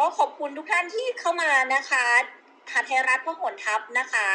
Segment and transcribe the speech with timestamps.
[0.00, 2.06] ก็ขอบคุณทุกท่านที่เข้ามานะคะ
[2.72, 4.28] หาไทยรัฐพหลทัพนะคะ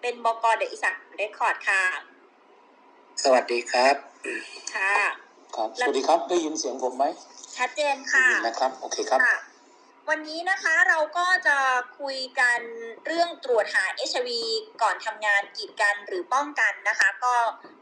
[0.00, 1.82] เป็นบกเดอะอีสานเรคคอร์ดค่ะ
[3.24, 3.94] สวัสดีครับ
[4.74, 4.92] ค่ะ
[5.56, 7.04] ครับ สวัสดีครับ ได้ยินเสียงผมไหม
[7.56, 9.38] ชัดเจนได้ค่ะยินนะครับ โอเคครับค่ะ
[10.08, 11.58] วันนี้นะคะเราก็จะ
[12.00, 12.60] คุยกัน
[13.06, 14.30] เรื่องตรวจหา HIV
[14.82, 17.34] ก่อนทำงานกีดกันหรือป้องกันนะคะ ก็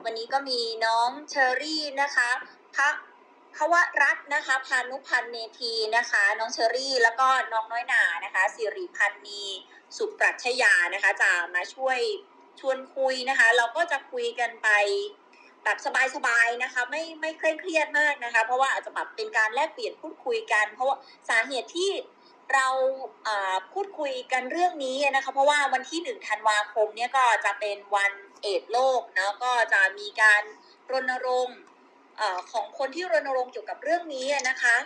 [0.05, 2.29] วันนี้ก็มีน้องเชอรี่นะคะ
[2.77, 9.45] พระพระวรัตน์นะคะพานุพันธ์เมธีนะคะ น้องเชอรี่ แล้วก็น้องน้อยหนานะคะสิริพันธ์นี
[9.97, 11.99] สุปรัชยานะคะจะมาช่วย
[12.61, 14.69] ชวนคุยนะคะ เราก็จะคุยกันไป
[15.65, 15.79] แบบ
[16.17, 20.97] สบายๆนะคะ ไม่ไม่เคร่งเครียดมากนะคะ เพราะว่าอาจจะแบบเป็นการแลกเปลี่ยนพูดคุยกัน เพราะว่า
[21.29, 21.91] สาเหตุที่
[22.55, 22.69] เรา
[23.73, 28.13] พูดคุยกันเรื่องนี้นะคะ เพราะว่าวันที่หนึ่งธันวาคมเนี่ยก็จะเป็นวัน
[28.43, 30.43] เอดโลกเนาะก็จะมีการ
[30.91, 31.59] รณรงค์
[32.53, 34.77] ของคนที่รณรงค์เกี่ยวกับเรื่องนี้นะคะ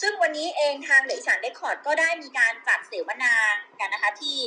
[0.00, 3.34] ซึ่งวันนี้เองทางเดอะอีสานเรคคอร์ดก็ได้มีการจัดเสวนา
[3.80, 4.38] กันนะคะที่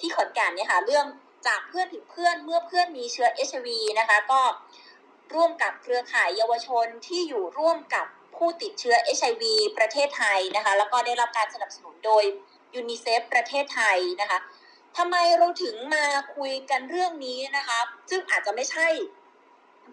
[0.00, 1.06] ที่ขอนแก่นเนี่ยค่ะเรื่อง
[1.46, 4.40] จากเพื่อนถึงเพื่อนเมื่อเพื่อนมีเชื้อ HIV นะคะก็
[5.34, 9.44] ร่วมกับเครือข่ายเยาวชนที่อยู่ร่วมกับผู้ติดเชื้อ HIV
[9.78, 12.24] ประเทศไทยนะคะ แล้วก็ได้รับการสนับสนุนโดย
[12.74, 14.38] ยูนิเซฟประเทศไทยนะคะ
[14.96, 16.04] ทำไมเราถึงมา
[16.36, 17.78] คุยกันเรื่องนี้นะคะ
[18.10, 18.88] ซึ่งอาจจะไม่ใช่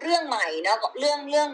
[0.00, 1.50] เรื่องใหม่เนาะเรื่องเรื่อง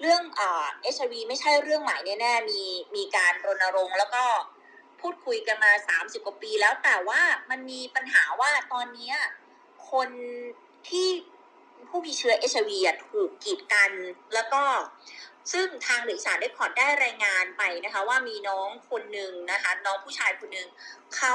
[0.00, 2.62] เรื่องเอ่า HIV ไม่ใช่เรื่องใหม่แน่ๆมี
[2.96, 4.24] มีการรณรงค์แล้วก็
[5.00, 9.12] พูดคุยกันมา30กว่าปีแล้วแต่ว่ามันมีปัญหาว่าตอนนี้
[9.90, 10.08] คน
[10.88, 11.08] ที่
[11.88, 13.90] ผู้มีเชื้อ HIV อะถูกกีดกัน
[14.34, 14.62] แล้วก็
[15.52, 20.68] ซึ่งทางเดอะอีสานได้ขอได้รายงานไปนะคะ ว่ามีน้องคนหนึ่งนะคะ น้องผู้ชายคนหนึ่ง
[21.16, 21.34] เขา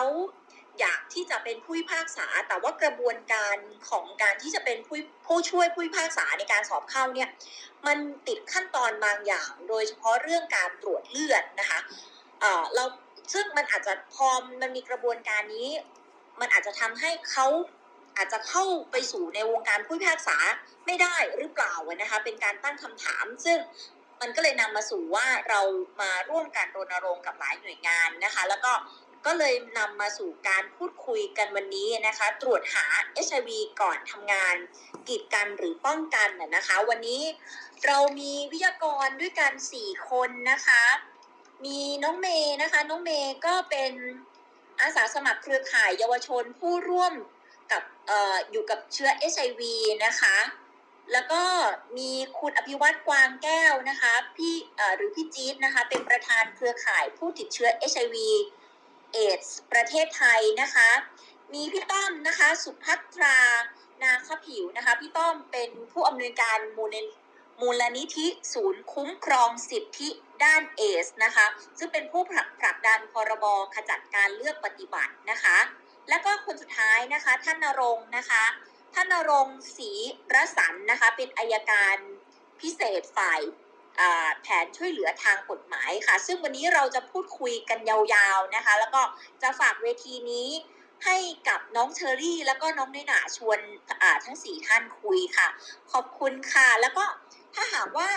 [0.80, 3.58] อยากที่จะเป็นผู้พิพากษา แต่ว่ากระบวนการ
[3.90, 4.98] ของการที่จะเป็นผู้
[5.28, 7.30] ผู้ช่วยผู้พิพากษาในการสอบเข้าเนี่ย
[7.88, 7.98] มัน
[8.28, 11.80] ติดขั้นตอนบางอย่าง โดยเฉพาะเรื่องการตรวจเลือดนะคะ
[12.42, 12.84] เออเรา
[13.34, 14.30] ซึ่งมันอาจจะพอ
[14.62, 15.70] มันมีกระบวนการนี้
[16.40, 17.48] มันอาจจะทำให้เขา
[18.18, 20.38] อาจจะเข้าไปสู่ในวงการผู้พิพากษา
[20.86, 23.58] ไม่ได้หรือเปล่านะคะเป็นการตั้งคำถาม ซึ่ง
[24.22, 25.62] มันก็เลยนำมาสู่ว่าเรา
[26.02, 28.72] มาร่วมกันรณรงค์กับหลายหน่วยงานนะคะ แล้วก็
[29.26, 32.86] ก็เลยนำมาสู่การพูดคุยกันวันนี้นะคะ ตรวจหา
[33.26, 33.50] HIV
[33.82, 34.56] ก่อนทำงาน
[35.08, 37.22] กีดกันหรือป้องกันน่ะนะคะ วันนี้
[37.86, 39.52] เรามีวิทยากรด้วยกัน
[39.82, 40.84] 4 คนนะคะ
[41.66, 43.92] มีน้องเมย์นะคะ น้องเมย์ก็เป็น
[44.82, 47.14] อาสาสมัครเครือข่ายเยาวชนผู้ร่วม
[47.72, 49.62] กับอออยู่กับเชื้อ HIV
[50.06, 50.38] นะคะ
[51.14, 51.44] แล้วก็
[51.98, 54.56] มีคุณอภิวัตกวางแก้วนะคะพี่
[54.96, 58.16] หรือพี่จี๊ดนะคะ เป็นประธานเครือข่ายผู้ติดเชื้อ HIV
[59.14, 60.90] เอดส์ประเทศไทยนะคะ
[61.54, 63.38] มีพี่ต้อมนะคะ สุภัทรา
[64.04, 67.18] นาคผิวนะคะ พี่ต้อมเป็นผู้อำนวยการมูลนิธิ
[67.62, 70.10] มูลนิธิศูนย์คุ้มครองสิทธิ
[70.44, 71.46] ด้านเอสนะคะ
[71.78, 73.46] ซึ่งเป็นผู้ผลักผลักดันพรบ
[73.76, 75.58] ขจัดการเลือกปฏิบัตินะคะ
[76.10, 78.44] แล้วก็คนสุดท้ายนะคะท่านนรงนะคะ
[78.94, 79.48] ท่านนรง
[79.78, 79.92] ศรี
[80.34, 81.98] รสันนะคะ เป็นอัยการ
[82.62, 83.42] พิเศษฝ่าย
[84.42, 89.02] แผนช่วยเหลือทางกฎหมายค่ะ ซึ่งวันนี้เราจะพูดคุยกันยาวๆนะคะ แล้วก็
[89.42, 90.50] จะฝากเวทีนี้
[91.06, 91.18] ให้
[91.50, 93.60] กับน้องเชอรี่ แล้วก็น้องน้อยหนาชวน
[94.26, 95.48] ทั้งสี่ท่านคุยค่ะ
[95.92, 97.06] ขอบคุณค่ะ แล้วก็
[97.56, 98.10] ถ้าหากว่า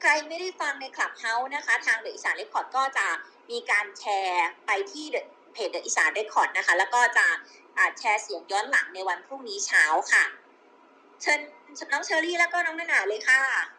[0.00, 3.06] ใครไม่ได้ฟังใน Clubhouse นะคะ ทาง The Isaan Record ก็จะ
[3.50, 5.06] มีการแชร์ไปที่
[5.52, 7.26] เพจ The Isaan Record นะคะ แล้วก็จะ
[7.98, 10.24] แชร์เสียงย้อนหลังในวันพรุ่งนี้เช้าค่ะ
[11.22, 11.40] เชิญ
[11.92, 13.75] น้องเชอรี่แล้วก็น้องนานาเลยค่ะ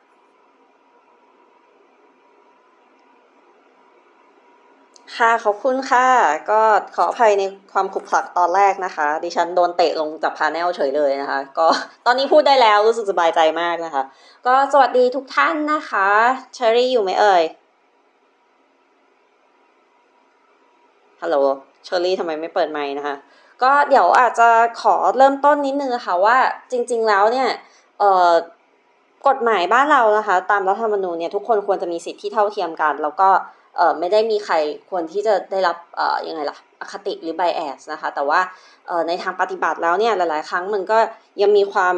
[5.15, 6.07] ค่ะขอบคุณค่ะ
[6.51, 6.61] ก็
[6.95, 11.67] ขออภัยในความขลุกขลักตอนแรกนะคะ ดิฉันโดนเตะลงจาก panel เฉยเลยนะคะ ก็
[12.05, 14.03] ตอนนี้พูดได้แล้วรู้สึกสบายใจมากนะคะ
[14.47, 16.07] ก็สวัสดีทุกท่านนะคะ
[16.53, 17.43] เชอรี่อยู่ไหมเอ่ย
[21.21, 21.35] ฮัลโหล
[21.85, 23.15] เชอรี่ทำไมไม่เปิดไมค์นะคะ
[23.63, 24.49] ก็เดี๋ยวอาจจะ
[24.81, 26.37] ขอเริ่มต้นนิดนึงนะคะว่า
[26.71, 27.49] จริง ๆแล้วเนี่ย
[27.99, 28.31] เอ่อ
[29.27, 33.29] กฎหมายบ้านเรานะคะ ตามรัฐธรรมนูญเนี่ยทุกคนควรจะมีสิทธิที่เท่าเทียมกัน แล้วก็
[33.77, 34.55] เอ่อไม่ได้มีใคร
[34.89, 38.39] ควรที่จะได้รับเอ่อยังไงล่ะอคติหรือ bias นะคะแต่ว่า
[38.87, 40.97] เอ่อในทางปฏิบัติแล้วเนี่ยหลาย ๆ ครั้งมันก็
[41.41, 41.95] ยังมีความ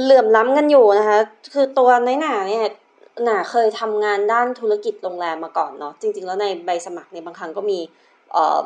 [0.00, 1.18] เหลื่อมล้ำกันอยู่นะคะ
[1.54, 2.64] คือตัวน้อยหนาเนี่ย
[3.24, 7.78] หนาเคยทำงานด้านธุรกิจโรงแรมมาก่อนเนาะจริง ๆ แล้วในใบสมัครเนี่ยบางครั้งก็มี
[8.32, 8.58] เอ่อ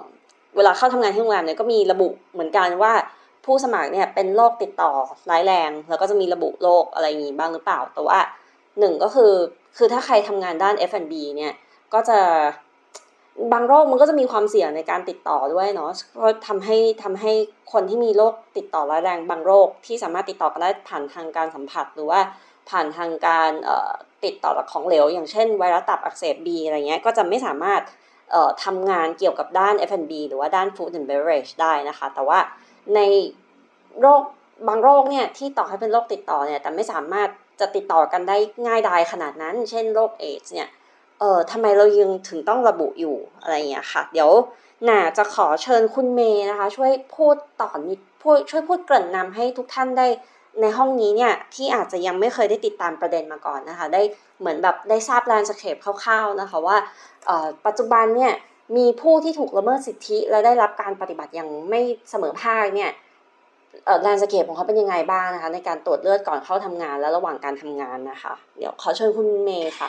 [0.57, 2.93] เวลาเข้าทำงานที่โรงแรมเนี่ยก็มีระบุเหมือนกันว่า
[3.45, 4.93] ผู้สมัครเนี่ยเป็นโรคติดต่อ
[5.31, 8.19] ร้ายแรง แล้วก็จะมีระบุโรคอะไรอย่างงี้บ้างหรือเปล่า แต่ว่า
[8.79, 9.33] หนึ่งก็คือ
[9.77, 11.53] คือถ้าใครทำงานด้าน F&B เนี่ย
[11.95, 12.19] ก็จะ
[13.53, 17.33] บางโรคมันก็จะมีความเสี่ยงในการติดต่อด้วยเนาะเพราะทำให้ทำให้
[17.73, 22.21] คนที่มีโรคติดต่อร้ายแรงบางโรคที่สามารถติดต่อกันได้ผ่านทางการสัมผัสหรือว่า
[22.71, 23.51] ผ่านทางการ
[24.25, 27.83] ติดต่อจากของเหลว อย่างเช่นไวรัสตับอักเสบบีอะไรเงี้ยก็จะไม่สามารถ
[28.65, 32.39] ทำงานเกี่ยวกับด้าน F&B หรือว่าด้าน Food and Beverage ได้นะคะ แต่ว่า
[32.95, 33.01] ใน
[34.01, 34.23] โรค
[34.69, 37.29] บางโรคเนี่ยที่ต่อให้เป็นโรคติดต่อเนี่ยแต่ไม่สามารถ
[37.61, 40.69] จะติดต่อกันได้ง่ายดายขนาดนั้น เช่นโรคเอดส์เนี่ย
[41.21, 44.31] เออทำไมเรายังถึงต้องระบุอยู่อะไรอย่างเงี้ยค่ะ เดี๋ยว
[44.85, 50.07] หน่าจะขอเชิญคุณเมย์นะคะ ช่วยพูดต่อนิดพูดช่วยพูดเกริ่นนำให้ทุกท่านได้
[50.61, 54.03] ในห้องนี้เนี่ยที่อาจจะยังไม่เคยได้ติดตามประเด็นมาก่อนนะคะ ได้
[54.41, 56.77] เหมือนแบบได้ทราบ landscape คร่าวๆนะคะว่า
[57.27, 58.33] เออปัจจุบันเนี่ย
[58.77, 61.81] มีผู้ที่ถูกละเมิดสิทธิ และได้รับการปฏิบัติอย่างไม่
[62.11, 62.91] เสมอภาคเนี่ย
[64.03, 69.89] landscape ของเขาเป็นยังไงบ้างนะคะ ในการตรวจเลือดก่อนเข้าทำงานและระหว่างการทำงานนะคะ เดี๋ยวขอเชิญคุณเมย์ค่ะ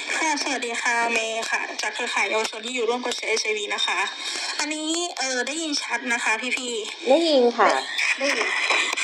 [0.09, 3.99] ค่ะสวัสดีค่ะเมย์ค่ะ จากเครือข่ายเยาวชนที่อยู่ร่วมกับเชื้อ HIV นะคะ
[4.59, 4.89] อันนี้
[5.19, 7.67] เออได้ยินชัดนะคะพี่พี่ๆได้ยินค่ะ
[8.19, 8.47] ได้ยิน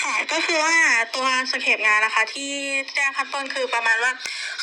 [0.02, 0.76] ค่ะก็คือว่า
[1.16, 2.52] ตัวสเคปงานนะคะ ที่
[2.94, 4.12] แจ้งขั้นต้นคือประมาณว่า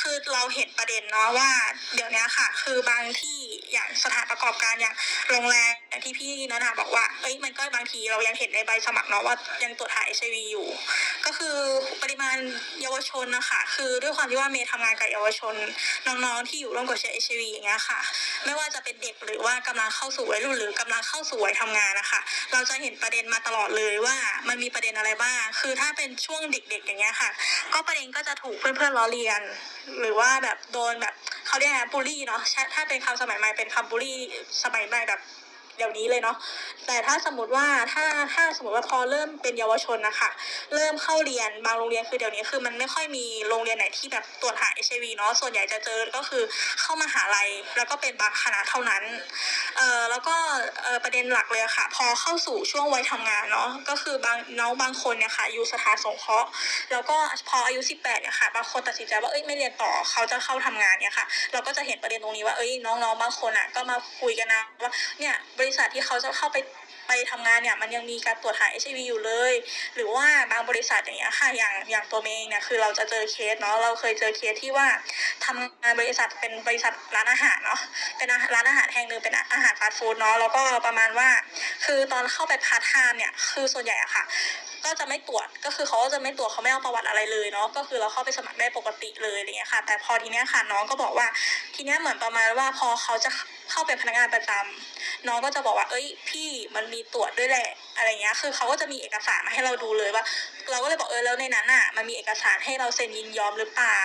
[0.00, 1.50] คือเราเห็นประเด็นเนาะว่า
[1.94, 3.38] เดี๋ยวนี้ค่ะ คือบางที่
[3.72, 4.94] อย่างสถานประกอบการอย่าง
[5.30, 10.66] โรงแรมอย่างที่พี่นานาบอกว่า เอ้ยมันก็บางทีเรายังเห็นในใบสมัครเนาะว่ายังตรวจหา HIV อยู่
[11.26, 11.56] ก็คือ
[12.02, 12.36] ปริมาณ
[12.80, 15.54] เยาวชนนะคะคือด้วยความที่ว่าเมย์ทำงานกับเยาวชน
[16.06, 17.98] น้องๆที่อยู่ร่วมกับเชื้อเอชวีอย่างเงี้ยค่ะ
[18.44, 22.20] ไม่ว่าจะเป็นเด็กหรือว่ากำลังเข้าสู่วัยรุ่นหรือกำลังเข้าสู่วัยทำงานนะคะ
[22.52, 24.16] เราจะเห็นประเด็นมาตลอดเลยว่า
[24.48, 27.30] มันมีประเด็นอะไรบ้าง คือถ้าเป็นช่วงเด็กๆอย่างเงี้ยค่ะ
[27.72, 29.40] ก็ประเด็นก็จะถูกเพื่อนๆล้อเลียน
[30.00, 31.14] หรือว่าแบบโดนแบบ
[31.46, 32.40] เขาเรียกอะไรบูลลี่เนาะ
[32.74, 34.18] ถ้าเป็นคำสมัยใหม่เป็นคำบูลลี่
[34.62, 35.20] สมัยใหม่แบบ
[35.76, 36.36] เดี๋ยวนี้เลยเนาะ
[36.86, 38.04] แต่ถ้าสมมติว่าถ้า
[38.34, 40.30] ถ้าสมมติว่าพอเริ่มเป็นเยาวชนนะคะ
[40.74, 46.42] เริ่มเข้าเรียนบางโรงเรียนคือเดี๋ยวนี้คือมันไม่ค่อยมีโรงเรียนไหนที่แบบตรวจหา HIV เนาะส่วนใหญ่จะเจอก็คือ
[46.80, 49.02] เข้ามาหาลัยแล้วก็เป็นบางคณะเท่านั้น
[49.76, 50.34] เอ่อแล้วก็
[50.82, 56.48] เอ่อประเด็นหลักเลยอะค่ะ พอเข้าสู่ช่วงวัยทำงานเนาะก็คือบางน้องบางคนเนี่ยค่ะอยู่สถานสงเคราะห์
[56.92, 57.16] แล้วก็
[57.48, 66.58] พออายุ 18เนี่ยค่ะบางคนตัดสินใจว่าเอ้ยไม่เรียนต่อเขาจะเข้าทำงานเนี่ยค่ะ เราก็จะเห็นประเด็นตรงนี้ว่าเอ้ยน้องๆบางคนอะก็มาคุยกันนะว่าเนี่ยบริษัทที่เขาจะเข้าไป
[67.08, 69.52] ไปทำงานเนี่ยมันยังมีการตรวจหา HIV อยู่เลย
[69.94, 74.86] หรือว่าบางบริษัทอย่างเงี้ยค่ะอย่างอย่างตัวเมย์เนี่ยคือเราจะเจอเคสเนาะเราเคยเจอเคสที่ว่า
[75.44, 77.80] ทำงานบริษัทเป็นบริษัทร้านอาหารเนาะ
[78.16, 81.28] เป็นร้านอาหารแห่งหนึ่งเป็นอาหารฟาสต์ฟู้ดเนาะแล้วก็ประมาณว่า
[81.84, 84.24] คือตอนเข้าไปพาร์ทไทม์เนี่ยคือส่วนใหญ่อะค่ะ
[84.84, 91.26] ก็จะไม่ตรวจก็คือเขาก็จะไม่ตรวจเขาไม่เอาประวัติอะไรเลยเนาะก็คือเราเข้าไปสมัครได้ปกติเลยอะไรเงี้ยค่ะ แต่พอทีเนี้ยค่ะน้องก็บอกว่า
[91.74, 93.30] ทีเนี้ยเหมือนประมาณว่าพอเขาจะ
[93.70, 100.24] เข้าเป็นพนักงานประจำน้องก็จะบอกว่า เอ้ย พี่มันมีตรวจด้วยแหละ อะไรเงี้ย คือเขาก็จะมีเอกสารมาให้เราดูเลยว่า
[100.70, 104.00] เราก็เลยบอกเออแล้วในนั้นอะ มันมีเอกสารให้เราเซ็นยินยอมหรือเปล่า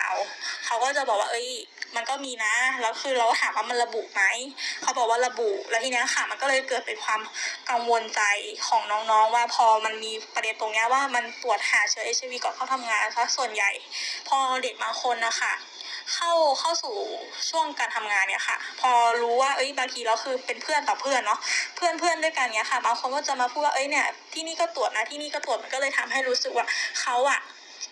[0.65, 1.49] เขาก็จะบอกว่า เอ้ย
[1.95, 4.23] มันก็มีนะ แล้วคือเราถามว่ามันระบุไหม
[4.81, 7.21] เขาบอกว่าระบุ แล้วทีเนี้ยค่ะ มันก็เลยเกิดเป็นความ
[7.69, 8.21] กังวลใจ
[8.67, 13.71] ของน้องๆ ว่าพอมันมีประเด็นตรงเนี้ยว่ามันตรวจหาเชื้อ HIV ก่อนเข้าทำงานซะส่วนใหญ่
[14.27, 15.53] พอเด็กบางคนนะคะ
[16.15, 16.95] เข้าเข้าสู่
[17.49, 18.91] ช่วงการทำงานเนี่ยค่ะ พอ
[19.21, 21.39] รู้ว่าเอ้ยบางทีเราคือเป็นเพื่อนต่อเพื่อนเนาะ
[21.75, 26.65] เพื่อนเพื่อนด้วยกันเนี่ยค่ะ บางคนก็จะมาพูดว่าเอ้ยเนี่ยที่นี่ก็ตรวจนะที่นี่ก็ตรวจมันก็เลยทำให้รู้สึกว่า
[27.01, 27.39] เขาอะ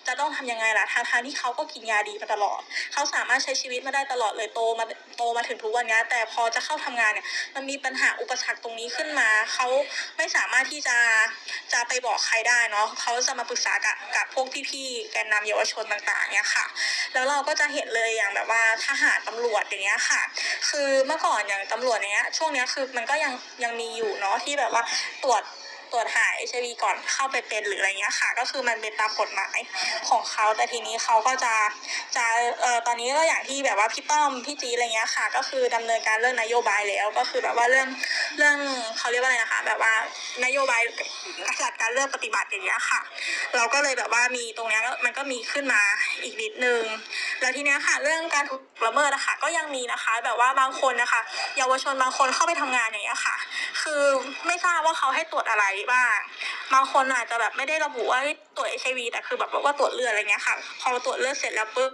[0.07, 2.61] จะต้องทำยังไงล่ะทางทางที่เขาก็กินยาดีมาตลอด
[2.93, 4.85] เขาสามารถใช้ชีวิตมาได้ตลอดเลยโตมา
[5.17, 9.67] โตมาถึงทุกวันนี้แต่พอจะเข้าทำงานเนี่ย มันมีปัญหาอุปสรรคตรงนี้ขึ้นมา เขา
[10.17, 10.97] ไม่สามารถที่จะ
[11.73, 16.65] จะไปบอกใครได้เนาะเขาจะมาปรึกษากับกับพวกพี่ๆแกนนำเยาวชนต่างๆเนี่ยค่ะ
[17.13, 20.21] แล้วเราก็จะเห็นเลยอย่างแบบว่าทหารตำรวจอย่างเงี้ยค่ะ
[20.69, 23.33] คือเมื่อก่อนอย่างตำรวจเนี้ยช่วงเนี้ยคือมันก็ยัง
[23.63, 24.83] ยังมีอยู่เนาะที่แบบว่า
[25.23, 25.43] ตรวจ
[25.91, 29.59] ตรวจหา HIV ก่อนเข้าไปเป็นหรืออะไรเงี้ยค่ะ ก็คือมันเป็นตามกฎหมาย
[30.09, 31.53] ของเขาแต่ทีนี้เขาก็จะ
[32.15, 32.25] จะ
[32.61, 37.87] เอ่อตอนนี้ก็อย่างที่แบบว่าพี่ต้อมพี่จีอะไรเงี้ยค่ะ ก็คือดำเนินการเรื่องนโยบายแล้ว ก็คือแบบว่าเรื่อง
[38.37, 38.57] เรื่อง
[38.97, 39.93] เขาเรียกว่าอะไรนะคะ แบบว่า
[40.45, 40.81] นโยบาย
[41.61, 43.01] หลักการเรื่องปฏิบัติอย่างเงี้ยค่ะ
[43.55, 45.81] เราก็เลยแบบว่ามีตรงเนี้ยมันก็มีขึ้นมา
[46.23, 46.83] อีกนิดนึง
[47.41, 51.21] แล้วทีเนี้ยค่ะ เรื่องการถูกละเมิดนะคะก็ยังมีนะคะ แบบว่าบางคนนะคะ
[51.57, 53.35] เยาวชนบางคนเข้าไปทำงานอย่างเงี้ยค่ะ
[53.81, 54.03] คือ
[54.47, 56.17] ไม่ทราบว่าเขาให้ตรวจอะไรบ้าง
[56.73, 58.21] บางคนอาจจะแบบไม่ได้ระบุว่า
[58.57, 61.91] ตรวจเอชวีแต่คือแบบว่าตรวจเลือดอะไรเงี้ยค่ะ พอตรวจเลือดเสร็จแล้วปุ๊บ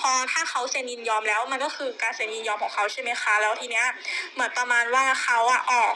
[0.00, 3.86] พอถ้าเขาเซ็นยินยอมแล้วมันก็คือการเซ็นยินยอมของเขาใช่ไหมคะ แล้วทีเนี้ย
[4.34, 5.94] เหมือนประมาณว่าเขาอะออก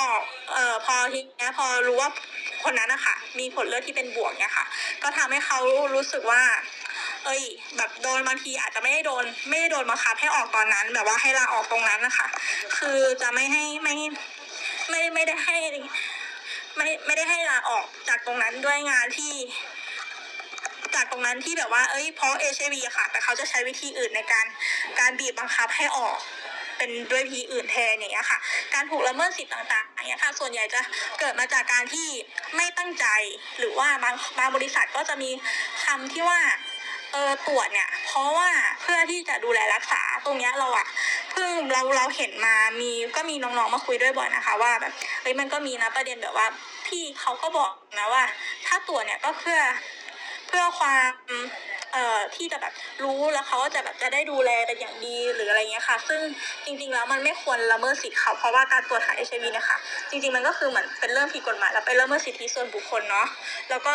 [0.00, 2.10] ออกเอ่อพอทีเนี้ยพอรู้ว่า
[2.64, 4.66] คนนั้นนะคะมีผลเลือดที่เป็นบวกเนี่ยค่ะ
[5.02, 5.58] ก็ทำให้เขา
[5.94, 6.42] รู้สึกว่า
[7.24, 7.42] เอ้ย
[7.76, 12.26] แบบโดนบางทีอาจจะไม่ได้โดน ไม่ได้โดนบังคับให้ออกตอนนั้น แบบว่าให้ลาออกตรงนั้นนะคะ
[12.78, 13.94] คือจะไม่ให้ไม่
[14.92, 15.58] ไม่ไม่ได้ให้
[16.76, 19.32] ไม่ไม่ได้ให้ลาออกจากตรงนั้นด้วยงานที่
[20.94, 24.46] จากตรงนั้นที่แบบว่า เอ้ยเพราะเอชวีค่ะ แต่เขาจะใช้วิธีอื่นในการ
[25.00, 26.18] การบีบบังคับให้ออก
[26.78, 28.38] เป็นด้วยวิธีอื่นแทนอย่างเงี้ยค่ะ
[28.74, 30.80] การถูกละเมิดสิทธิ์ต่างๆอย่างเงี้ยค่ะ ส่วนใหญ่จะ
[31.20, 32.08] เกิดมาจากการที่
[32.56, 33.06] ไม่ตั้งใจ
[33.58, 35.30] หรือว่าบางบางบริษัทก็จะมี
[35.84, 36.40] คำที่ว่า
[37.12, 38.48] เออตรวจเนี่ย เพราะว่า
[38.80, 40.86] เพื่อที่จะดูแลรักษาตรงเนี้ยเราอะ
[41.32, 44.92] เพิ่งเราเราเห็นมามีก็มีน้องๆมาคุยด้วยบ่อยนะคะ ว่าแบบ
[45.22, 46.46] เฮ้ยมันก็มีนะประเด็นแบบว่า
[46.86, 48.24] พี่เขาก็บอกนะว่า
[48.66, 49.58] ถ้าตรวจเนี่ยก็เพื่อ
[50.52, 51.12] พื่อความ
[51.92, 52.72] เอ่อที่จะแบบ
[53.04, 56.20] รู้แล้วเขาจะแบบจะได้ดูแลกันอย่างดีหรืออะไรเงี้ยค่ะ ซึ่ง
[56.64, 59.78] จริงๆแล้วมันไม่ควรละเมิดสิทธิ์เขาเพราะว่าการตรวจหาเอชไอวีเนี่ยค่ะ
[60.10, 63.26] จริงๆมันก็คือเหมือนเป็นเรื่องผิดกฎหมายแล้วไปละเมิดสิทธิส่วนบุคคลเนาะ
[63.70, 63.94] แล้วก็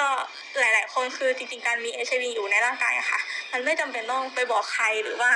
[0.59, 3.19] หลาย ๆ คนคือจริง ๆ การมีเอชไอวีอยู่ในร่างกายอะค่ะ
[3.53, 5.31] มันไม่จำเป็นต้องไปบอกใครหรือว่า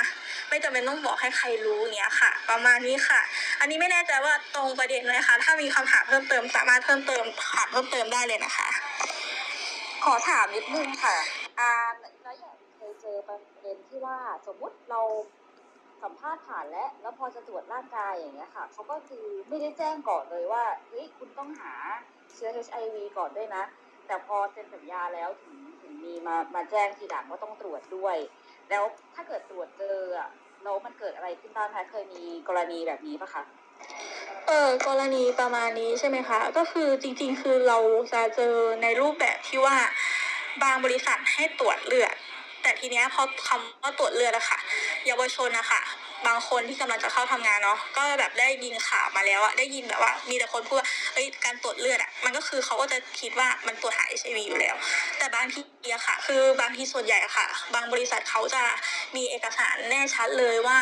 [0.50, 3.20] ไม่จำเป็นต้องบอกให้ใครรู้เงี้ยค่ะ ประมาณนี้ค่ะ
[3.60, 7.24] อันนี้ไม่แน่ใจว่าตรงประเด็นไหมคะถ้ามีคำถามเพิ่มเติมสามารถเพิ่มเติม
[7.54, 8.68] ถามเพิ่มเติมได้เลยนะคะ
[10.04, 11.16] ขอถามนิดนึงค่ะ
[11.60, 15.00] อ่าแล้วอย่างเคยเจอประเด็นที่ว่าสมมุติเรา
[16.02, 21.72] สัมภาษณ์ผ่านแล้ว แล้วพอจะตรวจร่างกายอย่างเงี้ยค่ะเขาก็คือไม่ได้แจ้งก่อนเลยว่าเฮ้ยคุณต้องหา
[22.34, 23.64] เชื้อ HIV ก่อนด้วยนะ
[24.06, 28.16] แต่พอเซ็นสัญญาแล้วถึงถึงมีมามาแจ้งทีหลังว่าต้องตรวจด้วย
[28.70, 30.28] แล้วถ้าเกิดตรวจเจออะ
[30.62, 33.42] แล้วมันเกิดอะไรขึ้นบ้างคะเคยมีกรณีแบบนี้ปะคะ
[34.46, 37.78] เออกรณีประมาณนี้ใช่ไหมคะ ก็คือจริงๆ คือเรา
[38.12, 39.76] จะเจอในรูปแบบที่ว่า
[40.62, 42.14] บางบริษัทให้ตรวจเลือด
[42.62, 44.58] แต่ทีเนี้ยพอคำว่าตรวจเลือดอะค่ะ
[45.06, 45.82] เยาวชนนะคะ
[46.26, 54.76] บางคนที่กำลังจะเข้าทำงานเนาะก็แบบได้ยินข่าวมาแล้วอะได้ยินแบบว่า มีแต่คนพูดว่าเอ้ยการตรวจเลือดอะมันก็คือเขาก็จะคิดว่ามันตรวจหาเอชไอวีอยู่แล้ว
[55.18, 55.60] แต่บางที
[55.94, 58.62] อะค่ะ คือบางทีส่วนใหญ่อะค่ะ บางบริษัทเขาจะ
[59.16, 60.78] มีเอกสารแน่ชัดเลยว่า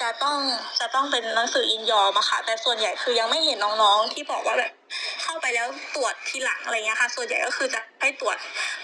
[0.00, 0.38] จะต้อง
[0.80, 4.72] จะต้องเป็นหนังสือยินยอมอะค่ะ แต่ส่วนใหญ่คือยังไม่เห็นน้องๆที่บอกว่าแบบ
[5.22, 8.36] เข้าไปแล้วตรวจทีหลังอะไรเงี้ยค่ะ ส่วนใหญ่ก็คือจะให้ตรวจ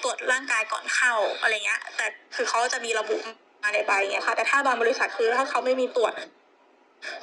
[0.02, 3.18] ตรวจร่างกายก่อนเข้าอะไรเงี้ย แต่คือเขาจะมีระบุ
[3.62, 6.12] มาในใบเงี้ยค่ะแต่ถ้าบางบริษัทคือถ้าเขาไม่มีตรวจ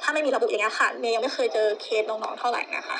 [0.02, 2.98] ถ้าไม่มีระบุอย่างเงี้ยค่ะเมย์ยังไม่เคยเจอเคสน้องๆเท่าไหร่นะคะ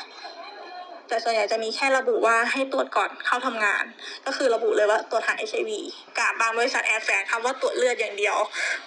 [1.08, 3.84] แต่ส่วนใหญ่จะมีแค่ระบุว่าให้ตรวจก่อนเข้าทำงาน
[4.26, 5.70] ก็คือระบุเลยว่าตรวจหา HIV
[6.18, 8.36] กับบางบริษัทแอร์แฝงคำว่าตรวจเลือดอย่างเดียว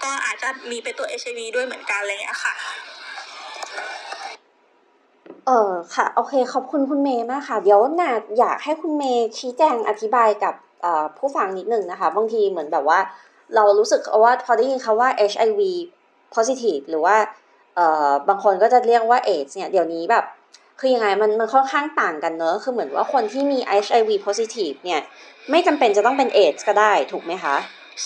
[0.04, 2.54] ก็อาจจะมีไปตรวจ HIV ด้วยเหมือนกันอะไรเงี้ยค่ะ
[5.48, 10.54] เออค่ะ โอเคขอบคุณคุณเมย์มากค่ะ เดี๋ยวนาอยากให้คุณเมย์ชี้แจงอธิบายกับ
[11.18, 13.00] ผู้ฟังนิดหนึ่งนะคะ บางทีเหมือนแบบว่า
[13.56, 15.62] เรารู้สึกว่าพอได้ยินคำว่า HIV
[16.36, 17.18] positive หรือว่า
[17.76, 20.26] เอ่อบางคนก็จะเรียกว่า AIDS เนี่ย เดี๋ยวนี้แบบ
[20.80, 25.02] คือยังไงมันมันค่อนข้างต่างกันเนอะคือเหมือนว่าคนที่มี HIV positive เนี่ย
[25.52, 27.56] ไม่จำเป็นจะต้องเป็น AIDS ก็ได้ถูกไหมคะ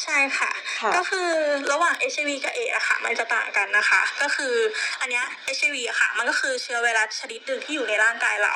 [0.03, 1.29] ใช่ค่ะ ค่ะก็คือ
[1.71, 4.53] ระหว่าง HIV กับ AIDS อะค่ะ มันจะต่างกันนะคะ ก็คือ
[5.01, 5.25] อันเนี้ย
[5.57, 8.55] HIV อะค่ะ มันก็คือเชื้อไวรัสชนิดหนึ่งที่อยู่ในร่างกายเรา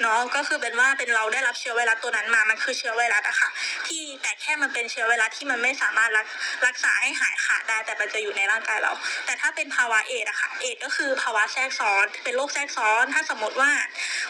[0.00, 3.48] เนาะก็คือเป็นว่าเป็นเราได้รับเชื้อไวรัสตัวนั้นมา มันคือเชื้อไวรัสอะค่ะ
[3.86, 6.26] ที่แต่แค่มันเป็นเชื้อไวรัสที่มันไม่สามารถรัก
[6.66, 8.92] รักษาให้หายขาดได้แต่มันจะอยู่ในร่างกายเรา
[9.26, 13.70] แต่ถ้าเป็นภาวะเอดส์อะค่ะ เอดส์ก็คือภาวะแทรกซ้อนเป็นโรคแทรกซ้อน ถ้าสมมติว่า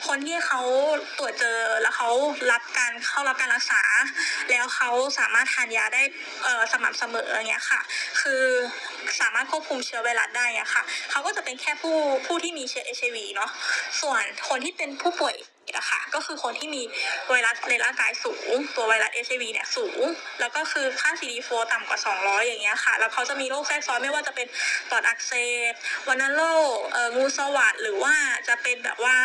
[0.07, 0.61] คนที่เขา
[1.19, 2.11] ตรวจเจอแล้วเขา
[2.53, 3.83] รับการเข้ารับการรักษา
[4.51, 6.22] แล้วเขาสามารถทานยาได้เอ่อ
[6.73, 7.81] สม่ำเสมออย่างเงี้ยค่ะ
[8.21, 8.43] คือ
[9.21, 13.51] สามารถควบคุมเชื้อไวรัสได้อะค่ะเขาก็จะเป็นแค่ผู้ผู้ที่มีเชื้อเอชวีเนาะ
[14.01, 15.37] ส่วนคนที่เป็นผู้ป่วย
[15.77, 16.83] อะค่ะก็คือคนที่มี
[17.29, 20.01] ไวรัสในร่างกายสูง ตัวไวรัส HIV เนี่ยสูง
[20.41, 24.47] แล้วก็คือค่า CD4 ต่ำกว่า 200 อย่างเงี้ยค่ะ แล้วเขาจะมีโรคแทรกซ้อนไม่ว่าจะเป็น
[24.91, 25.33] ปอดอักเส
[25.71, 25.73] บ
[26.09, 26.43] วัณโร
[26.75, 28.15] คเอ่องูสวัสดหรือว่า
[28.49, 29.17] จะเป็นแบบว่า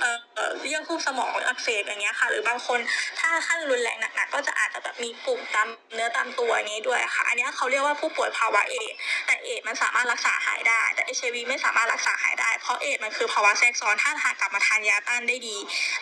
[0.00, 0.10] เอ่
[0.48, 2.78] อเยื่อหุ้มสมองอักเสบอย่างเงี้ยค่ะ หรือบางคน
[3.20, 15.56] ถ้าขั้นรุนแรงหนักๆก็จะอาจจะแบบมีปุ่มตามเนื้อตามตัวอย่างเงี้ยด้วยค่ะ อันนี้เขาเรียกว่าผู้ป่วยภาวะเอดส์แต่เอดส์มันสามารถรักษาหายได้ แต่ HIV ไม่สามารถรักษาหายได้ เพราะเอดส์มันคือภาวะแทรกซ้อนถ้าทานกลับมาทานยาต้านได้ดี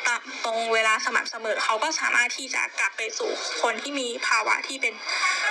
[0.07, 3.31] ตามตรงเวลาสม่ำเสมอเขาก็สามารถที่จะกลับไปสู่
[3.63, 4.95] คนที่มีภาวะที่เป็น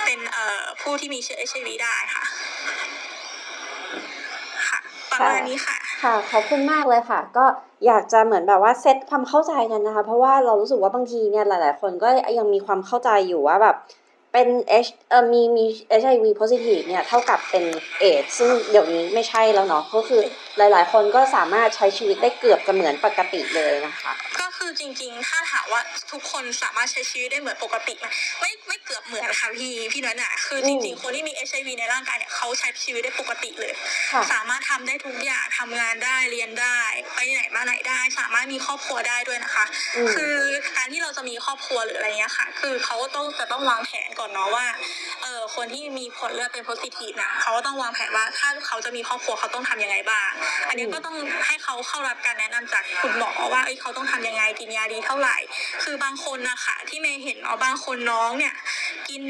[0.04, 2.24] เป็นเอ่อผู้ที่มีเชื้อ HIV ได้ค่ะ
[4.68, 4.78] ค่ะ
[5.10, 7.44] ประมาณนี้ค่ะ ค่ะขอบคุณมากเลยค่ะ ก็
[7.86, 13.76] อยากจะเหมือนแบบว่าเซตความเข้าใจกันนะคะ เพราะว่าเรารู้สึกว่าบางทีเนี่ยหลาย ๆ คนก็ยังมีความเข้าใจอยู่ว่าแบบ
[14.32, 15.64] เป็นเอ่อมีมี
[16.02, 17.64] HIV positive เนี่ยเท่ากับเป็น
[17.98, 20.22] เอดซึ่งเดี๋ยวนี้ไม่ใช่แล้วเนาะก็คือ
[20.58, 25.80] หลายๆ คนก็สามารถใช้ชีวิตได้เกือบจะเหมือนปกติเลยนะคะ ก็คือจริงๆ ถ้าถามว่า
[26.12, 28.06] ทุกคนสามารถใช้ชีวิตได้เหมือนปกติไหม
[28.40, 33.72] ไม่ไม่เกือบเหมือนค่ะพี่พี่น้อยหน่ะคือจริงๆ คนที่มี HIV ในร่างกายเนี่ยเขาใช้ชีวิตได้ปกติเลย
[34.12, 36.80] ค่ะ สามารถทำได้ทุกอย่างทำงานได้เรียนได้
[37.14, 39.64] ไปไหนมาไหนได้ สามารถมีครอบครัวได้ด้วยนะคะ
[39.96, 40.34] อืม คือ
[40.76, 44.66] การที่เราจะมีครอบครัวหรืออะไรเงี้ยค่ะ คือเขาก็ต้องจะต้องวางแผนก่อนเนาะว่า
[45.22, 50.30] เออคนที่มีผลเลือดเป็นโพซิทีฟน่ะเขาก็ต้องวางแผนว่าถ้าเขาจะมีครอบครัวเขาต้องทำยังไงบ้าง
[50.68, 55.36] อันนี้ก็ต้องให้เขาเข้ารับการแนะนำจากคุณหมอว่าเอ้ยเขาต้องทำยังไงกินยาดีเท่าไหร่
[55.84, 58.54] คือบางคนนะคะที่เมย์เห็นเนาะบางคนน้องเนี่ย
[59.08, 59.22] กิน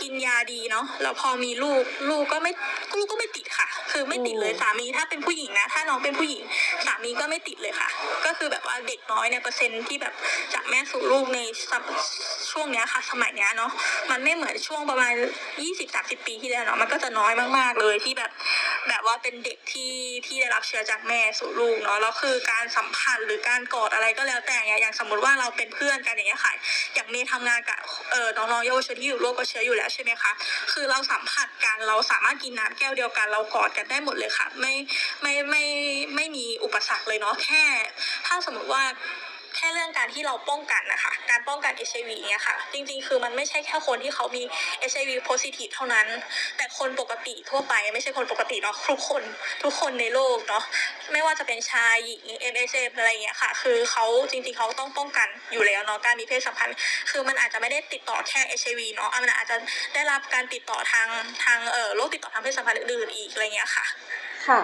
[0.00, 2.52] กินยาดีเนาะแล้วพอมีลูกลูกก็ไม่
[2.96, 6.42] ลูกก็ไม่ติดค่ะ คือไม่ติดเลยอืมสามีถ้าเป็นผู้หญิงนะ ถ้าน้องเป็นผู้หญิง
[6.86, 7.88] สามีก็ไม่ติดเลยค่ะ
[8.26, 10.14] ก็คือแบบว่าเด็กน้อยเนี่ยเปอร์เซ็นต์ที่แบบ
[10.54, 11.38] จากแม่สู่ลูกใน
[11.70, 11.84] สม
[12.50, 13.70] ช่วงเนี้ยค่ะ สมัยเนี้ยเนาะ
[14.10, 15.12] มันไม่เหมือนช่วงประมาณ
[15.62, 18.30] ยี่สิบสามสิบปีที่แล้วเนาะมันก็จะน้อยมากๆเลยที่แบบ
[18.88, 19.92] แบบว่าเป็นเด็กที่
[20.26, 26.52] ที่ได้รับเชื้อจากแม่สู่ลูกเนาะแล้วคือการสัมผัสหรือการกอดอะไรก็แล้วแต่เนี่ยอย่างสมมติว่าเราเป็นเพื่อนกันอย่างเงี้ยค่ะ
[26.94, 27.78] อย่างเมย์ทำงานกับ
[28.10, 30.32] เออน้องๆเยาวชนที่อยู่โรคกับเชื้ออยู่แล้วใช่ไหมคะ
[30.72, 34.74] คือเราสัมผัสกันเราสามารถกินน้ำแก้วเดียวกัน เรากอดกันได้หมดเลยค่ะ ไม่
[35.22, 35.64] ไม่ไม่
[36.16, 37.64] ไม่มีอุปสรรคเลยเนาะแค่
[38.26, 38.82] ถ้าสมมติว่า
[39.56, 44.42] แค่เรื่องการที่เราป้องกันนะคะ การป้องกัน HIV เนี่ยค่ะ จริงๆ คือมันไม่ใช่แค่คนที่เขามี
[44.90, 46.06] HIV positive เท่านั้น
[46.56, 49.22] แต่คนปกติทั่วไปไม่ใช่คนปกติเนาะทุกคน
[49.62, 50.64] ทุกคนในโลกเนาะ
[51.12, 56.76] ไม่ว่าจะเป็นชายหญิง MSM อะไรอย่างเงี้ยค่ะ คือเขาจริงๆเขาต้องป้องกันอยู่แล้วเนาะการมีเพศสัมพันธ์
[57.10, 59.56] คือมันอาจจะไม่ได้ติดต่อแค่ HIV เนาะมันอาจจะ
[59.94, 61.08] ได้รับการติดต่อทาง
[61.44, 63.84] ทางเอ่อโรคติดต่อทางเพศสัมพันธ์อื่นๆอีกอะไรเงี้ยค่ะ
[64.46, 64.60] ค่ะ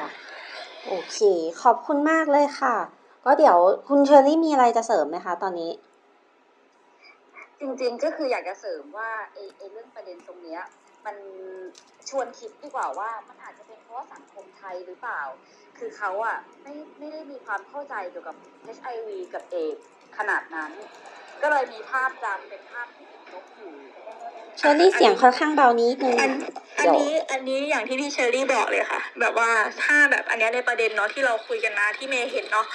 [0.86, 1.18] โอเค
[1.62, 2.76] ขอบคุณมากเลยค่ะ
[3.24, 3.58] ก็เดี๋ยว
[3.88, 5.70] คุณเชอรี่มีอะไรจะเสริมไหมคะตอนนี้
[7.60, 10.60] จริงๆก็คืออยากจะเสริมว่าไอ้ไอ้เรื่องประเด็นตรงเนี้ย
[11.06, 11.16] มัน
[12.08, 15.20] ชวนคิดดีกว่าว่ามันอาจจะเป็นเพราะว่าสังคมไทยหรือเปล่า
[15.78, 18.36] คือเขาอะไม่ไม่ได้มีความเข้าใจเกี่ยวกับ
[18.76, 19.86] HIV กับเอดส์
[20.18, 20.70] ขนาดนั้น
[21.42, 23.72] ก็เลยมีภาพจำเป็นภาพที่ติดลบอยู่
[24.58, 26.30] เชอรี่เสียงค่อนข้างเบานิดนึงอัน
[26.78, 29.50] อันเดี๋ยวนี้อันนี้อย่างที่พี่เชอรี่บอกเลยค่ะ แบบว่า
[29.82, 32.66] ถ้าแบบอันเนี้ยในประเด็นเนาะที่เราคุยกันนะที่เมย์เห็นเนาะ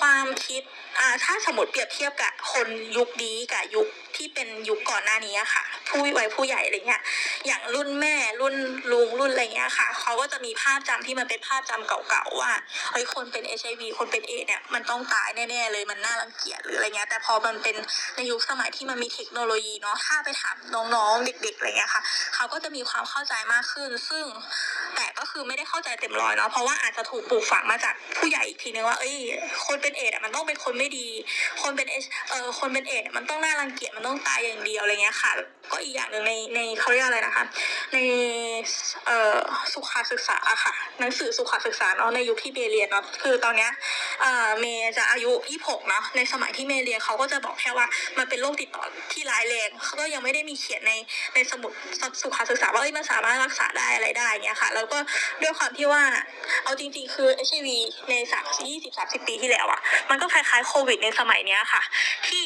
[0.00, 0.62] ความคิด
[0.98, 7.02] อ่าถ้าสมมติเปรียบเทียบกับคนยุคนี้กับยุคที่เป็นยุคก่อนหน้านี้อะค่ะ ผู้วัยผู้ใหญ่อะไรเงี้ย
[7.46, 8.54] อย่างรุ่นแม่รุ่น
[8.92, 12.52] ลุงรุ่นอะไรเงี้ยค่ะเขาก็จะมีภาพจำที่มันเป็นภาพจำเก่าๆว่า
[12.92, 17.76] เฮ้ยคนเป็น HIV คนเป็นเอเนี่ยมันต้องตายแน่ๆเลยมันน่ารังเกียจหรืออะไรเงี้ยแต่พอมันเป็น
[18.16, 22.02] ในยุคสมัยที่มันมีเทคโนโลยีเนาะถ้าไปถามน้องๆเด็กๆอะไรเงี้ยค่ะ
[22.34, 24.24] เขาก็จะมีความเข้าใจมากขึ้น ซึ่ง
[24.96, 29.16] แต่ก็คือไม่ได้เข้าใจเต็มร้อยเนาะเพราะว่าอาจจะถูกปลูกฝังมาจากผู้ใหญ่อีกทีนึงว่าเอ้ย
[29.66, 31.06] คนเป็นเอดส์อะมันต้องเป็นคนไม่ดี
[31.62, 35.32] คนเป็นเอชเออคนเป็นเอดมันต้องน่ารังเกียจมันต้องตายอย่างเดียวอะไรเงี้ยค่ะ
[35.72, 37.44] ก็อีกอย่างหนึ่งในในเขาเรียกอะไรนะคะ
[37.92, 37.98] ใน
[39.06, 39.38] เอ่อ
[39.72, 43.70] สุขศึกษาอะค่ะ หนังสือสุขศึกษาเนาะในยุคที่เมเรียนเนาะคือตอนเนี้ย
[44.20, 45.30] เอ่อเมย์จะอายุ
[45.60, 47.86] 26เนาะในสมัยที่เมย์เรียนเขาก็จะบอกแค่ว่า
[48.18, 50.92] มันเป็นโรคติดต่อที่ร้ายแรงเขาก็ยังไม่ได้มีเขียนใน
[51.34, 51.72] ในสมุด
[52.22, 54.98] สุขศึกษาว่าเอ้ยมันสามารถรักษาได้อะไรได้เงี้ยค่ะ แล้วก็
[55.42, 56.02] ด้วยความที่ว่า
[56.64, 57.68] เอาจริงๆ คือ HIV
[58.10, 59.79] ในสามยี่สิบสามสิบปีที่แล้วอะ
[60.10, 61.82] มันก็คล้ายๆโควิดในสมัยเนี้ยค่ะ
[62.28, 62.44] ที่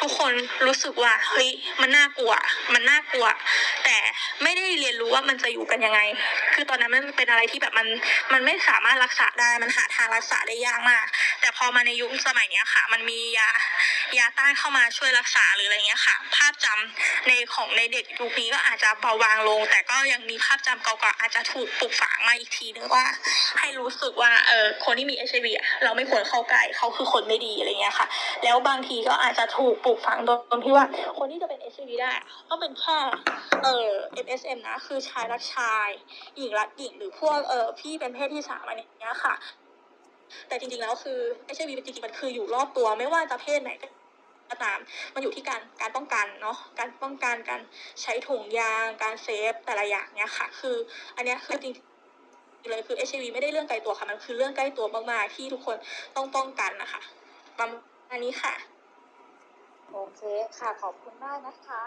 [0.00, 0.32] ทุกคน
[0.66, 2.32] รู้สึกว่าเฮ้ยมันน่ากลัว
[2.74, 3.26] มันน่ากลัว
[3.84, 3.96] แต่
[4.42, 6.00] ไม่ได้เรียนรู้ว่ามันจะอยู่กันยังไง
[6.54, 7.86] คือตอนนั้นมันเป็นอะไรที่แบบมัน
[8.32, 11.06] มันไม่สามารถรักษาได้มันหาทางรักษาได้ยากมาก
[11.40, 13.48] แต่พอมาในยุคสมัยเนี้ยค่ะ มันมียา
[14.18, 23.04] ยาต้านเข้ามาช่วยรักษาหรืออะไรเงี้ยค่ะ ภาพจำในของในเด็กยุคนี้ก็อาจจะเบาบางลง แต่ก็ยังมีภาพจำเก่าๆอาจจะถูกปลูกฝังมาอีกทีนึงว่า
[23.58, 28.06] ให้รู้สึกว่าเออคนที่มี HIV อะเราไม่ควรเข้าใกล้เขาคือคนไม่ดีอะไรเงี้ยค่ะ
[28.44, 30.86] แล้วบางทีก็อาจจะถูกปลูกฝังโดยที่ว่า
[31.18, 32.98] คนที่จะเป็น HIV ได้อะต้องเป็นแค่
[33.62, 33.90] เอ่อ
[34.24, 35.88] MSM นะ คือชายรักชาย
[36.36, 39.34] หญิงรักหญิงหรือพวกเอ่อพี่เป็นเพศที่สามอะไรเงี้ยค่ะ
[40.48, 41.18] แต่จริงๆแล้วคือ
[41.56, 43.72] HIV จริงๆมันคืออยู่รอบตัวไม่ว่าจะเพศไหน
[44.50, 44.78] ก็ตาม
[45.14, 47.60] มันอยู่ที่การการป้องกันเนาะ การป้องกันการ
[48.02, 50.76] ใช้ถุงยาง การเซฟแต่ละอย่างเนี้ยค่ะ คือ
[51.16, 51.74] อันเนี้ยคือจริง
[52.70, 55.76] เลยคือ HIV ไม่ได้เรื่องไกลตัวค่ะ มันคือเรื่องใกล้ตัวมากๆที่ทุกคน
[56.16, 57.00] ต้องป้องกันนะคะ
[57.58, 58.54] ประมาณนี้ค่ะ
[59.92, 60.20] โอเค
[60.58, 61.82] ค่ะ ขอบคุณมากนะคะ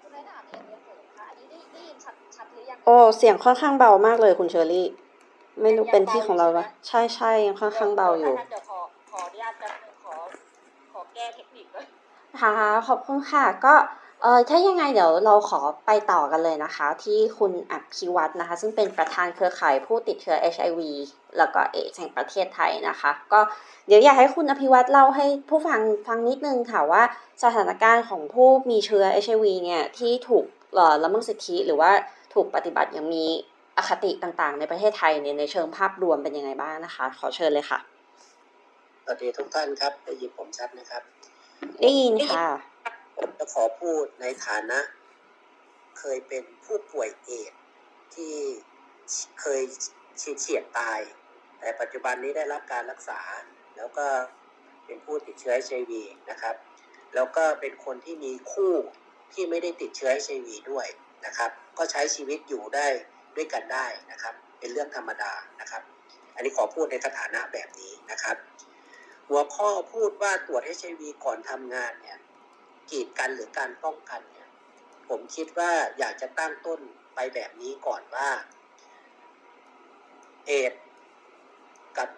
[0.00, 4.86] คุณน้อยหนามีอะไรจะเสริมคะอันนี้ได้ได้ยินชัดชัดหรือยังโอ้เสียงค่อนข้างเบามากเลยคุณเชอรี่
[5.62, 8.78] ไม่รู้เป็นที่ของเราปะใช่ใช่ยังค่อนข้างเบาอยู่เดี๋ยวขอ
[9.10, 10.14] ขออนุญาตแป๊บนึงขอ
[10.92, 11.86] ขอแก้เทคนิคก่อน
[12.40, 12.52] ค่ะ
[12.88, 13.74] ขอบคุณค่ะก็
[14.22, 20.80] เออถ้ายังไงเดี๋ยวเราขอไปต่อกันเลยนะคะ ที่คุณอภิวัตรนะคะ ซึ่งเป็นประธานเครือข่ายผู้ติดเชื้อ HIV
[21.38, 23.40] แล้วก็เอดส์แห่งประเทศไทยนะคะ ก็
[23.86, 27.02] เดี๋ยวอยากให้คุณอภิวัตรเล่าให้ผู้ฟังฟังนิดนึงค่ะว่า
[27.42, 31.90] สถานการณ์ของผู้มีเชื้อ HIV เนี่ยที่ถูกเอ่อละเมิดสิทธิหรือว่า
[32.34, 33.24] ถูกปฏิบัติอย่างมี
[33.76, 37.78] อคติต่างๆ ในประเทศไทยเนี่ยในเชิงภาพรวมเป็นยังไงบ้างนะคะ ขอเชิญเลยค่ะ
[39.04, 41.02] สวัสดีทุกท่านครับได้ยินผมชัดนะครับ
[41.80, 42.46] ได้ยินค่ะ
[43.18, 44.78] ผมจะขอพูดในฐานะ
[45.98, 47.60] เคยเป็นผู้ป่วยเอดส์
[48.14, 48.36] ที่
[49.40, 49.60] เคย
[50.40, 51.00] เฉียดตาย
[51.58, 53.20] แต่ปัจจุบันนี้ได้รับการรักษา
[53.76, 54.06] แล้วก็
[54.86, 55.92] เป็นผู้ติดเชื้อ HIV
[56.30, 56.54] นะครับ
[57.14, 58.72] แล้วก็เป็นคนที่มีคู่
[59.32, 60.86] ที่ไม่ได้ติดเชื้อ HIV ด้วย
[61.26, 62.86] นะครับ ก็ใช้ชีวิตอยู่ได้
[63.36, 65.82] ด้วยกันได้นะครับ เป็นเรื่องธรรมดานะครับ
[66.34, 68.36] อันนี้ขอพูดในสถานะแบบนี้นะครับ
[69.28, 72.18] หัวข้อพูดว่าตรวจ HIV ก่อนทำงานเนี่ย
[72.90, 74.48] กีดกันหรือการป้องกันเนี่ย
[75.08, 76.80] ผมคิดว่าอยากจะตั้งต้น
[77.14, 78.28] ไปแบบนี้ก่อนว่า
[80.46, 80.72] เอด
[81.96, 82.08] กับ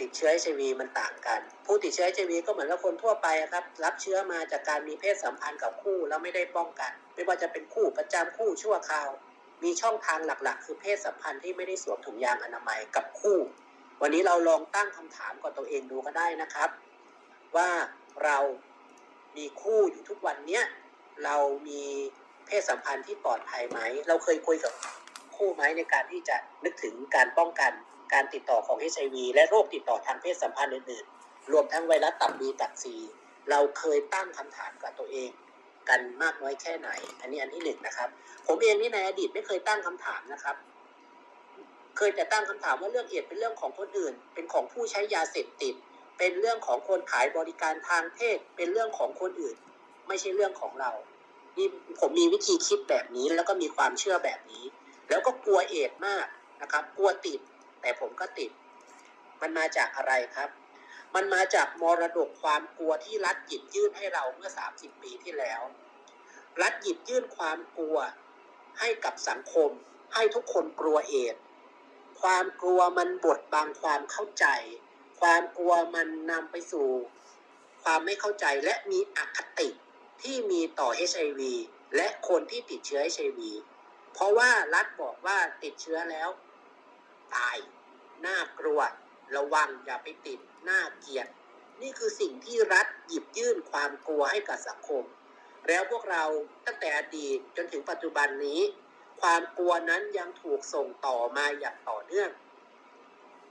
[0.00, 9.10] ติดเชื้อ HIV มันต่างกัน ผู้ติดเชื้อ HIV ก็เหมือนกับคนทั่วไปครับ รับเชื้อมาจากการมีเพศสัมพันธ์กับคู่แล้วไม่ได้ป้องกัน ไม่ว่าจะเป็นคู่ประจำคู่ชั่วคราว
[9.64, 13.38] มีช่องทางหลักๆ คือเพศสัมพันธ์ที่ไม่ได้สวมถุงยางอนามัยกับคู่
[14.02, 16.70] วันนี้เราลองตั้งคำถามกับตัวเองดูก็ได้นะครับ
[17.56, 17.68] ว่า
[18.24, 18.38] เรา
[19.36, 20.64] มีคู่อยู่ทุกวันเนี้ย
[21.24, 21.36] เรา
[21.68, 21.82] มี
[22.46, 24.72] เพศสัมพันธ์ที่ปลอดภัยไหม เราเคยคุยกับ
[25.36, 27.72] คู่ไหมในการที่จะนึกถึงการป้องกัน
[28.12, 32.96] การติดต่อของ HIV และโรคติดต่อทางเพศสัมพันธ์อื่นๆ รวมทั้งไวรัสตับบีตับซี
[33.50, 35.30] เราเคยตั้งคำถามกับตัวเอง
[35.88, 38.08] กันมากน้อยแค่ไหน อันนี้อันที่หนึ่งนะครับ
[38.46, 40.56] ผมเองนี่ในอดีตไม่เคยตั้งคำถามนะครับ
[41.96, 45.74] เคยแต่ตั้งคำถามว่าเรื่องเอดส์เป็นเรื่องของคนอื่น เป็นของผู้ใช้ยาเสพติด
[46.18, 49.56] เป็นเรื่องของคนขายบริการทางเพศ เป็นเรื่องของคนอื่น
[50.08, 50.90] ไม่ใช่เรื่องของเรา
[51.56, 51.68] นี่
[52.00, 54.64] ผมมีวิธีคิดแบบนี้แล้วก็มีความเชื่อแบบนี้
[55.08, 56.26] แล้วก็กลัวเอดมาก
[56.62, 57.40] นะครับ กลัวติด
[57.80, 58.50] แต่ผมก็ติด
[59.40, 60.50] มันมาจากอะไรครับ
[61.14, 65.62] มันมาจากมรดกความกลัวที่รัฐหยิบยื่นให้เราเมื่อ 30 ปีที่แล้ว
[66.62, 67.96] รัฐหยิบยื่นความกลัว
[68.78, 69.70] ให้กับสังคม
[70.14, 71.36] ให้ทุกคนกลัวเอด
[72.20, 74.46] ความกลัวมันบดบังความเข้าใจ
[75.20, 76.88] ความกลัวมันนำไปสู่
[77.82, 79.68] ความไม่เข้าใจและมีอคติ
[80.22, 81.40] ที่มีต่อ HIV
[81.96, 83.40] และคนที่ติดเชื้อ HIV
[84.12, 86.28] เพราะว่ารัฐบอกว่าติดเชื้อแล้ว
[87.34, 87.56] ตาย
[88.26, 88.80] น่ากลัว
[89.36, 91.26] ระวังอย่าไปติด น่าเกลียด
[91.82, 95.04] นี่คือสิ่งที่รัฐหยิบยื่นความกลัวให้กับสังคม
[95.68, 96.24] แล้วพวกเรา
[96.66, 98.60] ตั้งแต่อดีตจนถึงปัจจุบันนี้
[99.20, 102.30] ความกลัวนั้นยังถูกส่งต่อมาอย่างต่อเนื่อง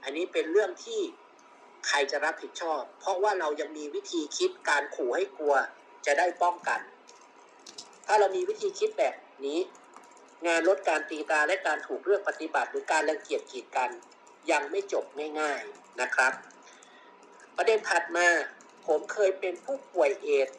[0.02, 1.00] อันนี้เป็นเรื่องที่
[1.86, 5.54] ใครจะรับผิดชอบ เพราะว่าเรายังมีวิธีคิดการขู่ให้กลัว
[6.06, 6.80] จะได้ป้องกัน
[8.06, 9.14] ถ้าเรามีวิธีคิดแบบ
[9.46, 9.58] นี้
[10.46, 13.90] งานลดการตีตาและการถูกเลือกปฏิบัติ หรือการรังเกียจกีดกัน
[14.50, 15.04] ยังไม่จบ
[15.40, 16.32] ง่ายๆนะครับ
[17.56, 18.28] ประเด็นถัดมา
[18.86, 20.56] ผมเคยเป็นผู้ป่วยเอดส์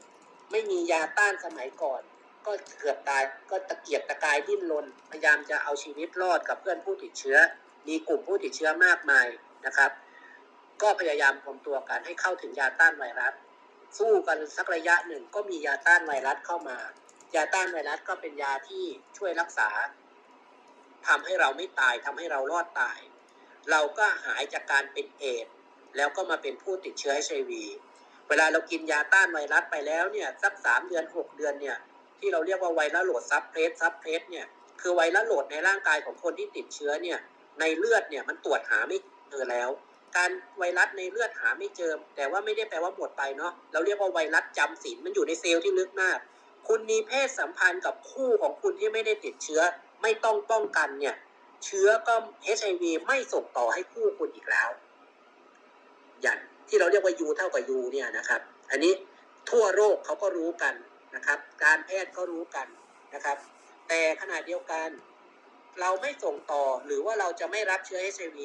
[0.52, 2.02] ไม่มียาต้านสมัยก่อน
[2.46, 7.38] ก็เกือบตายก็ตะเกียกตะกายดิ้นรนพยายามจะเอาชีวิตรอดกับเพื่อนผู้ติดเชื้อ
[7.88, 9.28] มีกลุ่มผู้ติดเชื้อมากมาย
[9.66, 9.92] นะครับ
[10.82, 13.34] ก็พยายามรวมตัวกันให้เข้าถึงยาต้านไวรัส
[13.98, 16.78] สู้กันสักระยะหนึ่งก็มียาต้านไวรัสเข้ามา
[17.36, 18.84] ยาต้านไวรัสก็เป็นยาที่
[19.18, 19.70] ช่วยรักษา
[21.08, 23.00] ทำให้เราไม่ตายทำให้เรารอดตาย
[23.72, 25.54] เราก็หายจากการเป็นเอดส์
[25.98, 27.52] แล้วก็มาเป็นผู้ติดเชื้อ HIV
[28.28, 31.78] เวลาเรากินยาต้านไวรัสไปแล้วเนี่ยสักสามเดือนหกเดือนเนี่ย
[32.20, 34.46] ที่เราเรียกว่าไวรัสโหลดซับเพรสซับเพรสเนี่ย
[34.82, 37.20] คือไวรัสโหลดในร่างกายของคนที่ติดเชื้อเนี่ย
[37.60, 38.98] ในเลือดเนี่ยมันตรวจหาไม่
[39.30, 39.70] เจอแล้ว
[40.18, 46.18] การไวรัสในเลือดหาไม่เจอ แต่ว่าไม่ได้แปลว่าหมดไปเนาะเราเรียกว่าไวรัสจำศีลมันอยู่ในเซลล์ที่ลึกมาก
[46.68, 49.62] คุณมีเพศสัมพันธ์กับคู่ของคุณที่ไม่ได้ติดเชื้อ
[50.02, 51.16] ไม่ต้องป้องกันเนี่ย
[51.66, 52.16] เชื้อก็
[52.58, 54.70] HIV ไม่ส่งต่อให้คู่คุณอีกแล้ว
[56.22, 58.94] อย่างที่เราเรียกว่า U เท่ากับ U เนี่ยนะครับ อันนี้
[59.52, 60.74] ทั่วโลกเขาก็รู้กัน
[61.16, 62.68] นะครับ การแพทย์ก็รู้กัน
[63.14, 63.38] นะครับ
[63.88, 64.90] แต่ขณะเดียวกัน
[65.82, 68.40] เราไม่ส่งต่อหรือว่าเราจะไม่รับเชื้อ HIV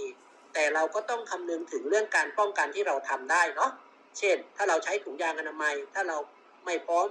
[0.54, 3.70] แต่เราก็ต้องคำนึงถึงเรื่องการป้องกันที่เราทำได้เนาะ
[4.18, 6.18] เช่น ถ้าเราใช้ถุงยางอนามัย ถ้าเรา
[6.66, 7.06] ไม่พร้อม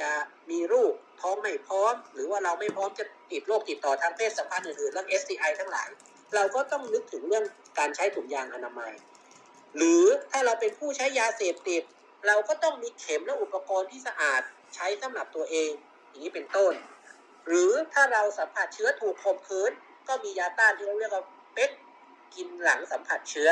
[0.00, 0.10] จะ
[0.50, 5.88] มีลูกท้องไม่พร้อม หรือว่าเราไม่พร้อมจะติดโรคติดต่อทางเพศสัมพันธ์อื่นๆเรื่อง STI ทั้งหลาย
[6.34, 7.44] เราก็ต้องนึกถึงเรื่อง
[7.78, 8.92] การใช้ถุงยางอนามัย
[9.76, 11.82] หรือถ้าเราเป็นผู้ใช้ยาเสพติด
[12.26, 14.42] เราก็ต้องมีเข็มและอุปกรณ์ที่สะอาด
[14.74, 15.70] ใช้สำหรับตัวเอง
[16.08, 16.72] อย่างนี้เป็นต้น
[17.46, 19.70] หรือถ้าเราสัมผัสเชื้อถูกข่มขืน
[20.08, 21.70] ก็มียาต้านที่เราเรียกว่าเป็ก
[22.36, 23.50] กินหลังสัมผัสเชื้อ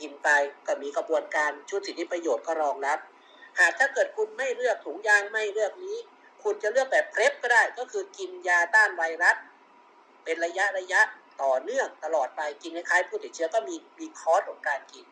[0.00, 0.28] กินไป
[0.66, 2.98] ก็มีกระบวนการชุดสิทธิประโยชน์ก็รองรับ
[3.60, 5.96] หากถ้าเกิดคุณไม่เลือกถุงยางไม่เลือกนี้
[6.42, 9.36] คุณจะเลือกแบบเพลฟก็ได้ ก็คือกินยาต้านไวรัส
[10.24, 11.00] เป็นระยะระยะ
[11.42, 15.06] ต่อเนื่องตลอดไปกินคล้ายๆผู้ติดเชื้อก็มีมีคอร์สของการกิน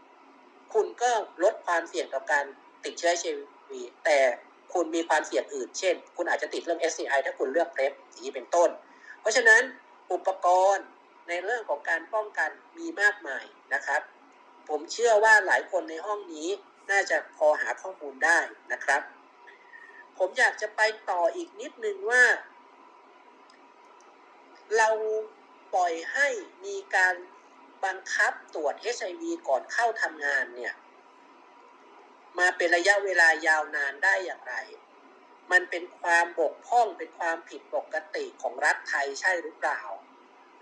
[0.75, 1.11] คุณก็
[1.43, 2.45] ลดความเสี่ยงต่อการ
[2.85, 3.71] ติดเชื้อ HIV
[4.05, 4.19] แต่
[4.73, 8.71] คุณมีความเสี่ยงอื่น เช่น คุณอาจจะติดเรื่อง SCI ถ้าคุณเลือกเพลฟอย่างนี้เป็นต้น
[9.21, 9.63] เพราะฉะนั้น
[10.13, 10.87] อุปกรณ์
[11.33, 14.03] ในเรื่องของการป้องกันมีมากมายนะครับ
[14.69, 16.49] ผมเชื่อว่าหลายคนในห้องนี้
[16.91, 18.39] น่าจะพอหาข้อมูลได้
[18.73, 19.03] นะครับ
[20.19, 22.25] ผมอยากจะไปต่ออีกนิดนึงว่า
[24.77, 24.91] เรา
[25.75, 26.29] ปล่อยให้
[26.65, 27.15] มีการ
[27.85, 30.75] บังคับตรวจ HIV ก่อนเข้าทำงานเนี่ย
[32.39, 34.55] มาเป็นระยะเวลายาวนานได้อย่างไร
[35.53, 39.83] มันเป็นความบกพร่องเป็นความผิดปกติของรัฐไทยใช่หรือเปล่า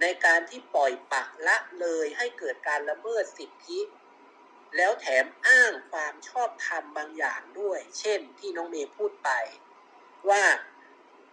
[0.00, 3.80] ในการที่ปล่อยปละละเลยให้เกิดการละเมิดสิทธิ
[4.76, 9.30] แล้วแถมอ้างความชอบธรรมบางอย่างด้วย เช่นที่น้องเมย์พูดไป
[10.30, 10.42] ว่า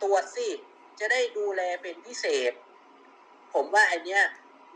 [0.02, 0.50] ตรวจสิ
[1.00, 2.52] จะได้ดูแลเป็นพิเศษ
[3.54, 4.24] ผมว่าอันเนี้ย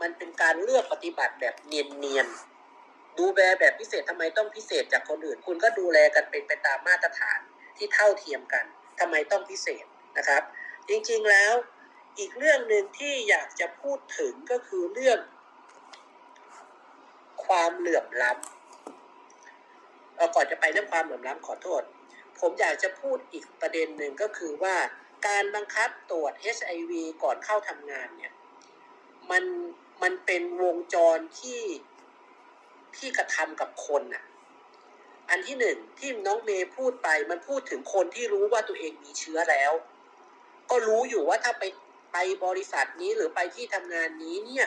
[0.00, 7.40] มันเป็นการเลือกปฏิบัติแบบเนียนๆดูแลแบบพิเศษทำไมต้องพิเศษจากคนอื่น คุณก็ดูแลกันเป็นไปตามมาตรฐาน
[7.76, 8.64] ที่เท่าเทียมกัน
[9.00, 9.84] ทำไมต้องพิเศษ
[10.18, 10.42] นะครับ
[10.88, 11.52] จริงๆแล้ว
[12.18, 15.18] อีกเรื่องหนึ่งที่อยากจะพูดถึงก็คือเรื่อง
[17.44, 21.82] ความเหลื่อมล้ำเอ่อก่อนจะไปเรื่องความเหลื่อมล้ำขอโทษ
[22.40, 24.76] ผมอยากจะพูดอีกประเด็นหนึ่งก็คือว่า
[25.26, 28.32] การบังคับตรวจ HIV ก่อนเข้าทำงานเนี่ย
[29.30, 29.44] มัน
[30.02, 31.62] มันเป็นวงจรที่
[32.96, 34.24] ที่กระทำกับคนน่ะ
[35.30, 39.72] อันที่หนึ่งที่น้องเมย์พูดไปมันพูดถึงคนที่รู้ว่าตัวเองมีเชื้อแล้ว
[40.70, 41.64] ก็รู้อยู่ว่าถ้าไป
[42.12, 44.66] ไปบริษัทนี้หรือไปที่ทำงานนี้เนี่ย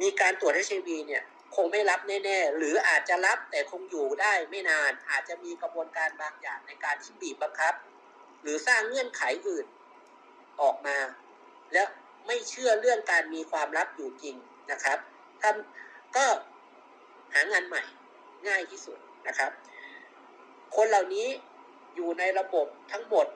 [0.00, 1.22] มีการตรวจ HIV เนี่ย
[1.54, 7.74] คงไม่รับแน่ๆ หรืออาจจะรับแต่คงอยู่ได้ไม่นาน อาจจะมีกระบวนการบางอย่างในการที่บีบบังคับ
[8.42, 9.66] หรือสร้างเงื่อนไขอื่น
[10.62, 10.98] ออกมา
[11.72, 11.86] แล้ว
[12.26, 14.36] ไม่เชื่อเรื่องการมีความลับอยู่จริง
[14.70, 14.98] นะครับ
[15.42, 16.26] ทำก็
[17.34, 17.82] หางานใหม่
[18.48, 19.50] ง่ายที่สุดนะครับ
[20.76, 21.28] คนเหล่านี้
[21.94, 23.26] อยู่ในระบบทั้งหมด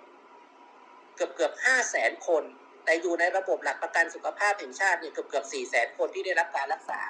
[1.14, 2.44] เกือบเกือบห้าแสนคน
[2.84, 7.00] แต่อยู่ในระบบหลักประกันสุขภาพแห่งชาติเนี่ยเกือบเกือบสี่แสนคนที่ได้รับการรักษา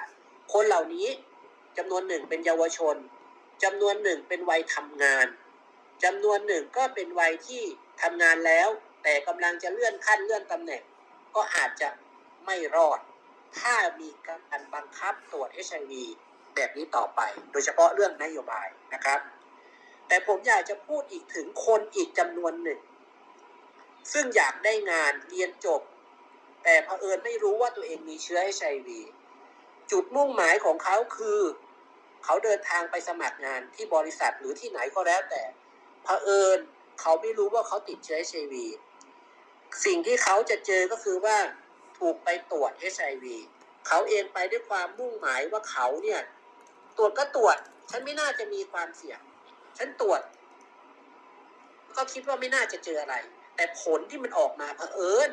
[0.53, 1.07] คนเหล่านี้
[1.77, 2.95] จำนวนหนึ่งเป็นเยาวชน
[3.63, 5.27] จำนวนหนึ่งเป็นวัยทำงาน
[6.03, 7.63] จำนวนหนึ่งก็เป็นวัยที่
[8.01, 8.69] ทำงานแล้ว
[9.03, 10.83] แต่กำลังจะเลื่อนขั้นเลื่อนตำแหน่ง
[11.35, 11.89] ก็อาจจะ
[12.45, 12.99] ไม่รอด
[13.59, 15.91] ถ้ามีการบังคับตรวจ HIV
[16.55, 19.19] แบบนี้ต่อไป โดยเฉพาะเรื่องนโยบายนะครับ
[20.07, 22.79] แต่ผมอยากจะพูดอีกถึงคนอีกจำนวนหนึ่ง
[24.11, 25.81] ซึ่งอยากได้งานเรียนจบ
[26.63, 28.89] แต่เผอิญไม่รู้ว่าตัวเองมีเชื้อ HIV
[29.91, 31.39] จุดมุ่งหมายของเขาคือ
[32.23, 35.43] เขาเดินทางไปสมัครงานที่บริษัทหรือที่ไหนก็แล้วแต่
[36.03, 36.59] เผอิญ
[37.01, 38.53] เขาไม่รู้ว่าเขาติดเชื้อ HIV
[39.85, 41.37] สิ่งที่เขาจะเจอก็คือว่า
[41.99, 43.25] ถูกไปตรวจ HIV
[43.87, 46.21] เขาเองไปด้วยความมุ่งหมายว่าเขาเนี่ย
[46.97, 47.57] ตรวจก็ตรวจ
[47.89, 49.19] ฉันไม่น่าจะมีความเสี่ยง
[49.77, 50.21] ฉันตรวจ
[51.95, 53.15] ก็คิดว่าไม่น่าจะเจออะไร
[53.55, 55.29] แต่ผลที่มันออกมาเผอิญ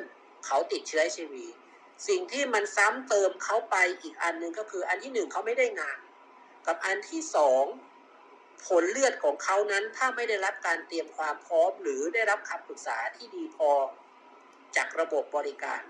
[0.46, 1.34] เขาติดเชื้อ HIV
[2.08, 5.98] สิ่งที่มันซ้ำเติมเขาไปอีกอันหนึ่งก็คืออันที่หนึ่งเขาไม่ได้งาน
[6.66, 7.64] กับอันที่สอง
[8.66, 13.70] ผลเลือดของเขานั้นถ้าไม่ได้รับการเตรียมความพร้อม หรือได้รับคำปรึกษาที่ดีพอ
[14.76, 15.82] จากระบบบริการ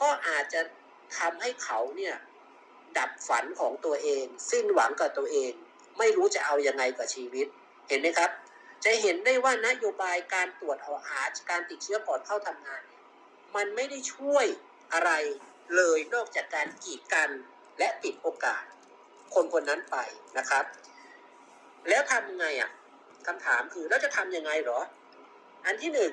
[0.00, 0.60] ก็อาจจะ
[1.18, 2.14] ทำให้เขาเนี่ย
[2.98, 5.52] ดับฝันของตัวเอง สิ้นหวังกับตัวเอง
[5.98, 7.46] ไม่รู้จะเอายังไงกับชีวิต
[7.88, 8.30] เห็นไหมครับ
[8.84, 12.82] จะเห็นได้ว่านโยบายการตรวจหาการติดเชื้อก่อนเข้าทำงาน
[13.56, 14.46] มันไม่ได้ช่วย
[14.92, 15.10] อะไร
[15.76, 17.30] เลยนอกจากการกีดกัน
[17.78, 18.64] และปิดโอกาส
[19.34, 19.96] คนคนนั้นไป
[20.38, 20.64] นะครับ
[21.88, 22.70] แล้วทำยังไงอะ
[23.26, 24.80] คำถามคือแล้วจะทำยังไงหรอ
[25.66, 26.12] อันที่หนึ่ง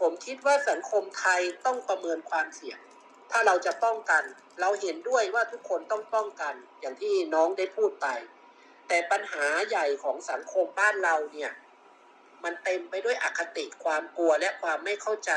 [0.00, 2.78] ผมคิดว่าสังคมไทยต้องประเมินความเสี่ยง
[3.30, 4.22] ถ้าเราจะป้องกัน
[4.60, 8.08] เราเห็นด้วยว่าทุกคนต้องป้องกัน อย่างที่น้องได้พูดไป
[8.88, 11.50] แต่ปัญหาใหญ่ของสังคมบ้านเราเนี่ย
[12.44, 15.32] มันเต็มไปด้วยอคติความกลัวและความไม่เข้าใจ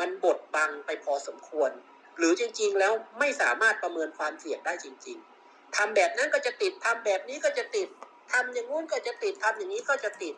[0.00, 1.70] มันบดบังไปพอสมควร
[2.18, 7.88] หรือจริง ๆ แล้วไม่สามารถประเมินความเสี่ยงได้จริง ๆทำแบบนั้นก็จะติดทำแบบนี้ก็จะติด
[8.32, 10.34] ทำอย่างงู้นก็จะติดทำอย่างนี้ก็จะติด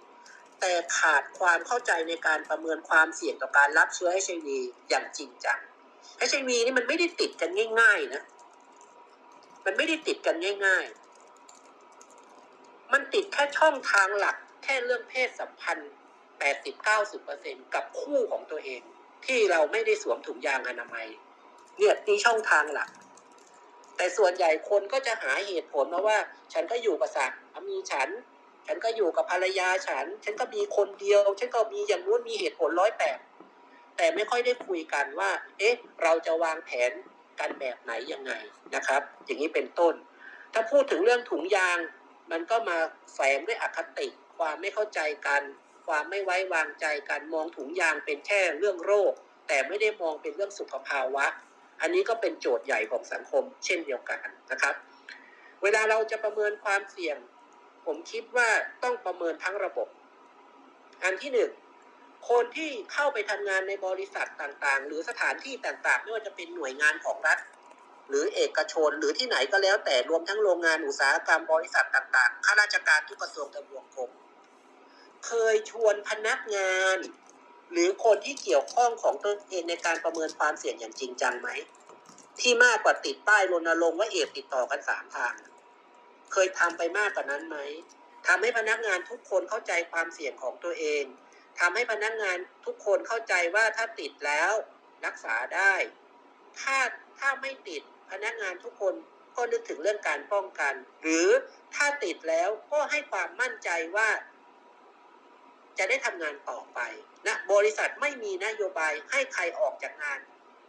[0.60, 4.48] แต่ขาดความเข้าใจในการประเมินความเสี่ยงต่อการรับเชื้อ HIV
[4.88, 5.58] อย่างจริงจัง
[6.28, 7.50] HIV นี่มันไม่ได้ติดกัน
[7.80, 8.22] ง่าย ๆ นะ
[9.64, 11.06] มันไม่ได้ติดกันง่าย ๆ
[12.92, 15.92] มันติดแค่ช่องทางหลัก ค่เรื่องเพศสัมพันธ์
[16.62, 18.82] 80-90%กับคู่ของตัวเอง
[19.26, 21.06] ที่เราไม่ได้สวมถุงยางอนามัย
[21.78, 22.90] เนี่ยนี่ช่องทางหลัก
[23.96, 26.18] แต่ส่วนใหญ่คนก็จะหาเหตุผลมาว่า
[26.52, 27.26] ฉันก็อยู่กับสา
[27.68, 28.08] มีฉัน
[28.66, 33.18] ฉันก็อยู่กับภรรยาฉัน ฉันก็มีคนเดียว ฉันก็มีอย่างนู้นมีเหตุผลร้อยแปด
[33.96, 36.90] แต่ไม่ค่อยได้คุยกันว่า เอ๊ะ เราจะวางแผน
[37.40, 38.32] กันแบบไหนยังไง
[38.74, 39.94] นะครับ อย่างนี้เป็นต้น
[40.52, 41.78] ถ้าพูดถึงเรื่องถุงยาง
[42.30, 42.76] มันก็มา
[43.14, 45.42] แฝงด้วยอคติ ความไม่เข้าใจกัน
[45.86, 49.12] ความไม่ไว้วางใจกันมองถุงยางเป็นแค่เรื่องโรค
[49.48, 51.26] แต่ไม่ได้มองเป็นเรื่องสุขภาวะ
[51.80, 54.18] อันนี้ก็เป็นโจทย์ใหญ่ของสังคมเช่นเดียวกัน
[54.50, 54.74] นะครับ
[55.62, 57.16] เวลาเราจะประเมินความเสี่ยง
[57.86, 58.48] ผมคิดว่า
[58.82, 59.88] ต้องประเมินทั้งระบบ
[61.04, 61.50] อันที่หนึ่ง
[62.30, 67.38] คนที่เข้าไปทำงานในบริษัทต่างๆ หรือสถานที่ต่างๆ ไม่ว่าจะเป็นหน่วยงานของรัฐ
[68.08, 74.10] หรือเอกชนหรือที่ไหนก็แล้วแต่รวมทั้งโรงงานอุตสาหกรรมบริษัทต่างๆข้าราชการทุกกระทรวงทบวงกรม
[75.26, 76.98] เคยชวนพนักงาน
[77.72, 81.48] หรือคนที่เกี่ยวข้องของตนเองในการประเมินความเสี่ยงอย่างจริงจังไหม
[82.40, 85.34] ที่มากกว่าติดป้ายรณรงค์ว่าเอดส์ติดต่อกันสามทาง
[86.32, 87.58] เคยทำไปมากกว่านั้นไหม
[88.26, 91.04] ทำให้พนักงานทุกคนเข้าใจความเสี่ยงของตัวเอง
[91.60, 92.36] ทำให้พนักงาน
[92.66, 94.52] ทุกคนเข้าใจว่าถ้าติดแล้ว
[95.06, 95.74] รักษาได้
[96.60, 96.76] ถ้า
[97.18, 98.94] ถ้าไม่ติดพนักงานทุกคน
[99.36, 101.28] ก็นึกถึงเรื่องการป้องกัน หรือ
[101.74, 104.08] ถ้าติดแล้วก็ให้ความมั่นใจว่า
[105.78, 106.80] จะได้ทำงานต่อไป
[107.26, 110.20] นะบริษัทไม่มีนโยบายให้ใครออกจากงาน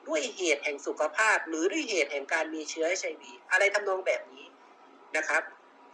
[0.08, 4.46] ด้วยเหตุแห่งสุขภาพ หรือด้วยเหตุแห่งการมีเชื้อ HIV อะไรทำนองแบบนี้
[5.18, 5.42] นะครับ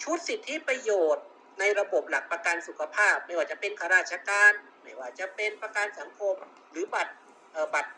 [0.03, 1.25] ชุดสิทธิประโยชน์
[1.59, 6.35] ในระบบหลักประกันสุขภาพ ไม่ว่าจะเป็นข้าราชการ ไม่ว่าจะเป็นประกันสังคม
[6.71, 7.13] หรือบัตร
[7.51, 7.91] เอ่อบัตร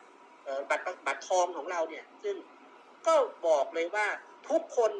[0.43, 2.35] เอ่อบัตรบัตรทองของเราเนี่ย ซึ่ง
[3.07, 3.15] ก็
[3.47, 4.07] บอกเลยว่า
[4.49, 4.91] ทุกคน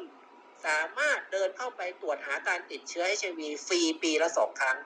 [0.66, 4.78] สามารถเดินเข้าไปตรวจหาการติดเชื้อ HIV ฟรีปีละสองครั้ง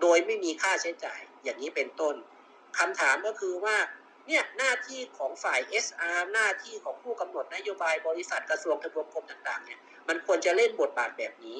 [0.00, 2.14] โดยไม่มีค่าใช้จ่ายอย่างนี้เป็นต้น
[2.78, 3.76] คำถามก็คือว่า
[4.28, 11.58] เนี่ยหน้าที่ของฝ่าย SR หน้าที่ของผู้กำหนดนโยบายบริษัทกระทรวงทบวงกรมต่างๆเนี่ยมันควรจะเล่นบทบาทแบบนี้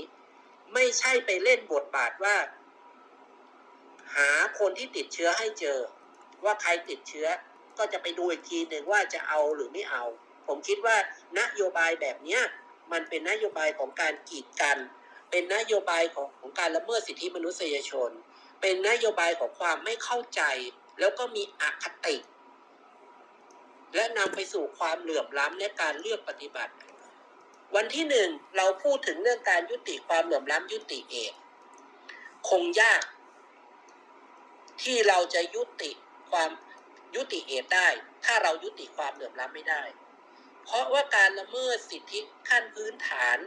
[0.75, 2.37] ไม่ใช่ไปเล่นบทบาทว่า
[4.17, 5.79] หาคนที่ติดเชื้อให้เจอ
[6.45, 7.27] ว่าใครติดเชื้อ
[7.79, 10.05] ก็จะไปดูอีกทีหนึ่งว่าจะเอาหรือไม่เอา
[10.47, 10.97] ผมคิดว่า
[11.41, 12.43] นโยบายแบบเนี้ย
[12.93, 14.79] มันเป็นนโยบายของการกีดกัน
[15.31, 18.11] เป็นนโยบายของของการละเมิดสิทธิมนุษยชน
[18.61, 20.43] เป็นนโยบายของความไม่เข้าใจ
[21.01, 22.17] แล้วก็มีอคติ
[23.95, 26.73] และนำไปสู่ความเหลื่อมล้ำในการเลือกปฏิบัติ
[27.75, 31.39] วันที่หนึ่งเราพูดถึงเรื่องการยุติความเหลื่อมล้ำยุติเอดส์
[32.49, 33.03] คงยาก
[34.83, 35.91] ที่เราจะยุติ
[36.31, 36.51] ความ
[37.15, 37.89] ยุติเอดส์ได้
[38.25, 39.83] ถ้าเรายุติความเหลื่อมล้ำไม่ได้
[40.65, 43.39] เพราะว่าการละเมิดสิทธิขั้นพื้นฐาน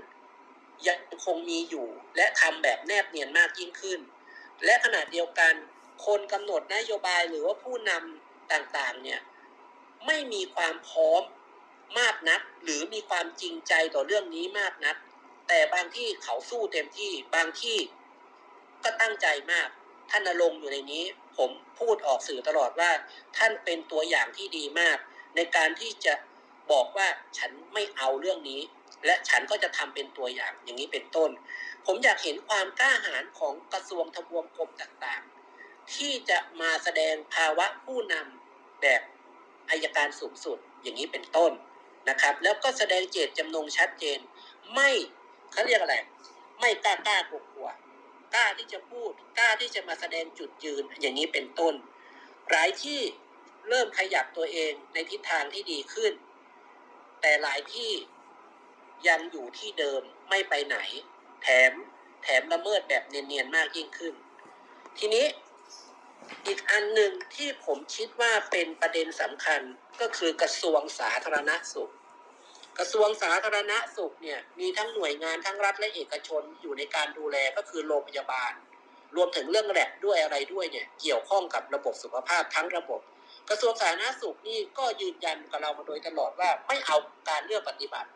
[0.88, 3.99] ยังคงมีอยู่ และทำแบบแนบเนียนมากยิ่งขึ้น
[4.65, 5.54] และขณะเดียวกัน
[6.06, 9.19] คนกำหนดนโยบายหรือว่าผู้นำต่างๆเนี่ย
[10.08, 11.21] ไม่มีความพร้อม
[11.99, 14.95] มากนัก หรือมีความจริงใจต่อเรื่องนี้มากนัก
[15.47, 17.78] แต่บางที่เขาสู้เต็มที่บางที่
[18.84, 19.69] ก็ตั้งใจมาก
[20.10, 21.04] ท่านนรงอยู่ในนี้
[21.38, 21.49] ผม
[21.80, 22.91] พูดออกสื่อตลอดว่า
[23.38, 24.97] ท่านเป็นตัวอย่างที่ดีมาก
[25.36, 26.13] ในการที่จะ
[26.71, 28.62] บอกว่าฉันไม่เอาเรื่องนี้
[29.06, 31.30] และฉันก็จะทำเป็นตัวอย่างอย่างนี้เป็นต้น
[31.86, 39.02] ผมอยากเห็นความกล้าหาญของกระทรวงทบวงกรมต่างๆ ที่จะมาแสดงภาวะผู้นำแบบ
[39.70, 41.52] อายการสูงสุดอย่างนี้เป็นต้น
[42.10, 44.20] นะครับ แล้วก็แสดงเจตจำนงชัดเจน
[44.74, 44.89] ไม่
[45.52, 45.96] เขาเรียกอะไร
[46.60, 47.70] ไม่กล้ากล้ากลัวกลัว
[48.34, 51.74] กล้าที่จะพูดกล้าที่จะมาแสดงจุดยืนอย่างนี้เป็นต้น
[52.50, 53.00] หลายที่
[53.70, 56.13] เริ่มขยับตัวเองในทิศทางที่ดีขึ้น
[57.22, 57.92] แต่หลายที่
[59.08, 60.78] ยังอยู่ที่เดิมไม่ไปไหน
[61.44, 61.72] แถม
[62.24, 64.13] แถมละเมิดแบบเนียนๆมากยิ่งขึ้น
[64.98, 65.26] ทีนี้
[66.48, 69.62] อีกอันหนึ่งที่ผมคิดว่าเป็นประเด็นสำคัญ
[70.02, 71.92] ก็คือกระทรวงสาธารณสุข
[72.80, 78.52] กระทรวงสาธารณสุขเนี่ยมีทั้งหน่วยงานทั้งรัฐและเอกชนอยู่ในการดูแลก็คือโรงพยาบาล
[79.16, 83.02] รวมถึงเรื่องแลบด้วยอะไรด้วยเนี่ยเกี่ยวข้องกับระบบสุขภาพทั้งระบบ
[83.50, 86.98] กระทรวงสาธารณสุขนี่ก็ยืนยันกับเรามาโดยตลอดว่าไม่เอา
[87.30, 88.10] การเลือกปฏิบัติ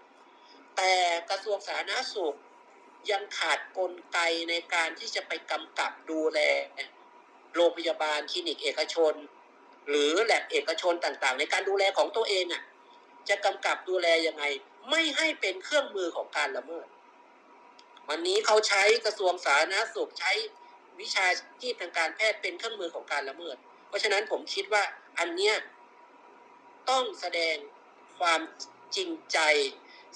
[0.78, 0.94] แต่
[1.30, 2.38] กระทรวงสาธารณสุข
[3.12, 6.40] ยังขาดกลไกในการที่จะไปกำกับดูแล
[7.56, 9.14] โรงพยาบาลคลินิกเอกชน
[9.90, 12.64] หรือแลบเอกชนต่างๆ ในการดูแลของตัวเองอะ
[13.30, 14.44] จะกำกับดูแลยังไง
[14.90, 16.88] ไม่ให้เป็นเครื่องมือของการละเมิด
[18.10, 20.32] วันนี้เขาใช้กระทรวงสาธารณสุขใช้
[21.00, 21.26] วิชา
[21.62, 23.56] ชีพทางการแพทย์เป็นเครื่องมือของการละเมิด
[23.88, 24.84] เพราะฉะนั้นผมคิดว่า
[25.20, 25.56] อันเนี้ย
[26.90, 27.56] ต้องแสดง
[28.20, 28.42] ความ
[28.96, 29.40] จริงใจ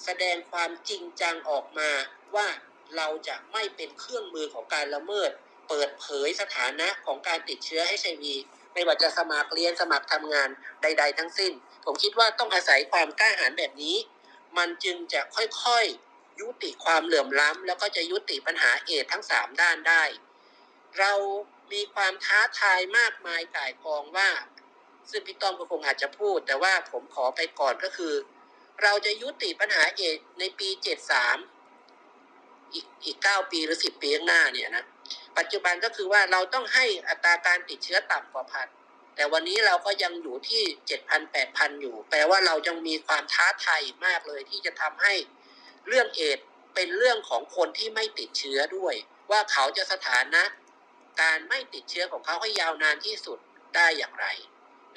[0.04, 1.90] แสดงความจริงจังออกมา
[2.36, 2.48] ว่า
[2.96, 5.30] เราจะไม่เป็นเครื่องมือของการละเมิด
[5.68, 8.24] เปิดเผยสถานะของการติดเชื้อ HIV
[8.72, 10.48] ไม่ว่าจะสมัครเรียนสมัครทำงาน
[10.82, 11.52] ใด ๆ ทั้งสิ้น
[11.84, 13.96] ผมคิดว่าต้องอาศัยความกล้าหาญแบบนี้
[14.58, 20.02] มันจึงจะค่อยๆยุติความเหลื่อมล้ำแล้วก็จะยุติปัญหาเอดทั้งสามด้านได้
[20.98, 21.12] เรา
[21.72, 24.30] มีความท้าทายมากมายก่ายกองว่า
[25.10, 28.14] ซึ่งพี่ต้อมก็คงอาจจะพูด แต่ว่าผมขอไปก่อนก็คือ
[28.82, 30.68] เราจะยุติปัญหาเอดในปี
[31.90, 34.84] 73อีกอีก9ปีหรือ10ปีข้างหน้าเนี่ยนะ
[35.38, 38.68] ปัจจุบันก็คือว่าเราต้องให้อัตราการติดเชื้อต่ำกว่าพัน
[39.16, 40.62] แต่วันนี้เราก็ยังอยู่ที่
[41.00, 45.14] 7,000 8,000อยู่ แปลว่าเรายังมีความท้าทายมากเลยที่จะทำให้
[45.88, 46.38] เรื่องเอด
[46.74, 48.94] เป็นเรื่องของคนที่ไม่ติดเชื้อด้วย
[49.30, 50.42] ว่าเขาจะสถานะ
[51.22, 53.38] การไม่ติดเชื้อของเขาให้ยาวนานที่สุด
[53.76, 54.26] ได้อย่างไร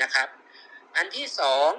[0.02, 0.28] นะครับ
[0.96, 1.70] อันที่สอง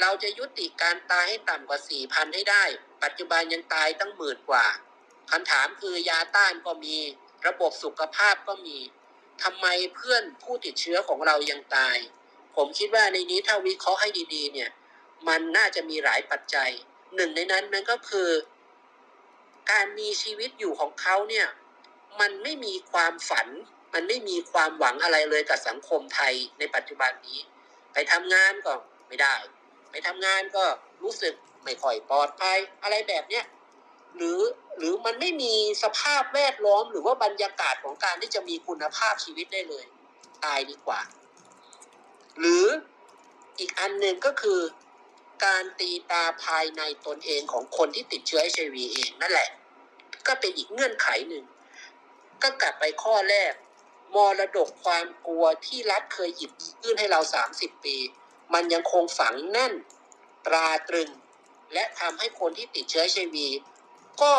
[0.00, 2.64] เราจะยุติการตายให้ต่ำกว่า 4,000 ให้ได้
[3.04, 4.66] ปัจจุบันยังตายตั้งหมื่นกว่า
[5.30, 6.96] คำถามคือยาต้านก็มี
[7.46, 8.78] ระบบสุขภาพก็มี
[9.42, 11.96] ทำไมเพื่อนผู้ติดเชื้อของเรายังตาย
[12.56, 14.70] ผมคิดว่าในนี้ถ้าวิเคราะห์ให้ดีๆ เนี่ย
[15.28, 16.70] มันน่าจะมีหลายปัจจัย
[17.14, 18.30] หนึ่งในนั้นมันก็คือ
[19.70, 21.46] การมีชีวิตอยู่ของเขาเนี่ย
[22.20, 23.48] มันไม่มีความฝัน
[23.94, 27.38] มันไม่มีความหวังอะไรเลยกับสังคมไทยในปัจจุบันนี้
[27.92, 28.74] ไปทำงานก็
[29.08, 29.36] ไม่ได้
[29.92, 30.64] ไปทำงานก็
[31.02, 31.34] รู้สึก
[31.64, 33.44] ไม่ค่อยปลอดภัยอะไรแบบเนี้ย
[34.16, 34.40] หรือ
[34.78, 39.84] หรือมันไม่มีสภาพแวดล้อมหรือว่าบรรยากาศของการที่จะมีคุณภาพชีวิตได้เลย
[40.44, 41.00] ตายดีกว่า
[42.38, 42.66] หรือ
[43.58, 44.60] อีกอันหนึ่งก็คือ
[45.44, 49.48] การตีตาภายในตนเองของคนที่ติดเชื้อ HIV เองนั่นแหละ
[50.26, 51.44] ก็เป็นอีกเงื่อนไขหนึ่ง
[52.42, 53.52] ก็กลับไปข้อแรก
[54.14, 57.20] มรดกความกลัวที่รัฐเคยหยิบยื่นให้เรา
[57.52, 57.96] 30ปี
[58.54, 59.72] มันยังคงฝังแน่น
[60.46, 61.10] ตราตรึง
[61.72, 63.36] และทำให้คนที่ติดเชื้อ HIV
[64.22, 64.32] ก็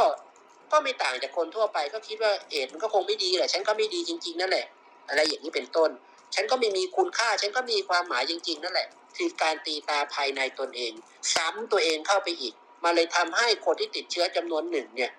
[0.72, 4.66] ก็ไม่ต่างจากคนทั่วไปก็คิดว่าเอดมันก็คงไม่ดีแหละฉันก็ไม่ดีจริง ๆ นั่นแหละ
[5.07, 5.89] อะไรอย่างนี้เป็นต้น
[6.36, 8.88] ฉันก็ไม่มีคุณค่า ฉันก็มีความหมายจริง ๆ นั่นแหละ
[9.18, 10.91] คือการตีตาภายในตนเอง
[11.34, 12.53] ซ้ำตัวเองเข้าไปอีก
[12.84, 15.11] มาเลยทำให้คนที่ติดเชื้อจำนวนหนึ่งเนี่ย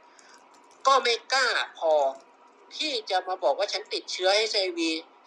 [0.87, 1.93] ก็ไม่กล้าพอ
[2.77, 4.79] ที่จะมาบอกว่าฉันติดเชื้อ HIV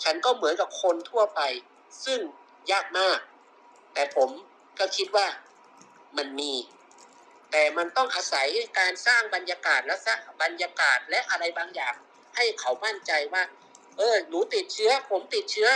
[0.04, 1.42] ฉันก็เหมือนกับคนทั่วไป
[2.06, 2.20] ซึ่ง
[2.72, 3.20] ยากมาก
[3.94, 4.30] แต่ผม
[4.80, 5.28] ก็คิดว่า
[6.18, 6.54] มันมี
[7.52, 8.48] แต่มันต้องอาศัย
[8.80, 11.96] การสร้างบรรยากาศและสร้างบรรยากาศและอะไรบางอย่าง
[12.36, 13.44] ให้เขามั่นใจว่า
[13.98, 15.70] เออหนูติดเชื้อ ผมติดเชื้อ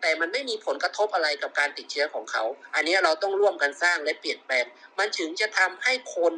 [0.00, 2.44] แต่มันไม่มีผลกระทบอะไรกับการติดเชื้อของเขา
[2.74, 4.64] อันนี้เราต้องร่วมกันสร้างและเปลี่ยนแปลง
[4.98, 6.34] มันถึงจะทำให้คน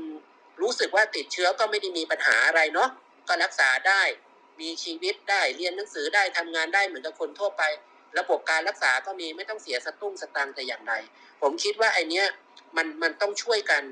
[0.62, 2.90] รู้สึกว่าติดเชื้อก็ไม่ได้มีปัญหาอะไรเนาะ
[3.28, 4.02] ก็รักษาได้
[4.60, 7.62] มีชีวิตได้เรียนหนังสือได้ทำงานได้เหมือนกับคนทั่วไป
[8.18, 10.94] ระบบการรักษาก็มีไม่ต้องเสียสตุ้งสตังแต่อย่างใด
[11.42, 12.26] ผมคิดว่าไอเนี้ย
[12.76, 13.82] มันมันต้องช่วยกัน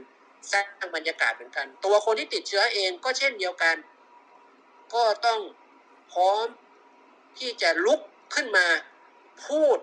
[0.52, 3.76] สร้างบรรยากาศเหมือนกัน ตัวคนที่ติดเชื้อเองก็เช่นเดียวกัน
[4.94, 5.40] ก็ต้อง
[6.12, 6.46] พร้อม
[7.38, 8.00] ที่จะลุก
[8.34, 8.66] ขึ้นมา
[9.46, 9.78] พูด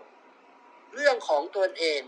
[0.95, 2.01] เรื่องของตัวเอง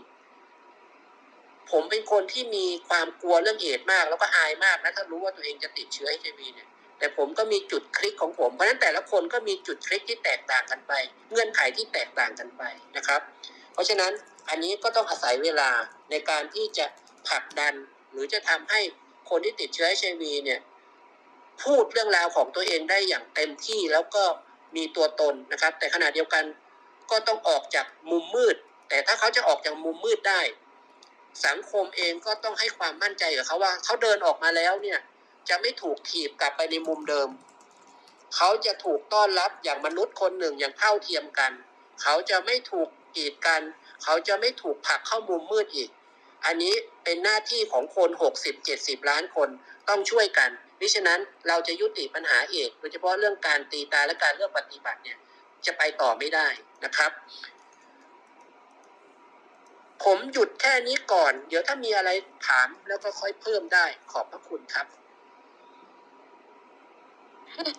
[1.70, 6.68] ผมเป็นคนที่มีความกลัวเรื่องเอดมาก แล้วก็อายมากนะถ้ารู้ว่าตัวเองจะติดเชื้อ HIV เนี่ย
[6.98, 10.92] แต่ผมก็มีจุดคลิกของผม เพราะฉะนั้นแต่ละคนก็มีจุดคลิกที่แตกต่างกันไป
[11.30, 12.62] เงื่อนไขที่แตกต่างกันไป
[12.96, 13.20] นะครับ
[13.72, 14.12] เพราะฉะนั้น
[14.48, 15.70] อันนี้ก็ต้องอาศัยเวลา
[16.10, 16.86] ในการที่จะ
[17.28, 17.74] ผลักดัน
[18.12, 18.80] หรือจะทำให้
[19.30, 20.60] คนที่ติดเชื้อ HIV เนี่ย
[21.62, 24.24] พูดเรื่องราวของตัวเองได้อย่างเต็มที่แล้วก็
[24.76, 26.44] มีตัวตนนะครับ แต่ขณะเดียวกัน
[27.10, 28.56] ก็ต้องออกจากมุมมืด
[28.88, 30.40] แต่ถ้าเขาจะออกจากมุมมืดได้
[31.46, 34.98] สังคมเองก็ต้องให้ความมั่นใจกับเขาว่าเขาเดินออกมาแล้วเนี่ย
[35.48, 37.28] จะไม่ถูกถีบกลับไปในมุมเดิม
[38.36, 41.52] เขาจะถูกต้อนรับอย่างมนุษย์คนหนึ่งอย่างเท่าเทียมกัน
[42.02, 43.62] เขาจะไม่ถูกกีดกัน
[44.04, 45.90] เขาจะไม่ถูกผลักเข้ามุมมืดอีก
[46.44, 46.74] อันนี้
[47.04, 48.10] เป็นหน้าที่ของคน
[48.60, 49.48] 60-70 ล้านคน
[49.88, 55.18] ต้องช่วยกันมิฉะนั้นเราจะยุติปัญหาเอกโดยเฉพาะเรื่องการตีตาและการเลือกปฏิบัติเนี่ย
[55.66, 56.48] จะไปต่อไม่ได้
[56.84, 57.10] นะครับ
[60.04, 62.10] ผมหยุดแค่นี้ก่อน เดี๋ยวถ้ามีอะไร
[62.48, 64.86] ถามแล้วก็ค่อยเพิ่มได้ขอบพระคุณครับ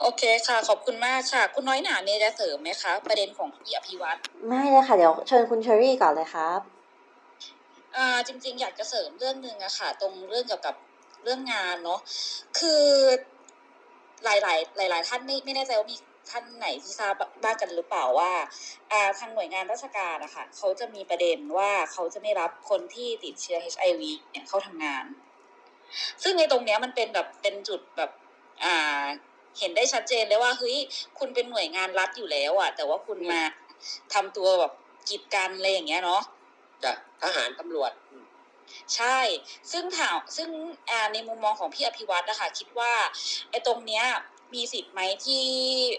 [0.01, 6.59] โอเคค่ะ ขอบคุณมากค่ะ คุณน้อยหนามีอะไรจะเสริมไหมคะ ประเด็นของพี่อภิวัตรไม่เลยค่ะ เดี๋ยวเชิญคุณเชอรี่ก่อนเลยครับ
[7.95, 10.75] อ่าจริง ๆ อยากจะเสริมเรื่องหนึ่งอะค่ะ ตรงเรื่องเกี่ยวกับ
[11.23, 11.99] เรื่องงานเนาะ
[12.59, 12.83] คือ
[14.23, 15.97] หลายๆหลาย ๆ ท่านไม่ไม่แน่ใจว่ามี
[16.29, 17.13] ท่านไหนที่ทราบ
[17.43, 18.31] บ้างกันหรือเปล่าว่า
[18.91, 25.05] อ่าทางหน่วยงานราชการนะคะเขาจะมีประเด็นว่าเขาจะไม่รับคนที่ติดเชื้อ HIV เนี่ยเข้าทำงาน
[26.23, 28.11] ซึ่งในตรงเนี้ยมันเป็นแบบเป็นจุดแบบ
[28.63, 29.03] อ่า
[29.59, 30.77] เห็นได้ชัดเจนเลยว่าเฮ้ย
[31.19, 33.41] คุณเป็นหน่วยงานรัฐอยู่แล้วอะแต่ว่าคุณมา
[34.13, 34.73] ทำตัวแบบ
[35.09, 36.21] กีดกันอะไรอย่างเงี้ยเนาะ
[36.83, 38.25] จากทหารตำรวจอืม
[38.95, 39.19] ใช่
[39.71, 40.49] ซึ่งถามซึ่ง
[40.89, 42.93] อ่าในมุมมองของพี่อภิวัตรนะคะคิดว่า
[43.49, 44.05] ไอ้ตรงเนี้ย
[44.53, 45.45] มีสิทธิ์ไหมที่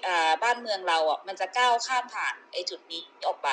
[0.07, 3.51] อ่าบ้านเมืองเราอะมันจะก้าวข้ามผ่านไอ้จุดนี้ออกไป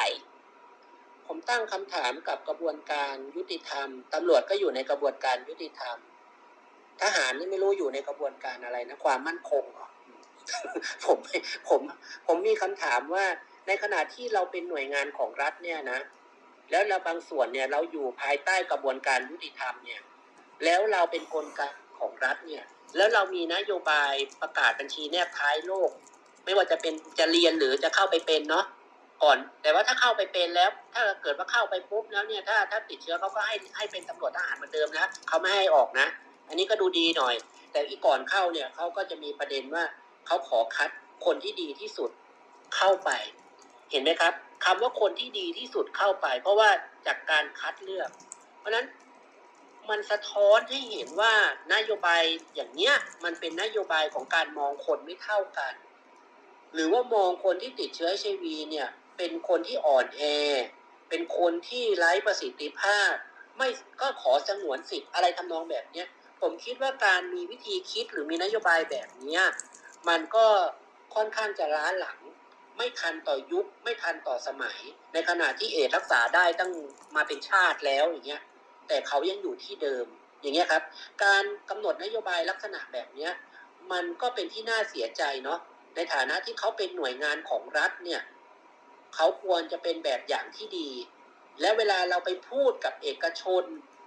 [1.28, 5.98] ผมตั้งคำถามกับกระบวนการยุติธรรมตำรวจก็อยู่ในกระบวนการยุติธรรม
[7.02, 9.90] ทหารนี่ไม่รู้อยู่ในกระบวนการอะไรนะความมั่นคงเหรอ
[11.06, 11.18] ผม
[11.68, 11.82] ผม
[12.28, 13.26] ผมมีคำถามว่า
[13.68, 16.00] ในขณะที่เราเป็นหน่วยงานของรัฐเนี่ยนะ
[16.72, 20.02] แล้วเราบางส่วนเนี่ยเราอยู่ภายใต้กระบวนการยุติธรรมเนี่ย
[20.66, 21.62] แล้วเราเป็นกลไก
[22.00, 22.64] ของรัฐเนี่ย
[22.98, 25.90] แล้วเรามีนโยบายประกาศบัญชีแนบท้ายโลก
[26.46, 28.66] ไม่ว่าจะเป็นจะเรียนหรือจะเข้าไปเป็นเนาะ
[29.24, 36.08] ก่อน แต่ว่าถ้าเข้าไปเป็นแล้ว ถ้าเกิดว่าเข้าไปปุ๊บแล้วเนี่ย ถ้าถ้าติดเชื้อเขาก็ให้ให้เป็นตำรวจทหารเหมือนเดิมนะเขาไม่ให้ออกนะ
[36.48, 37.36] อันนี้ก็ดูดีหน่อย
[37.72, 39.84] แต่อีกก่อนเข้าเนี่ยเขาก็จะมีประเด็นว่า
[40.28, 40.90] เขาขอคัด
[41.26, 42.12] คนที่ดีที่สุด
[42.76, 43.10] เข้าไป
[43.92, 44.34] เห็นไหมครับ
[44.66, 46.70] คำว่าคนที่ดีที่สุดเข้าไป เพราะว่า
[47.08, 48.10] จากการคัดเลือก
[48.60, 48.86] เพราะฉะนั้น
[49.90, 51.34] มันสะท้อนให้เห็นว่า
[51.74, 52.24] นโยบาย
[52.56, 55.74] อย่างเนี้ยมันเป็นนโยบายของการมองคนไม่เท่ากัน
[56.74, 60.22] หรือว่ามองคนที่ติดเชื้อ HIV เนี่ยเป็นคนที่อ่อนแอ
[61.10, 63.12] เป็นคนที่ไร้ประสิทธิภาพ
[63.58, 63.68] ไม่
[64.02, 66.08] ก็ขอสงวนสิทธิ์อะไรทำนองแบบเนี้ย
[66.42, 69.44] ผมคิดว่าการมีวิธีคิดหรือมีนโยบายแบบเนี้ย
[70.10, 70.48] มันก็
[71.16, 72.20] ค่อนข้างจะล้าหลัง
[72.78, 74.80] ไม่ทันต่อยุค ไม่ทันต่อสมัย
[75.14, 76.72] ในขณะที่เอดรักษาได้ตั้ง
[77.16, 78.42] มาเป็นชาติแล้วอย่างเงี้ย
[78.88, 80.06] แต่เขายังอยู่ที่เดิม
[80.42, 80.84] อย่างเงี้ยครับ
[81.24, 83.32] การกำหนดนโยบายลักษณะแบบเนี้ย
[83.92, 85.60] มันก็เป็นที่น่าเสียใจเนาะ
[85.96, 88.22] ในฐานะที่เขาเป็นหน่วยงานของรัฐเนี่ย
[89.16, 90.90] เขาควรจะเป็นแบบอย่างที่ดี
[91.62, 93.64] และเวลาเราไปพูดกับเอกชน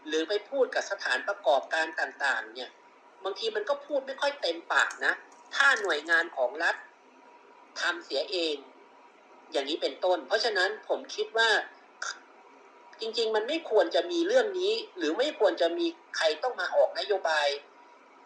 [0.07, 2.71] หรือไปพูดกับสถานประกอบการต่างๆ เนี่ย
[3.25, 5.15] บางทีมันก็พูดไม่ค่อยเต็มปากนะ
[5.55, 6.77] ถ้าหน่วยงานของรัฐ
[7.81, 8.57] ทำเสียเอง
[9.53, 11.51] อย่างนี้เป็นต้น เพราะฉะนั้นผมคิดว่า
[13.01, 15.87] จริง ๆ มันไม่ควรจะมีเรื่องนี้ หรือไม่ควรจะมี
[16.17, 17.49] ใครต้องมาออกนโยบาย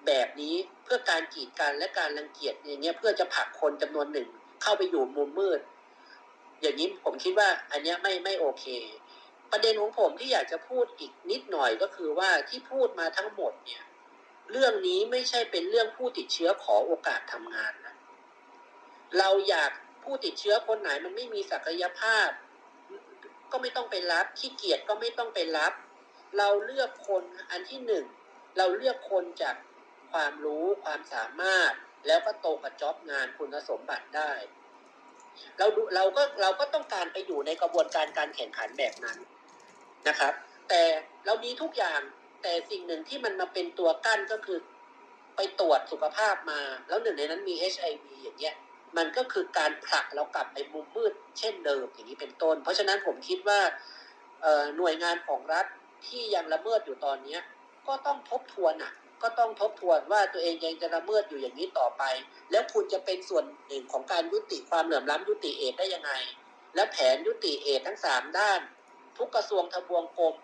[0.07, 0.55] แบบนี้
[0.85, 4.29] เพื่อการกีดกันและการรังเกียจอย่างเงี้ยเพื่อจะผลักคนจำนวนหนึ่ง
[4.63, 5.61] เข้าไปอยู่มุมมืด
[6.61, 8.65] อย่างนี้ผมคิดว่าอันเนี้ยไม่ไม่โอเค
[9.53, 13.83] ประเด็นของผมที่อยากจะพูดอีกนิดหน่อยก็คือว่าที่พูดมาทั้งหมดเนี่ย
[14.53, 17.95] เรื่องนี้ไม่ใช่เป็นเรื่องผู้ติดเชื้อขอโอกาสทำงานนะ
[19.19, 19.71] เราอยาก
[20.05, 22.29] ผู้ติดเชื้อคนไหนมันไม่มีศักยภาพ
[23.51, 25.73] ก็ไม่ต้องไปรับขี้เกียจก็ไม่ต้องไปรับ
[26.39, 28.05] เราเลือกคนอันที่หนึ่ง
[28.59, 29.57] เราเลือกคนจาก
[30.13, 31.73] ความรู้ความสามารถ
[32.07, 34.33] แล้วก็โตกับจ็อบงานคุณสมบัติได้
[35.59, 39.19] เราดูเราก็เราก็ต้องการไปอยู่ในกระบวนการการแข่งขันแบบนั้น
[40.09, 40.33] นะครับ
[40.69, 40.83] แต่
[41.27, 42.01] เรามีทุกอย่าง
[42.43, 44.59] แต่สิ่งหนึ่งที่มันมาเป็นตัวกั้นก็คือ
[45.37, 48.55] ไปตรวจสุขภาพมา แล้วหนึ่งในนั้นมี HIV อย่างเงี้ย
[48.97, 53.61] มันก็คือการผลักเรากลับไปมุมมืด เช่นเดิมอย่างนี้เป็นต้น เพราะฉะนั้นผมคิดว่า
[54.77, 55.67] หน่วยงานของรัฐ
[56.07, 57.41] ที่ยังละเมิดอยู่ตอนเนี้ย
[57.89, 62.03] ก็ต้องทบทวนอะ ก็ต้องทบทวนว่าตัวเองยังจะละเมิดอยู่อย่างนี้ต่อไป
[62.51, 66.13] แล้วคุณจะเป็นส่วนหนึ่งของการยุติความเหลื่อมล้ำยุติเอดได้ยังไง
[66.75, 68.61] และแผนยุติเอดทั้งสามด้าน
[69.19, 70.35] ทุกกระทรวงทบวงกรม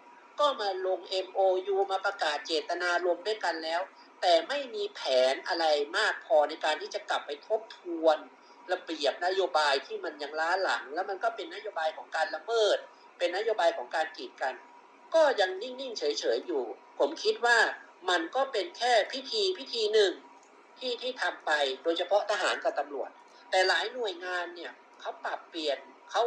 [0.41, 3.81] ก็มาลง MOU มาประกาศเจตนารมณ์ด้วยกันแล้ว
[4.23, 5.01] แต่ไม่มีแผ
[5.33, 5.67] นอะไร
[5.97, 8.19] มากพอในการที่จะกลับไปทบทวน
[8.73, 12.79] ระเบียบนโยบายที่มันยังล้าหลัง แล้วมันก็เป็นนโยบายของการละเมิด
[13.19, 14.55] เป็นนโยบายของการกีดกัน
[15.15, 16.65] ก็ยังนิ่งๆเฉยๆอยู่
[16.99, 17.59] ผมคิดว่า
[18.11, 20.13] มันก็เป็นแค่พิธีพิธีหนึ่ง
[20.79, 21.51] ที่ที่ทำไป
[21.83, 23.11] โดยเฉพาะทหารกับตำรวจ
[23.51, 25.79] แต่หลายหน่วยงานเนี่ยเขาปรับเปลี่ยน
[26.11, 26.23] เขา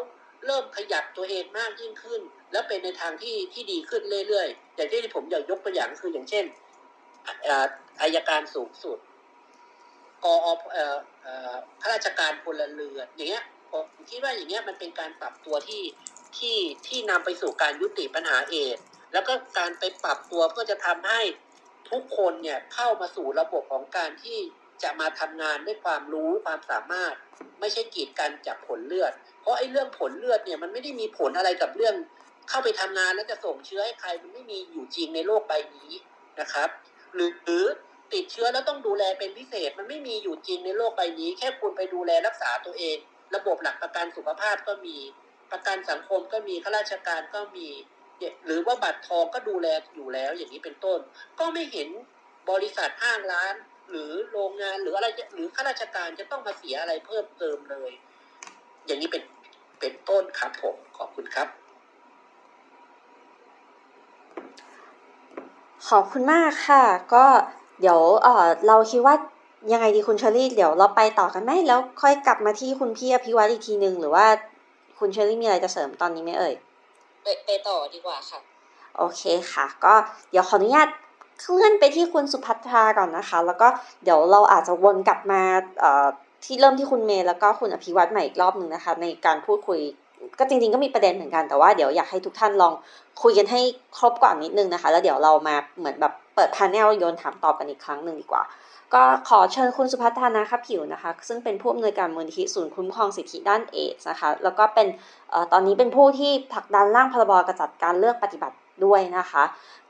[0.45, 2.21] เริ่มขยับตัวเองมากยิ่งขึ้น
[2.51, 6.45] แล้วเป็นในทางที่ที่ดีขึ้นเรื่อยๆอย่างที่ผมอยากยกตัวอย่างคืออย่างเช่น
[8.01, 8.97] อายการสูงสุด
[10.23, 10.35] กอ
[10.71, 15.83] เอ่อเอ่อข้าราชการพลเรือนอย่างเงี้ยผมคิดว่าอย่างเงี้ยมันเป็นการปรับตัวที่
[16.37, 18.77] ที่ที่นำไปสู่การยุติปัญหาเอด
[19.13, 21.21] แล้วก็การไปปรับตัวเพื่อจะทำให้
[21.91, 24.39] ทุกคนเนี่ยเข้ามาสู่ระบบของการที่
[24.83, 27.15] จะมาทำงานด้วยความรู้ความสามารถ
[27.59, 31.95] ไม่ใช่กีดกันจากผลเลือด เพราะไอ้เรื่องผลเลือดเนี่ยมันไม่ได้มีผลอะไรกับเรื่อง
[32.49, 35.91] เข้าไปทำงานแล้วจะส่งเชื้อให้ใครมันไม่มีอยู่จริงในโลกใบนี้
[36.39, 36.69] นะครับ
[37.15, 37.65] หรือหรือ
[38.13, 42.97] ติดเชื้อแล้วต้องดูแลเป็นพิเศษมันไม่มีอยู่จริงในโลกใบนี้ แค่คุณไปดูแลรักษาตัวเอง
[43.35, 44.97] ระบบหลักประกันสุขภาพก็มี
[45.51, 47.67] ประกันสังคมก็มีข้าราชการก็มี
[48.45, 50.99] หรือว่าบัตรทองก็ดูแลอยู่แล้วอย่างนี้เป็นต้น
[51.39, 51.89] ก็ไม่เห็น
[52.51, 53.53] บริษัทห้างร้าน
[53.89, 57.91] หรือโรงงานหรืออะไรหรือข้าราชการจะต้องมาเสียอะไรเพิ่มเติมเลย
[58.85, 59.23] อย่างนี้เป็น
[59.79, 61.47] เป็นต้นครับผม ขอบคุณครับ
[65.89, 67.25] ขอบคุณมากค่ะ ก็
[67.81, 69.15] เดี๋ยวเออเราคิดว่า
[69.71, 74.25] ยังไงดีคุณเชอรี่ เดี๋ยวเราไปต่อกันไหมแล้วค่อยกลับมาที่คุณพี่อภิวัตอีกทีนึงหรือว่า
[74.99, 76.53] คุณเชอรี่มีอะไรจะเสริมตอนนี้ไหมเอ่ย
[77.23, 78.39] ไปไปต่อดีกว่าค่ะ
[78.97, 79.21] โอเค
[79.53, 79.93] ค่ะ ก็
[80.31, 80.87] เดี๋ยวขออนุญาต
[81.39, 83.67] เคลื่อนไปที่คุณสุภัทราก่อนนะคะ แล้วก็
[84.03, 85.41] เดี๋ยวเราอาจจะวนกลับมา
[85.79, 86.07] เอ่อ
[86.45, 89.79] ที่เริ่มที่คุณเมย์แล้วก็คุณอภิวัตใหม่อีกรอบหนึ่งนะคะ ในการพูดคุย
[90.39, 92.73] ก็จริงๆก็มีประเด็นเหมือนกันแต่ว่าเดี๋ยวอยากให้ทุกท่านลอง
[93.23, 93.61] คุยกันให้
[93.97, 98.43] ครบก่อนนิดนึงนะคะ แล้วเดี๋ยวเรามาเหมือนแบบเปิด panel โยนถามตอบกันอีกครั้งหนึ่งดีกว่า
[98.93, 104.87] ก็ขอเชิญคุณสุภัทรานะคะผิวนะคะ ซึ่งเป็นผู้อำนวยการมูลนิธิศูนย์คุ้มครองสิทธิด้านเอดส์นะคะ แล้วก็เป็น
[105.33, 109.43] ออตอนนี้เป็นผู้ที่ผลักดันร่างพรบกระจัดการเลือกปฏิบัติด้วยนะคะ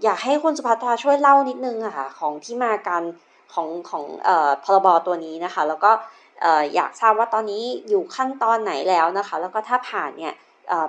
[0.03, 3.03] อยากให้คุณสุภัทราช่วยเล่านิดนึงอะค่ะของที่มาการ
[3.53, 5.91] ของของเอ่อพรบตัวนี้นะคะ แล้วก็
[6.75, 10.33] อยากทราบว่าตอนนี้อยู่ขั้นตอนไหนแล้วนะคะ แล้วก็ถ้าผ่านเนี่ย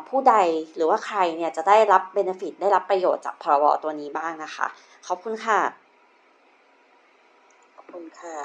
[0.08, 0.34] ผู้ใด
[0.74, 4.66] หรือว่าใครเนี่ยจะได้รับเบนฟิตได้รับประโยชน์จากพรบตัวนี้บ้างนะคะ
[5.06, 5.60] ขอบคุณค่ะ
[7.74, 8.36] ขอบคุณค่ะ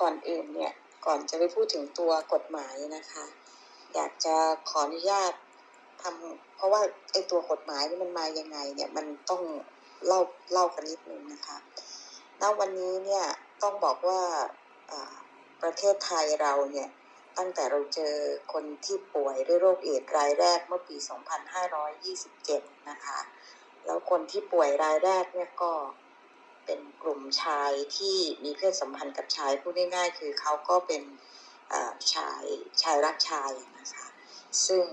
[0.00, 0.72] ก่อนอื่นเนี่ย
[1.06, 3.24] ก่อนจะไปพูดถึงตัวกฎหมายนะคะ
[3.94, 4.34] อยากจะ
[4.68, 5.32] ขออนุญาต
[6.02, 6.80] ทำเพราะว่า
[7.12, 9.42] ไอ้ตัวกฎหมายนี่มันมายังไงเนี่ยมันต้อง
[10.06, 10.20] เล่า
[10.52, 11.56] เล่ากันนิดนึงนะคะ
[12.40, 13.24] ณ วันนี้เนี่ย
[13.62, 14.20] ต้องบอกว่า
[15.62, 16.88] ประเทศไทยเราเนี่ย
[17.38, 18.14] ตั้งแต่เราเจอ
[18.52, 20.96] คนที่ป่วยด้วยโรคเอดส์รายแรกเมื่อปี
[22.12, 23.18] 2527 นะคะ
[23.86, 25.72] แล้วคนที่ป่วยรายแรกเนี่ยก็
[26.64, 31.02] เป็นกลุ่มชายที่มีเพศสัมพันธ์กับชายพูดง่ายๆ คือเขาก็เป็น
[31.72, 32.42] อ่าชาย
[32.82, 34.06] ชายรักชายนะคะ
[34.66, 34.84] ซึ่ง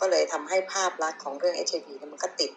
[0.00, 2.52] ก็เลยทำให้ภาพลักษณ์ของเรื่อง HIV เนี่ยมันก็ติด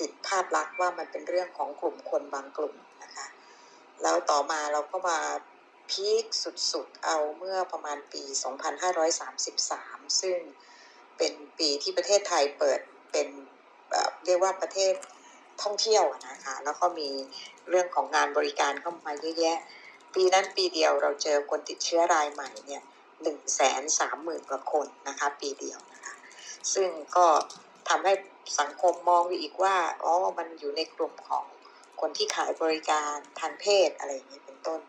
[0.00, 3.26] ติดภาพลักษณ์ว่ามันเป็นเรื่องของกลุ่มคนบางกลุ่มนะคะ
[4.02, 5.18] แล้วต่อมาเราก็มา
[5.90, 6.24] พีค
[6.72, 8.22] สุดๆ เอาเมื่อประมาณปี
[9.42, 10.38] 2533 ซึ่ง
[11.16, 12.80] เป็นปีที่ประเทศไทยเปิด
[13.12, 13.28] เป็น
[13.90, 14.94] เอ่อเรียกว่าประเทศ
[15.62, 17.08] ท่องเที่ยวนะคะ แล้วก็มี
[17.68, 19.58] เรื่องของงานบริการเข้ามาเยอะแยะ
[20.14, 22.82] ปีนั้นปีเดียวเราเจอคนติดเชื้อรายใหม่เนี่ย
[23.22, 26.14] หนึ่งแสนสามหมื่นกว่าคนนะคะปีเดียวนะคะ
[26.74, 27.26] ซึ่งก็
[27.88, 28.12] ทำให้
[28.60, 31.44] สังคมมองไปอีกว่า อ๋อ มันอยู่ในกลุ่มของ
[32.00, 34.80] คนที่ขายบริการทางเพศอะไรอย่างนี้เป็นต้น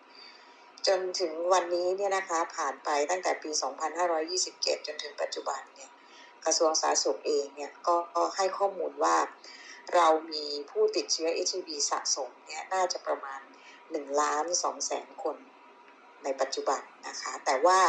[0.88, 3.52] จนถึงวันนี้เนี่ยนะคะผ่านไปตั้งแต่ปี
[4.18, 5.92] 2527 จนถึงปัจจุบันเนี่ย
[6.46, 9.18] กระทรวงสาธารณสุขเองเนี่ยก็ก็ให้ข้อมูลว่า
[9.96, 13.42] เรามีผู้ติดเชื้อ HIV สะสมเนี่ยน่าจะประมาณ
[13.82, 15.38] 1ล้าน2แสนคน
[16.24, 17.80] ในปัจจุบันนะคะ แต่ว่า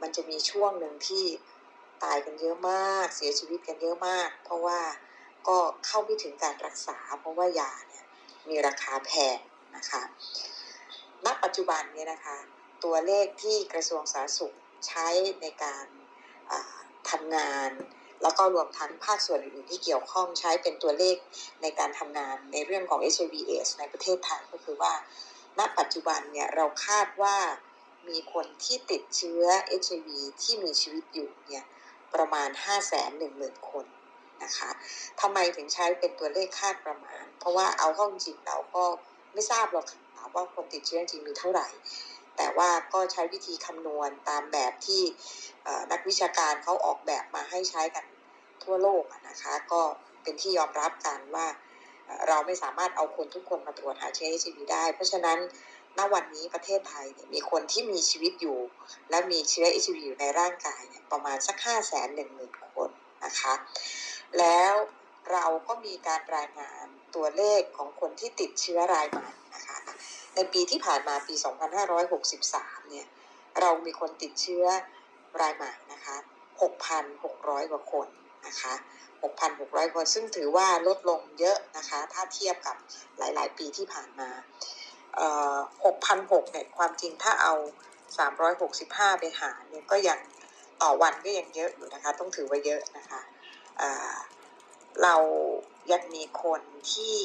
[0.00, 1.24] มันจะมีช่วงหนึ่งที่
[2.04, 4.80] ตายกันเยอะมากเสียชีวิตกันเยอะมาก เพราะว่า
[5.48, 8.04] ก็เข้าไม่ถึงการรักษา เพราะว่ายาเนี่ย
[8.48, 9.38] มีราคาแพง
[9.76, 10.02] นะคะ
[11.26, 12.38] ณปัจจุบันเนี่ยนะคะ
[12.84, 14.54] ตัวเลขที่กระทรวงสาธารณสุข
[14.86, 15.08] ใช้
[15.42, 15.86] ในการ
[16.50, 16.76] อ่า
[17.10, 17.70] ทำงาน
[18.22, 21.16] แล้วก็รวมทั้งภาคส่วนอื่นๆที่เกี่ยวข้องใช้เป็นตัวเลข
[21.62, 24.94] ในการทำงานในเรื่องของ HIV AIDS ในประเทศไทยก็คือว่า
[25.58, 27.36] ณปัจจุบันเนี่ยเราคาดว่า
[28.08, 29.44] มีคนที่ติดเชื้อ
[29.82, 30.08] HIV
[30.42, 31.64] ที่มีชีวิตอยู่เนี่ย
[32.14, 33.86] ประมาณ 5 1 0 0 0 0 คน
[34.44, 34.70] นะคะ
[35.20, 38.84] ทำไมถึงใช้เป็นตัวเลขคาดประมาณ เพราะว่าเอาเข้าจริงเราก็
[39.32, 39.86] ไม่ทราบหรอก
[40.34, 41.68] ว่าคนติดเชื้อจริงมีเท่าไหร่
[42.36, 45.02] แต่ว่าก็ใช้วิธีคำนวณตามแบบที่
[45.92, 48.04] นักวิชาการเขาออกแบบมาให้ใช้กัน
[48.64, 49.82] ทั่วโลกนะคะ ก็
[50.22, 51.46] เป็นที่ยอมรับกันว่า
[52.28, 55.38] เราไม่สามารถเอาคนทุกคนมาตรวจหาเชื้อ HIV ได้ เพราะฉะนั้น
[55.98, 58.58] ณวันนี้ประเทศไทยเนี่ยมีคนที่มีชีวิตอยู่
[59.10, 62.90] และมีเชื้อ HIV อยู่ในร่างกายเนี่ยประมาณสัก 5 1 0 0 0 0 คน
[63.24, 63.54] นะคะ
[64.38, 64.74] แล้ว
[65.32, 69.28] เราก็มีการรายงานตัวเลขของคนที่ติดเชื้อรายใหม่
[70.34, 71.34] ในปีที่ผ่านมาปี
[72.12, 73.06] 2563 เนี่ย
[73.60, 74.64] เรามีคนติดเชื้อ
[75.40, 76.16] รายใหม่นะคะ
[76.94, 78.08] 6,600 กว่าคน
[78.46, 78.74] นะคะ
[79.34, 82.76] 6,600 คน ซึ่งถือว่าลดลงเยอะนะคะ ถ้าเทียบกับ
[83.18, 84.30] หลาย ๆ ปีที่ผ่านมา
[85.60, 87.54] 6,600 เนี่ย ความจริงถ้าเอา
[88.36, 90.18] 365 ไปหารเนี่ยก็ยัง
[90.82, 93.20] ต่อวันก็ยังเยอะอยู่นะคะ ต้องถือว่าเยอะนะคะ
[95.02, 95.16] เรา
[95.92, 96.60] ยังมีคน
[96.92, 97.16] ที่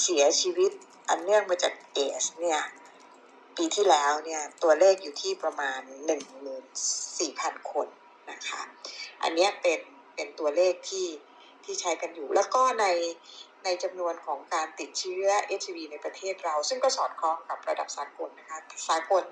[0.00, 0.70] เสียชีวิต
[1.08, 2.60] อันเนื่องมาจากเอสเนี่ย
[3.56, 5.80] ปีที่แล้วเนี่ยตัวเลขอยู่ที่ประมาณ
[6.96, 7.86] 14,000 คน
[8.30, 8.62] นะคะ
[9.22, 9.80] อันนี้เป็น
[10.14, 11.08] เป็นตัวเลขที่
[11.64, 12.86] ที่ใช้กันอยู่ แล้วก็ใน
[13.64, 15.26] ในจำนวนของการติดเชื้อ
[15.60, 19.24] HIV ในประเทศเรา ซึ่งก็สอดคล้องกับระดับสากลนะคะสากล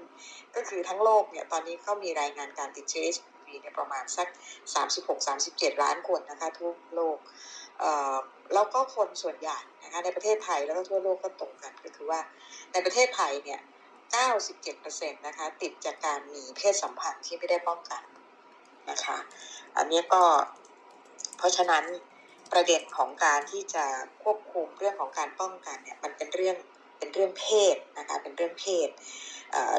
[0.55, 4.29] ก็คือทั้งโลกเนี่ยตอนนี้เขามีรายงานการติดเชื้อ HIV เนี่ยประมาณสัก
[5.05, 7.19] 36-37 ล้านคนนะคะทั่วโลก
[8.55, 12.21] แล้วก็คนส่วนใหญ่นะคะในประเทศไทยแล้วก็ทั่วโลกก็ตรงกันก็คือว่า
[12.73, 13.61] ในประเทศไทยเนี่ย
[14.43, 18.03] 97%นะคะติดจากการมีเพศสัมพันธ์ที่ไม่ได้ป้องกัน
[18.91, 19.19] นะคะ
[19.77, 20.23] อันนี้ก็
[21.39, 21.85] เพราะฉะนั้น
[22.53, 23.85] ประเด็นของการที่จะ
[24.23, 26.57] ควบคุมเรื่องของการป้องกันเนี่ยมันเป็นเรื่อง
[26.99, 28.89] เป็นเรื่องเพศนะคะเป็นเรื่องเพศ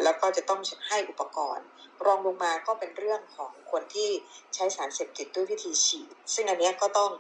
[0.03, 1.67] แล้วก็จะต้องให้อุปกรณ์
[2.05, 4.09] รองลงมาก็เป็นเรื่องของคนที่
[4.55, 7.11] ใช้สารเสพติดด้วยวิธีฉีด ซึ่งอันนี้ก็ต้อง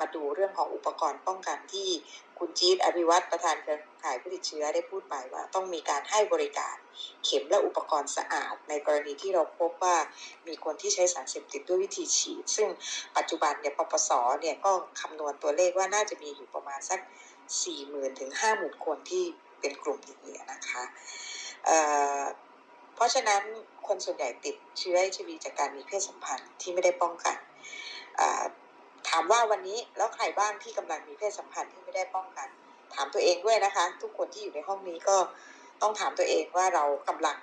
[0.00, 1.88] มาดูเรื่องของอุปกรณ์ป้องกันที่
[2.38, 6.76] คุณจี๊ดอภิวัตรประธานเครือข่ายผู้ติดเชื้อได้พูดไปว่า ต้องมีการให้บริการ
[7.24, 9.96] เข็มและอุปกรณ์สะอาด ในกรณีที่เราพบว่า
[10.46, 12.68] มีคนที่ใช้สารเสพติดด้วยวิธีฉีด ซึ่ง
[13.16, 17.00] ปัจจุบันเนี่ยปปสเนี่ยก็คำนวณตัวเลขว่าน่าจะมีอยู่ประมาณสัก
[17.60, 19.24] 40,000ถึง50,000 คนที่
[19.60, 20.82] เป็นกลุ่มนี้นะคะ
[21.66, 23.42] เเพราะฉะนั้น
[23.86, 27.36] คนส่วนใหญ่ติดเชื้อ HIV จากการมีเพศสัมพันธ์ที่ไม่ได้ป้องกัน
[29.10, 32.48] ถามว่าวันนี้แล้วใครบ้างที่กำลังมีเพศสัมพันธ์ที่ไม่ได้ป้องกัน
[32.94, 35.16] ถามตัวเองด้วยนะคะ ทุกคนที่อยู่ในห้องนี้ก็
[35.82, 37.36] ต้องถามตัวเองว่าเรากำลัง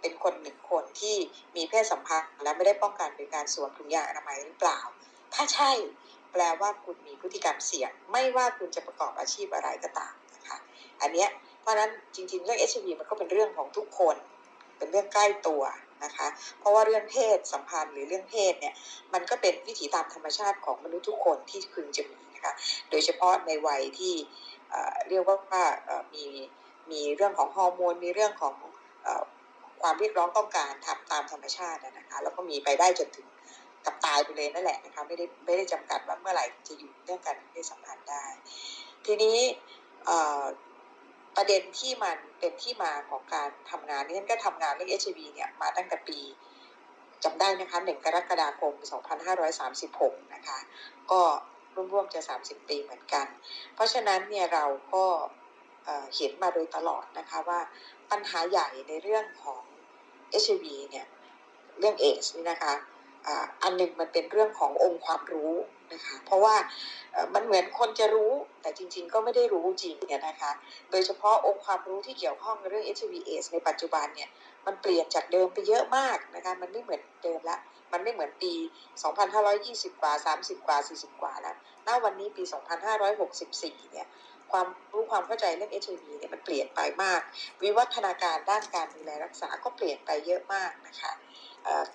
[0.00, 1.16] เป็นคนหนึ่งคนที่
[1.56, 4.80] มีเพศสัมพันธ์และไม่ได้ป้องกันโดยการสวมถุงยางอนามัยหรือเปล่า
[5.34, 5.70] ถ้าใช่
[6.32, 10.56] แปลว่าคุณมีพฤติกรรมเสี่ยง ไม่ว่าคุณจะประกอบอาชีพอะไรก็ตามนะคะ
[11.00, 11.28] อันเนี้ย
[11.60, 14.16] เพราะฉะนั้นจริงๆเรื่อง HIV มันก็เป็นเรื่องของทุกคน
[14.78, 15.62] เป็นเรื่องใกล้ตัว
[16.04, 16.28] นะคะ
[16.58, 18.74] เพราะว่าเรื่องเพศสัมพันธ์หรือเรื่องเพศเนี่ย
[19.14, 22.52] มันก็เป็นวิถีตามธรรมชาติของมนุษย์ทุกคนที่พึงจะมีนะคะ
[22.90, 24.14] โดยเฉพาะในวัยที่
[25.08, 25.64] เรียกว่าวา
[26.14, 26.24] มี
[26.90, 28.54] มีเรื่องของฮอร์โมนมีเรื่องของ
[29.06, 29.08] อ
[29.82, 33.26] ความเรียกร้องต้องการทำตามธรรมชาตินะคะแล้วก็มีไปได้จนถึง
[33.84, 38.24] กับตายไปเลยนั่นแหละนะคะไม่ได้ไม่ได้จำกัดว่าเมื่อไหร่จะอยู่เรื่องการเพศสัมพันธ์ได้
[39.06, 39.38] ทีนี้
[41.36, 46.18] ประเด็นที่มันเป็นที่มาของการทำงานนี่ฉันก็ทำงานเรื่อง HIV เนี่ยมาตั้งแต่ปี
[47.24, 48.72] จำได้นะคะ1กรกฎาคม
[49.54, 50.58] 2536 นะคะ
[51.10, 51.20] ก็
[51.92, 53.26] ร่วมๆจะ 30 ปีเหมือนกัน
[53.74, 54.64] เพราะฉะนั้นเนี่ยเรา
[54.94, 55.04] ก็
[56.16, 57.60] เห็นมาโดยตลอดนะคะว่า
[58.10, 59.62] ปัญหาใหญ่ในเรื่องของ
[60.42, 61.06] HIV เนี่ย
[61.78, 62.74] เรื่องเอสนี่นะคะ
[63.26, 65.52] อ่าอันหนึ่งมันเป็นเรื่องขององค์ความรู้
[65.94, 66.56] นะคะ เพราะว่า
[67.34, 68.32] มันเหมือนคนจะรู้
[68.62, 70.52] แต่จริง ๆ ก็ไม่ได้รู้จริงเนี่ยนะคะ
[70.90, 74.30] โดยเฉพาะองค์ความรู้ที่เกี่ยวข้องเรื่อง HIV AIDS ในปัจจุบันเนี่ย
[74.66, 77.58] มันเปลี่ยนจากเดิมไปเยอะมากนะคะมันไม่เหมือนเดิมละ
[77.92, 78.52] มันไม่เหมือนปี
[79.22, 82.42] 2520 กว่า 30 กว่า 40 กว่าแล้วณวันนี้ปี
[83.16, 84.08] 2564 เนี่ย
[84.52, 87.20] ความรู้ความเข้าใจเรื่อง HIV เนี่ยมันเปลี่ยนไปมาก
[87.62, 91.12] วิวัฒนาการด้านการดูแลรักษาก็เปลี่ยนไปเยอะมากนะคะ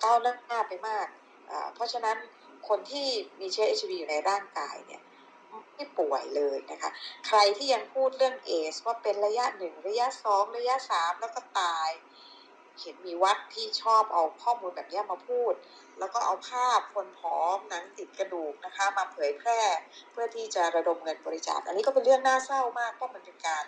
[0.02, 1.06] ก้าวหน้าไปมาก
[1.74, 2.16] เพราะฉะนั้น
[2.68, 3.08] คนที่
[3.40, 5.02] มีเชื้อ HIV อยู่ในร่างกายเนี่ย
[5.74, 6.90] ไม่ป่วยเลยนะคะ
[7.26, 11.90] ใครที่ยังพูดเรื่องเอสว่าเป็นระยะหนึ่งระยะสองระยะสามแล้วก็ตาย
[12.80, 15.54] เห็นมีวัดที่ชอบเอาข้อมูลแบบนี้มาพูด
[15.98, 19.60] แล้วก็เอาภาพคนผอมหนังติดกระดูกนะคะ มาเผยแพร่
[20.12, 23.64] เพื่อที่จะระดมเงินบริจาค อันนี้ก็เป็นเรื่องน่าเศร้ามากเพราะมันเป็นการ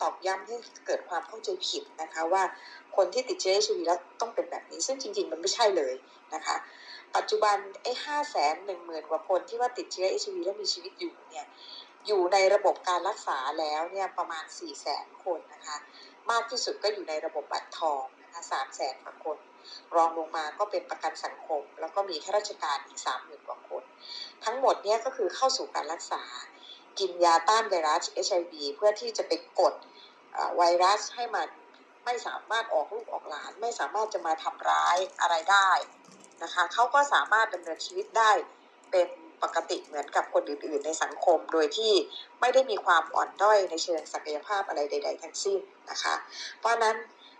[0.00, 2.42] ตอกย้ำให้เกิดความเข้าใจผิดนะคะว่า
[2.96, 5.94] คนที่ติดเชื้อ HIV แล้วต้องเป็นแบบนี้ซึ่งจริง ๆ มันไม่ใช่เลย
[6.34, 6.56] นะคะ
[7.14, 11.46] ปัจจุบันไอ้ห้าแสนหนึ่งหมื่นกว่าคนที่ว่าติดเชื้อ HIV แล้วมีชีวิตอยู่เนี่ย
[12.06, 15.76] อยู่ในระบบการรักษาแล้วเนี่ยประมาณ4ี่แสนคนนะคะ
[16.30, 19.38] มากที่สุดก็อยู่ในระบบบัตรทองนะคะสามแสนกว่าคน
[19.96, 23.82] รองลงมาก็เป็นประกันสังคม แล้วก็มีข้าราชการอีกสามหมื่นกว่าคน
[24.44, 26.22] ทั้งหมดเนี่ยก็คือเข้าสู่การรักษา
[26.98, 29.74] กินยาต้านไวรัส HIV เพื่อที่จะไปกด
[30.36, 31.48] อ่อไวรัสให้มัน
[32.04, 35.70] ไม่สามารถออกลูกออกหลาน ไม่สามารถจะมาทำร้ายอะไรได้
[36.42, 38.30] นะคะเขาก็สามารถดำเนินชีวิตได้
[38.90, 39.08] เป็น
[39.42, 41.92] ปกติเหมือนกับคนอื่น ๆ ในสังคม โดยที่
[42.40, 45.60] ไม่ได้มีความอ่อนด้อยในเชิงศักยภาพอะไรใด ๆ ทั้งสิ้น
[45.90, 46.14] นะคะ
[46.58, 46.96] เพราะนั้น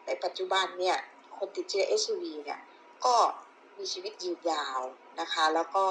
[0.07, 0.97] ในปัจจุบันเนี่ย
[1.38, 2.61] คนติดเชื้อ HIV เนี่ย
[3.05, 3.14] ก็
[3.78, 4.80] มีชีวิตยืนยาว
[5.20, 5.84] นะคะ แล้วก็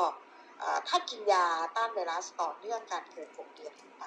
[0.88, 1.45] ถ้ากินยา
[1.76, 4.03] ต้านไวรัสต่อเนื่องกันเกิน6เดือนขึ้นไป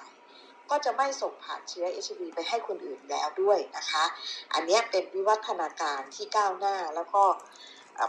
[0.69, 4.03] ก็จะไม่ส่งผ่านเชื้อ HIV ไปให้คนอื่นแล้วด้วยนะคะ
[4.53, 7.23] อันนี้เป็นวิวัฒนาการที่ก้าวหน้าแล้วก็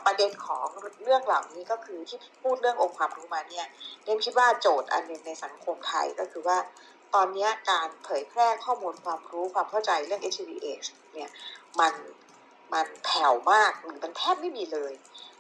[0.07, 0.67] ประเด็นของ
[1.03, 3.67] เรื่องเหล่านี้ก็คือที่พูดเรื่ององค์ความรู้มาเนี่ย
[4.05, 6.59] เรียนคิดว่าโจทย์อันหนึ่งในสังคมไทยก็คือว่า
[7.15, 11.31] ตอนนี้การเผยแพร่ข้อมูลความรู้ความเข้าใจเรื่อง HIV AIDS เนี่ย
[11.81, 11.93] มัน
[12.73, 14.93] มันแผ่วมากหรือมันแทบไม่มีเลย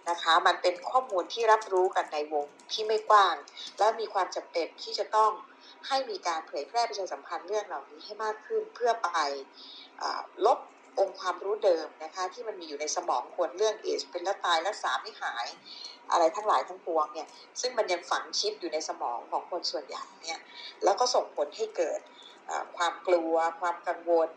[0.09, 3.35] นะคะ มันเป็นข้อมูลที่รับรู้กันในวงที่ไม่กว้าง
[3.79, 5.33] และมีความจำเป็นที่จะต้อง
[5.89, 9.11] ให้มีการเผยแพร่ประชาสัมพันธ์เรื่องเหล่านี้ให้มากขึ้นเพื่อไป
[10.01, 10.05] อ
[10.47, 10.59] ลบ
[10.99, 15.47] องค์ความรู้เดิมนะคะที่มันมีอยู่ในสมองคนเรื่องเอชเป็นแล้วตายรักษาไม่หาย
[16.11, 17.29] อะไรทั้งหลายทั้งปวงเนี่ย
[17.61, 20.41] ซึ่งมันยังฝังชิปอยู่ในสมองของคนส่วนใหญ่เนี่ย
[20.85, 22.01] แล้วก็ส่งผลให้เกิด
[22.77, 24.29] ความกลัว ความกังวล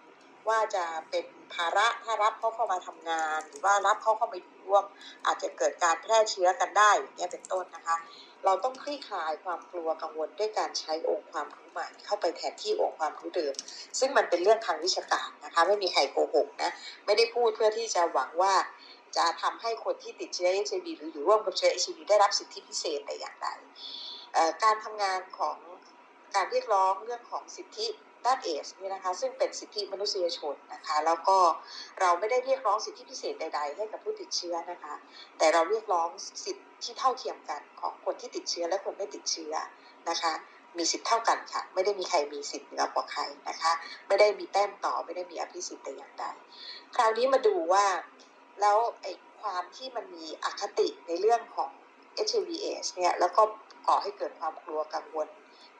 [0.49, 4.83] ว่าจะเป็นภาระถ้ารับเขาเข้ามาทำงาน หรือว่ารับเขาเข้ามาอยู่ ร่วม
[5.25, 7.97] อาจจะเกิดการแพร่เชื้อกันได้อย่างเงี้ยเป็นต้นนะคะ
[8.45, 13.53] เราต้องคลี่คลายความกลัวกังวลด้วยการใช้องค์ความรู้ใหม่เข้าไปแทนที่องค์ความรู้เดิม
[13.99, 16.71] ซึ่งมันเป็นเรื่องทางวิชาการนะคะ ไม่มีใครโกหกนะ
[17.05, 18.53] ไม่ได้พูดเพื่อที่จะหวังว่า
[19.17, 23.47] จะทำให้คนที่ติดเชื้อ HIV หรืออยู่ร่วมกับเชื้อ HIV ได้รับสิทธิพิเศษแต่อย่างใด
[24.63, 25.57] การทำงานของ
[26.35, 27.87] การเรียกร้องเรื่องของสิทธิ
[28.25, 31.37] ด้านเอสเนี่ยนะคะซึ่งเป็นสิทธิมนุษยชนนะคะแล้วก็
[32.01, 34.93] เราไม่ได้เรียกร้องสิทธิพิเศษใด ๆ ให้กับผู้ติดเชื้อนะคะ
[35.37, 36.09] แต่เราเรียกร้อง
[36.45, 39.53] สิทธิที่เท่าเทียมกันของคนที่ติดเชื้อและคนไม่ติดเชื้อ
[40.09, 40.33] นะคะ
[40.77, 43.71] มีสิทธิเท่ากันค่ะ ไม่ได้มีใครมีสิทธิ์เหนือกว่าใครนะคะ
[44.07, 46.25] ไม่ได้มีแต้มต่อไม่ได้มีอภิสิทธิ์แต่อย่างใด
[46.95, 47.85] คราวนี้มาดูว่า
[48.61, 49.11] แล้วไอ้
[49.41, 51.69] ความที่มันมีอคติในเรื่องของ
[52.27, 53.41] HIV AIDS เนี่ยแล้วก็
[53.87, 55.27] ก่อให้เกิดความกลัวกังวล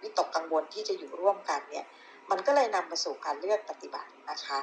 [0.02, 1.86] วิตกกังวลที่จะอยู่ร่วมกันเนี่ย
[2.32, 4.60] มันก็เลยนำมาสู่การเลือกปฏิบัตินะคะ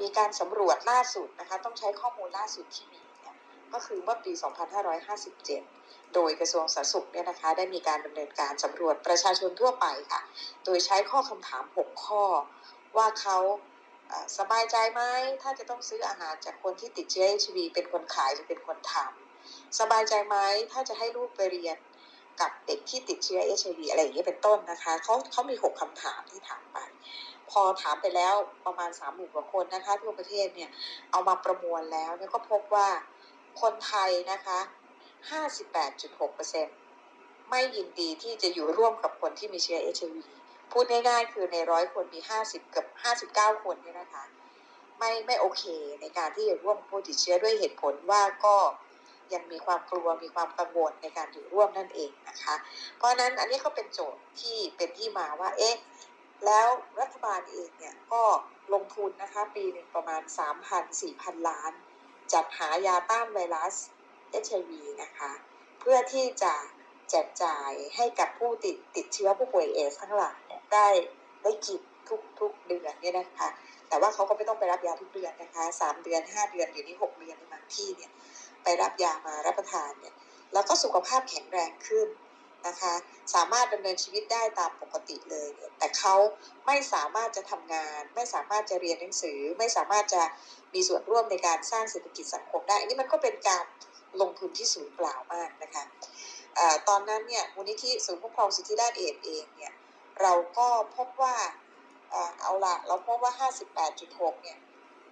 [0.00, 3.36] มีการสำรวจล่าสุดนะคะต้องใช้ข้อมูลล่าสุดที่มีเนี่ย
[3.72, 10.20] ก็คือเมื่อปี 2557 โดยกระทรวงสาธารณสุขเนี่ยนะคะได้มีการดำเนินการสำรวจประชาชนทั่วไปค่ะ
[10.64, 12.24] โดยใช้ข้อคำถาม 6 ข้อ
[12.96, 13.38] ว่าเขา
[14.38, 15.02] สบายใจไหม
[15.42, 20.36] ถ้าจะต้องซื้ออาหารจากคนที่ติดเชื้อ HIV เป็นคนขายหรือเป็นคนทำสบายใจไหม
[20.72, 21.76] ถ้าจะให้ลูกไปเรียน
[22.40, 26.78] กับเด็กที่ติดเชื้อ HIV อวีอะไรอย่างนี้ยเป็นต้นนะคะเขาเขามี 6คำถามที่ถามไป
[27.50, 28.34] พอถามไปแล้ว
[28.66, 30.70] ประมาณ3 0,000กว่าคนนะคะทั่วประเทศเนี่ย
[31.10, 32.88] เอามาประมวลแล้วเนี่ยก็พบว่า
[33.60, 34.58] คนไทยนะคะ
[35.30, 36.66] ห้าสิบแปดจุดหกเปอร์เซ็น
[37.50, 40.16] ไม่ยินดีที่จะอยู่ร่วมกับคนที่มีเชื้อ HIV
[40.72, 42.86] พูดง่ายๆคือในร้อยคนมี50กับ
[43.54, 44.24] 59คนเนี่ยนะคะ
[44.98, 45.62] ไม่ไม่โอเค
[46.00, 48.56] ในการที่จะร่วมผู้ติดเชื้อด้วยเหตุผลว่าก็
[49.34, 52.54] ยังมีความกลัวมีความกังวลในการอยู่ร่วมนั่นเองนะคะ
[52.96, 55.76] เพราะนั้นอันนี้ก็เป็นโจทย์ที่เป็นที่มาว่าเอ๊ะ
[56.46, 56.68] แล้ว
[57.00, 58.22] รัฐบาลเองเนี่ยก็
[58.74, 60.22] ลงทุนนะคะปีหนึ่งประมาณ
[60.84, 61.72] 3,000-4,000 ล้าน
[62.32, 63.74] จัดหายาต้านไวรัส
[64.44, 64.70] HIV
[65.02, 65.32] นะคะ
[65.80, 66.54] เพื่อที่จะ
[67.10, 70.40] แจกจ่ายให้กับผู้ติดติดเชื้อผู้ป่วยเอสทั้งหลาย
[70.72, 70.88] ได้
[71.42, 73.48] ได้กินทุกทุกเดือนเนี่ยนะคะ
[73.88, 78.10] แต่ว่าเขาก็ไม่ต้องไปรับยาทุกเดือนนะคะสามเดือนห้าเดือนอยู่นี้หกเดือนในบางที่เนี่ย
[78.66, 80.14] ไปรับยามารับประทานเนี่ย
[80.52, 82.08] แล้วก็สุขภาพแข็งแรงขึ้น
[82.66, 82.94] นะคะ
[83.34, 86.14] สามารถดำเนินชีวิตได้ตามปกติเลยเนี่ยแต่เขา
[86.66, 90.22] ไม่สามารถจะทำงาน ไม่สามารถจะเรียนหนังสือ ไม่สามารถจะ
[90.74, 93.64] มีส่วนร่วมในการสร้างเศรษฐกิจสังคมได้ อันนี้มันก็เป็นการ
[94.20, 95.84] ลงทุนที่สูญเปล่ามากนะคะ
[96.58, 99.74] ออตอนนั้นเนี่ยมูลนิธิศูนย์คุ้มครองสิทธิด้านเอดเองเนี่ย
[100.22, 101.36] เราก็พบว่า
[102.10, 103.48] เอ่อเอาละเราพบว่า
[103.88, 104.58] 58.6 เนี่ย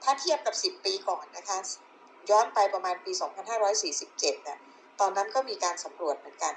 [0.02, 1.58] ถ้าเทียบกับ 10 ปีก่อนนะคะ
[2.30, 3.12] ย้อนไปประมาณปี
[3.78, 4.58] 2547น่ะ
[5.00, 6.54] ตอนนั้นก็มีการสำรวจเหมือนกัน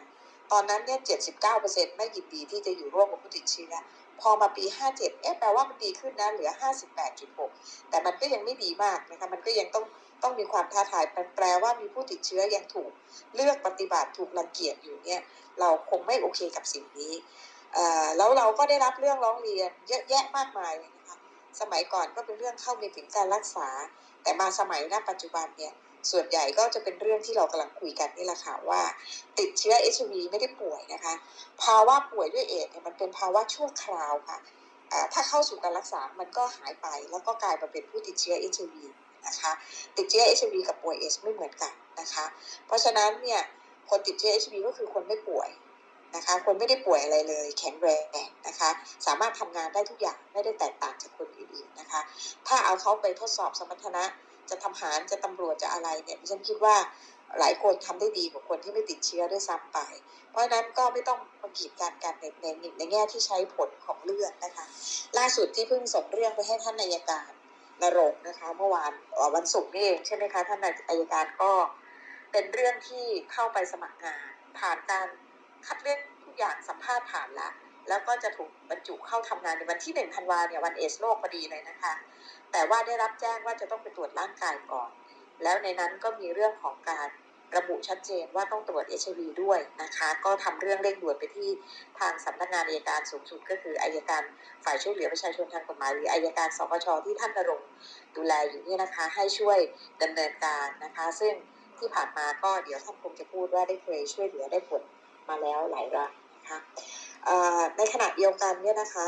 [0.51, 0.99] ตอนนั้นเนี่ย
[1.47, 3.73] 79%ไม่ยินดีที่จะอยู่ร่วมกับผู้ติดเชื้อ
[4.21, 6.51] พอมาปี 57 เอ๊ะ แปลว่ามันดีขึ้นนะ เหลือ
[7.21, 9.85] 58.6 แต่มันก็ยังไม่ดีมากนะคะ มันก็ยังต้อง
[10.23, 11.05] ต้องมีความท้าทาย
[11.35, 12.91] แปลว่ามีผู้ติดเชื้อยังถูก
[13.35, 15.21] เลือกปฏิบัติ ถูกรังเกียจอยู่เนี่ย
[15.59, 17.13] เราคงไม่โอเคกับสิ่งนี้
[17.77, 21.17] อ่อแล้วเราก็ได้รับเรื่องร้องเรียนเยอะแยะมากมายเลยนะคะ
[21.59, 23.67] สมัยก่อนก็เป็นเรื่องเข้าไปถึงการรักษา
[24.23, 25.73] แต่มาสมัยณปัจจุบันเนี่ย
[26.11, 28.81] ส่วนใหญ่ก็จะเป็นเรื่องที่เรากำลังคุยกันนี่แหละค่ะว่า
[29.39, 31.13] ติดเชื้อ HIV ไม่ได้ป่วยนะคะ
[31.63, 34.39] ภาวะป่วยด้วยเอดเนี่ยมันเป็นภาวะชั่วคราวค่ะ
[35.13, 38.75] ถ้าเข้าสู่การรักษา มันก็หายไป แล้วก็กลายมาเป็นผู้ติดเชื้อ HIV
[39.27, 39.51] นะคะ
[39.97, 42.25] ติดเชื้อ HIV กับป่วยเอดส์ไม่เหมือนกันนะคะ
[42.65, 43.41] เพราะฉะนั้นเนี่ย
[43.89, 45.49] คนติดเชื้อ HIV ก็คือคนไม่ป่วย
[46.15, 48.05] นะคะ คนไม่ได้ป่วยอะไรเลย แข็งแรง
[48.47, 48.69] นะคะ
[49.05, 52.01] สามารถทำงานได้ทุกอย่างไม่ได้แตกต่างจากคนอื่นๆนะคะ
[52.47, 54.03] ถ้าเอาเขาไปทดสอบสมรรถนะ
[54.49, 56.75] จะทำหารจะตำรวจจะอะไรเนี่ยดิฉันคิดว่า
[57.39, 59.79] หลายคนทำได้ดีกว่าคนที่ไม่ติดเชื้อด้วยซ้ำไป
[60.31, 64.65] เพราะฉะนั้นก็ไม่ต้องมากีดกันกันในในในในแง่ที่ใช้ผลของเลือดนะคะ
[65.17, 67.31] ล่าสุดที่เพิ่งส่งเรื่องไปให้ท่านนายการ
[67.83, 68.91] นรงนะคะเมื่อวาน
[69.35, 71.51] วันศุกร์นี่เองใช่ไหมคะท่านนายการก็
[72.31, 75.07] เป็นเรื่องที่เข้าไปสมัครงานผ่านการ
[75.65, 77.49] คัดเลือกทุกอย่างสัมภาษณ์ผ่านละ
[77.89, 81.93] แล้วก็จะถูกบรรจุเข้าทำงานในวันที่หนึ่งธันวาเนี่ยวันเอสโลกพอดีเลยนะคะ
[82.51, 84.89] แต่ว่าได้รับแจ้งว่าจะต้องไปตรวจร่างกายก่อน
[85.43, 87.07] แล้วในนั้นก็มีเรื่องของการ
[87.57, 91.49] ระบุชัดเจนว่าต้องตรวจ HIV ด้วยนะคะ ก็ทำเรื่องเร่งด่วนไปที่
[91.99, 94.23] ทางสำนักงานอัยการสูงสุดก็คืออายการ
[94.65, 97.61] ฝ่ายช่วยเหลือประชาชนทางกฎหมายหรืออายการสปชที่ท่านนรง
[98.15, 99.57] ดูแลอยู่เนี่ยนะคะ ให้ช่วย
[100.01, 101.33] ดำเนินการนะคะ ซึ่ง
[101.77, 104.83] ที่ผ่านมาก็เดี๋ยวท่านคงจะพูดว่าได้เคยช่วยเหลือได้ผล
[105.29, 106.59] มาแล้วหลายรายนะคะ
[107.77, 109.05] ในขณะเดียวกันเนี่ยนะคะ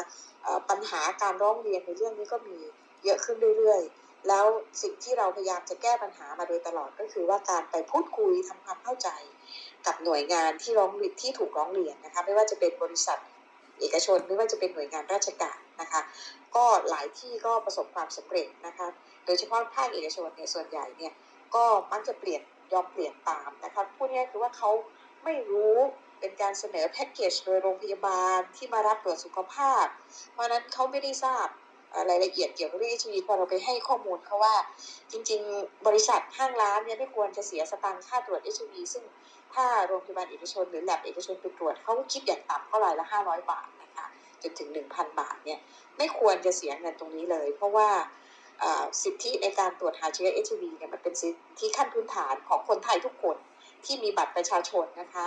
[0.69, 2.57] ปัญหาการร้องเรียนในเรื่องนี้ก็มี
[3.03, 4.45] เยอะขึ้นเรื่อยๆ แล้ว
[4.81, 9.09] สิ่งที่เราพยายามจะแก้ปัญหามาโดยตลอดก็คือว่าการไปพูดคุยทำความเข้าใจ
[9.85, 10.91] กับหน่วยงานที่ร้อง
[11.21, 13.19] ที่ถูกร้องเรียนนะคะไม่ว่าจะเป็นบริษัท
[13.79, 16.01] เอกชนไม่ว่าจะเป็นหน่วยงานราชการนะคะ
[16.55, 18.87] ก็หลายที่ก็ประสบความสำเร็จนะคะ
[19.25, 21.13] โดยเฉพาะภาคเอกชนเนี่ยส่วนใหญ่เนี่ย
[21.55, 22.41] ก็มักจะเปลี่ยน
[22.73, 24.71] ยอมเปลี่ยนตามนะคะพูดง่ายคือว่าเขา
[25.23, 25.77] ไม่รู้
[26.19, 29.85] เป็นการเสนอแพ็กเกจโดยโรงพยาบาลที่มารับตรวจสุขภาพ
[30.31, 31.47] เพราะนั้นเขาไม่ได้ทราบ
[31.93, 34.55] อ่อรายละเอียดเกี่ยวกับเรื่อง HIV พอเราไปให้ข้อมูลเขาว่า
[35.11, 39.03] จริง ๆ บริษัทห้างร้านเนี่ยไม่ควรจะเสียสตางค์ค่าตรวจ HIV ซึ่ง
[39.53, 44.05] ถ้าโรงพยาบาลเอกชนหรือแลบเอกชนไปตรวจเขาคิดอย่างต่ำก็รายละ 500 บาทนะคะ
[44.41, 45.59] จนถึง 1,000 บาทเนี่ย
[45.97, 47.89] ไม่ควรจะเสียเงินตรงนี้เลย เพราะว่า
[49.03, 53.37] สิทธิในการตรวจหาเชื้อ HIV เนี่ยมันเป็นสิทธิขั้นพื้นฐานของคนไทยทุกคน
[53.85, 55.25] ที่มีบัตรประชาชนนะคะ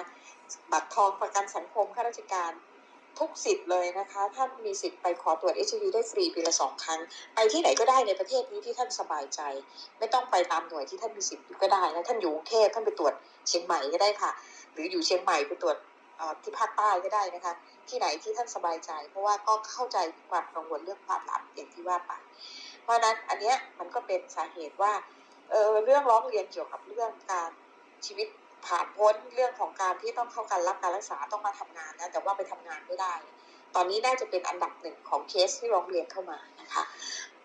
[0.73, 2.53] บัตรทองประกันสังคมข้าราชการ
[3.21, 7.01] ทุกสิทธิ์เลยนะคะ ท่านมีสิทธิ์ไปขอตรวจ HIV ได้ฟรีปีละสองครั้ง
[7.35, 9.41] ไปที่ไหนก็ได้ในประเทศนี้ที่ท่านสบายใจ
[9.99, 13.15] ไม่ต้องไปตามหน่วยที่ท่านมีสิทธิ์ก็ได้นะท่านอยู่กรุงเทพท่านไปตรวจ
[13.49, 14.31] เชียงใหม่ก็ได้ค่ะ
[14.73, 15.77] หรืออยู่เชียงใหม่ไปตรวจ
[16.43, 17.55] ที่ภาคใต้ก็ได้นะคะ
[17.89, 19.99] ที่ไหนที่ท่านสบายใจ เพราะว่าก็เข้าใจ
[20.31, 22.13] ความกังวลเรื่องความลับอย่างที่ว่าไป
[22.83, 24.93] เพราะฉะนั้นอันเนี้ยมันก็เป็นสาเหตุว่า
[25.51, 27.51] เออเรื่องร้องเรียนเกี่ยวกับเรื่องการ
[28.07, 28.29] ชีวิต
[28.67, 33.15] ผ่านพ้นเรื่องของการที่ต้องเข้าการรับการรักษาต้องมาทำงานนะแต่ว่าไปทำงานไม่ได้
[33.75, 36.83] ตอนนี้น่าจะเป็นอันดับหนึ่งของเคสที่ร้องเรียนเข้ามานะคะ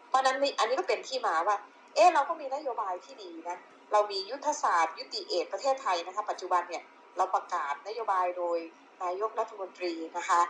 [0.07, 1.57] เพราะนั้นนี่อันนี้ก็เป็นที่มาว่า
[1.95, 3.57] เออเราก็มีนโยบายที่ดีนะ
[3.91, 6.83] เรามียุทธศาสตร์ ยุติเอดประเทศไทยนะคะ ปัจจุบันเนี่ย
[7.17, 8.57] เราประกาศนโยบายโดย
[9.03, 10.41] นายกรัฐมนตรีนะคะ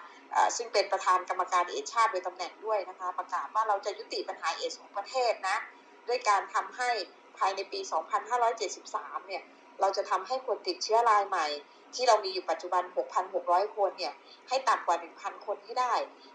[0.57, 5.57] ซึ่งเป็นประธานกรรมการเอดส์ชาติโดยตำแหน่งด้วยนะคะ ประกาศว่าเราจะยุติปัญหาเอดส์ของประเทศนะ
[6.07, 6.89] ด้วยการทำให้
[7.37, 7.79] ภายในปี
[8.53, 9.43] 2573 เนี่ย
[9.81, 11.47] เราจะทำให้คนติดเชื้อรายใหม่
[11.95, 12.83] ที่เรามีอยู่ปัจจุบัน
[13.29, 14.13] 6,600 คนเนี่ย
[14.49, 15.93] ให้ต่ำกว่า 1,000 คนให้ได้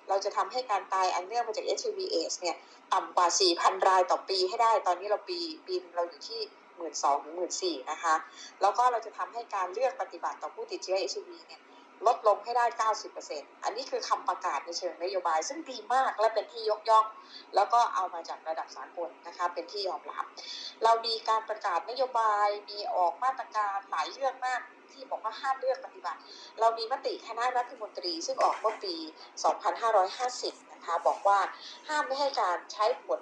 [0.08, 2.56] เราจะทำให้การตายอันเนื่องมาจาก HIV AIDS เนี่ย
[2.92, 3.26] ต่ำกว่า
[3.58, 6.40] 4,000 รายต่อปีให้ได้ ตอนนี้เราปีปีเราอยู่ที่
[6.78, 8.14] 12,000ถึงหรือหมื่นะคะ
[8.60, 11.60] แล้วก็เราจะทำให้การเลือกปฏิบัติต่อผู้ติดเชื้อ HIV เนี่ย
[12.06, 12.66] ลดลงให้ได้
[13.14, 17.06] 90%อันนี้คือคำประกาศในเชิงนโยบาย ซึ่งดีมากและเป็นที่ยกย่อง
[17.54, 20.24] แล้วก็เอามาจากระดับสากลนะคะเป็นที่ยอมรับ
[20.84, 24.60] เรามีการประกาศนโยบายมีออกมาตรการหลายเรื่องมาก
[24.92, 26.20] ที่บอกว่าห้ามเลือกปฏิบัติ
[26.60, 28.94] เรามีมติคณะรัฐมนตรีซึ่งออกเมื่อปี
[29.84, 31.38] 2550 นะคะ บอกว่า
[31.88, 33.20] ห้ามไม่ให้การใช้ผล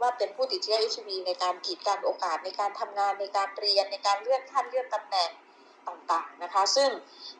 [0.00, 5.30] ว่าเป็นผู้ติดเชื้อ HIV ในการกีดกันโอกาสในการทำงานในการเรียนในการเลื่อนขั้นเลื่อนตำแหน่ง
[5.88, 6.90] ต่างๆนะคะ ซึ่ง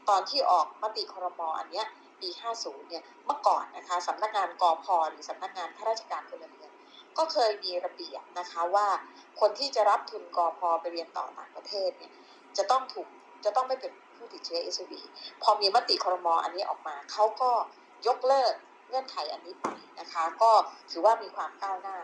[0.09, 1.87] ตอนที่ออกมติครมอันเนี้ย
[2.21, 2.29] ปี
[2.61, 6.73] 50 เนี่ย เมื่อก่อนนะคะสำนักงานกอพหรือสำนักงานข้าราชการพลเรือน
[7.19, 8.89] ก็เคยมีระเบียบนะคะว่า
[9.41, 12.13] คนที่จะรับทุนกอพไปเรียนต่อต่างประเทศเนี่ย
[12.57, 13.09] จะต้องถูก
[13.45, 14.93] จะต้องไม่เป็นผู้ติดเชื้อ HIV
[15.43, 17.51] พอมีมติครมอันนี้ออกมาเขาก็
[18.07, 18.53] ยกเลิก
[18.89, 19.67] เงื่อนไขอันนี้ไป
[20.01, 20.51] นะคะ ก็
[20.91, 21.97] ถือว่ามีความก้าวหน้า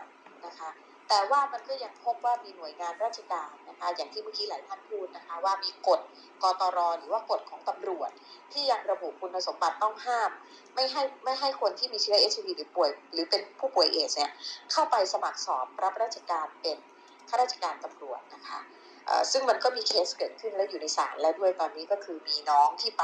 [0.45, 0.69] นะคะ
[1.13, 5.99] แต่ว่ามันก็ยังพบว่ามีหน่วยงานราชการนะคะ อย่างที่เมื่อกี้หลายท่านพูดนะคะ ว่ามีกฎ
[6.43, 8.11] กตรหรือว่ากฎของตำรวจ
[8.53, 10.31] ที่ยังระบุคุณสมบัติต้องห้าม
[10.75, 14.31] ไม่ให้ไม่ให้คนที่มีเชื้อเอชวีหรือป่วย หรือเป็นผู้ป่วยเอสเนี่ย
[14.71, 16.77] เข้าไปสมัครสอบรับราชการเป็น
[17.29, 18.59] ข้าราชการตำรวจนะคะ
[19.31, 23.03] ซึ่งมันก็มีเคสเกิดขึ้นแล้วอยู่ในศาลแล้วด้วยตอนนี้ก็คือมีน้องที่ไป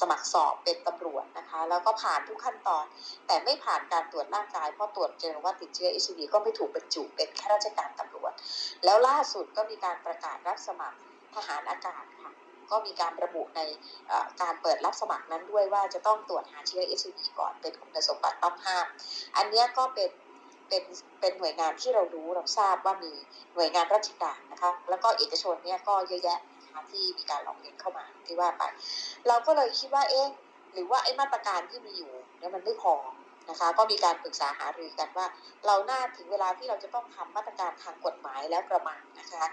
[0.00, 2.84] สมัครสอบเป็นตำรวจนะคะ แล้วก็ผ่านทุกขั้นตอน
[3.26, 8.32] แต่ไม่ผ่านการตรวจร่างกายเพราะตรวจเจอว่าติดเชื้อ HIV ก็ไม่ถูกบรรจุเป็นข้าราชการตำรวจ
[8.84, 10.98] แล้วล่าสุดก็มีการประกาศรับสมัคร
[11.34, 12.32] ทหารอากาศค่ะ
[12.70, 13.60] ก็มีการระบุใน
[14.42, 18.86] การเปิดรับสมัครนั้นด้วยว่าจะต้องตรวจหาเชื้อ HIV ก่อนเป็นคุณสมบัติต้องห้าม
[19.36, 20.10] อันนี้ก็เป็น
[20.68, 20.84] เป็น
[21.20, 23.12] เป็นหน่วยงานที่เรารู้เราทราบว่ามี
[23.54, 28.62] หน่วยงานราชการนะคะแล้วก็เอกชนเนี่ยก็เยอะแยะนะคะที่มีการร้องเรียนเข้ามาที่ว่าไป
[29.28, 30.28] เราก็เลยคิดว่าเอ๊ะ
[30.72, 32.94] หรือว่าไอ้มาตรการที่มีอยู่เนี่ยมันไม่พอ
[33.50, 35.26] นะคะก็มีการปรึกษาหารือกันว่า
[35.66, 39.44] เราน่าถึงเวลาที่เราจะต้องทำมาตรการทางกฎหมายแล้วประมาณนะคะ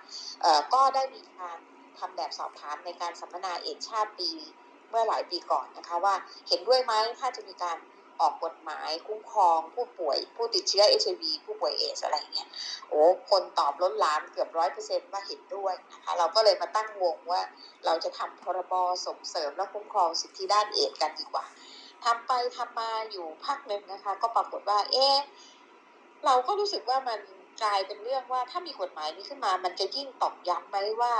[0.41, 1.57] เอ่อก็ได้มีการ
[1.99, 4.29] ทำแบบสอบถามในการสัมมนาเอกชาติปี
[4.89, 6.15] เมื่อหลายปีก่อนนะคะว่า
[6.47, 7.77] เห็นด้วยไหมถ้าจะมีการ
[8.21, 12.49] ออกกฎหมายคุ้มครอง ผู้ป่วย ผู้ติดเชื้อ HIV ผู้ป่วยเอสอะไรเงี้ย
[12.89, 17.41] โอ้คนตอบล้นหลามเกือบร้อยเปอร์เซ็นต์ว่าเห็นด้วยนะคะเราก็เลยมาตั้งวงว่า
[17.85, 18.73] เราจะทำพรบ
[19.07, 21.45] ส่งเสริมและคุ้มครองสิทธิด้านเอดส์กันดีกว่า
[22.03, 25.07] ทำไปทำมาอยู่พักหนึ่งนะคะ ก็ปรากฏว่า เอ๊
[26.25, 27.19] เราก็รู้สึกว่ามัน
[27.63, 31.13] กลายเป็นเรื่องว่าถ้ามีกฎหมายนี้ขึ้นมา มันจะยิ่งตอกย้ำไหมว่า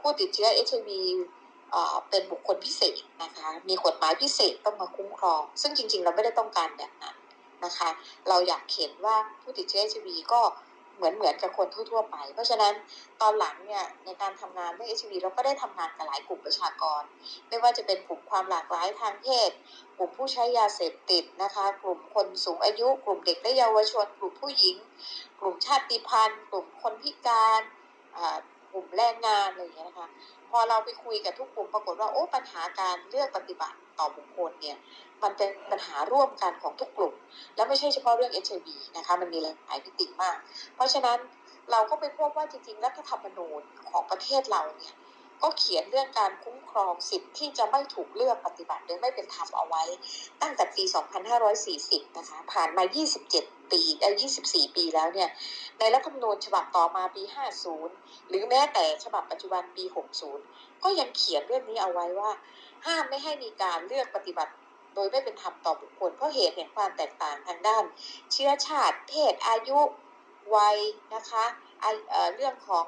[0.00, 1.35] ผู้ติดเชื้อ HIV เอ่อ
[2.10, 7.16] เป็นบุคคลพิเศษนะคะ มีกฎหมายพิเศษต้องมาคุ้มครอง ซึ่งจริง ๆ เราไม่ได้ต้องการแบบนั้น
[7.64, 7.90] นะคะ
[8.28, 10.40] เราอยากเห็นว่าผู้ติดเชื้อ HIV ก็
[10.96, 12.74] เหมือนเหมือนกับคนทั่วๆไป เพราะฉะนั้น
[13.20, 17.02] ตอนหลังเนี่ยในการทำงานเรื่อง HIV เราก็ได้ทำงานกับหลายกลุ่มประชากร
[17.48, 19.50] ไม่ว่าจะเป็นกลุ่มความหลากหลายทางเพศ
[19.98, 24.76] กลุ่มผู้ใช้ยาเสพติดนะคะ กลุ่มคนสูงอายุ กลุ่มเด็กและเยาวชน กลุ่มผู้หญิง
[25.40, 27.60] กลุ่มชาติพันธุ์ กลุ่มคนพิการ
[28.76, 30.08] ลุ่มแรงงานอะไรอย่างเงี้ยนะคะ
[30.50, 34.76] พอเราไปคุยกับทุกกลุ่มปรากฏว่าโอ้ปัญหาการเลือกปฏิบัติต่อบุคคลเนี่ย
[35.22, 37.14] มันเป็นปัญหาร่วมกันของทุกกลุ่ม
[37.56, 38.66] และไม่ใช่เฉพาะเรื่อง HIV
[38.96, 40.36] นะคะมันมีหลายมิติมาก
[40.74, 41.18] เพราะฉะนั้น
[41.70, 44.94] เราก็ไปพบว่าจริงๆรัฐธรรมนูญของประเทศเราเนี่ย
[45.42, 49.82] ก็เขียนเรื่องการคุ้มครองสิทธิ์ที่จะไม่ถูกเลือกปฏิบัติโดยไม่เป็นธรรมเอาไว้
[50.42, 50.84] ตั้งแต่ปี
[51.50, 52.82] 2540 นะคะ ผ่านมา
[53.28, 54.08] 27 ปีได้
[54.44, 55.30] 24 ปีแล้วเนี่ย
[55.78, 57.22] ในรัฐธรรมนูญฉบับต่อมาปี
[57.76, 59.84] 50 หรือแม้แต่ฉบับปัจจุบันปี
[60.34, 62.30] 60 ก็ยังเขียนเรื่องนี้เอาไว้ว่า
[62.86, 64.52] ห้ามไม่ให้มีการเลือกปฏิบัติ
[64.94, 67.84] โดยไม่เป็นธรรมต่อบุคคลเพราะเหตุแห่งความแตกต่างทางด้าน
[68.32, 69.78] เชื้อชาติ เพศ อายุ
[70.56, 70.78] วัย
[71.14, 71.44] นะคะ
[71.80, 72.86] เเรื่องของ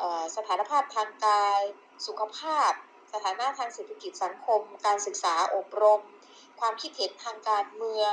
[0.00, 1.60] ออสถานภาพทางกาย
[2.06, 2.72] สุขภาพ
[3.12, 6.02] สถานะทางเศรษฐกิจสังคม การศึกษาอบรม
[6.60, 8.12] ความคิดเห็นทางการเมือง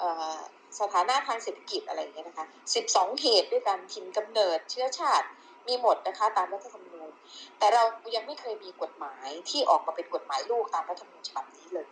[0.00, 0.02] อ
[0.36, 0.38] อ
[0.80, 2.46] สถานะทางเศรษฐกิจอะไรอย่างเงี้ยนะคะ
[2.84, 5.26] 12 เหตุด้วยกันถิ่นกำเนิดเชื้อชาติ
[5.66, 7.10] มีหมดนะคะตามรัฐธรรมนูญ
[7.58, 7.82] แต่เรา
[8.16, 11.86] ยังไม่เคยมีกฎหมายที่ออกมาเป็นกฎหมายลูกตามรัฐธรรมนูญฉบับนี้เลย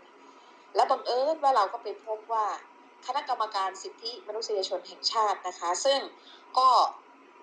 [0.75, 2.47] และบังเอิญว่าเราก็ไปพบว่า
[3.07, 6.01] คณะกรรมการสิทธิมนุษยชนแห่งชาตินะคะ ซึ่ง
[6.59, 6.69] ก็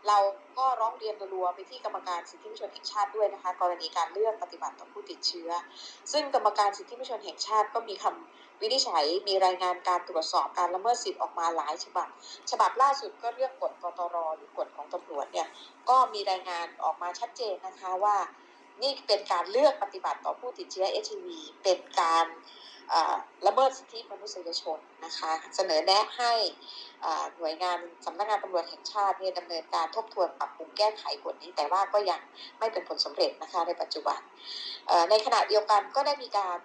[0.07, 0.17] เรา
[0.57, 5.49] ก็ร้องเรียนรัวไปที่กรรมการสิทธิมนุษยชนแห่งชาติด้วยนะคะ กรณีการเลือกปฏิบัติต่อผู้ติดเชื้อ
[6.11, 12.07] ซึ่งกรรมการสิทธิมนุษยชนแห่งชาติก็มีคำวินิจฉัยมีรายงานการตรวจสอบการละเมิดสิทธิ์ออกมาหลายฉบับ
[12.51, 15.47] ฉบับล่าสุดก็เรื่องกฎกตรหรือกฎของตำรวจเนี่ย
[15.89, 18.17] ก็มีรายงานออกมาชัดเจนนะคะว่า
[18.81, 21.27] นี่เป็นการเลือกปฏิบัติต่อผู้ติดเชื้อ HIV
[21.63, 22.25] เป็นการ
[23.47, 26.33] ละเมิดสิทธิมนุษยชนนะคะเสนอแนะให้
[27.37, 32.21] หน่วยงานสำนักงานตำรวจแห่งชาติเนี่ยดำเนินการทบทวนปรับปรุงแก้ไขกฎนี้ แต่ว่าก็ยัง
[32.59, 34.19] ไม่เป็นผลสำเร็จนะคะในปัจจุบัน
[35.09, 36.57] ในขณะเดียวกันก็ได้มีการ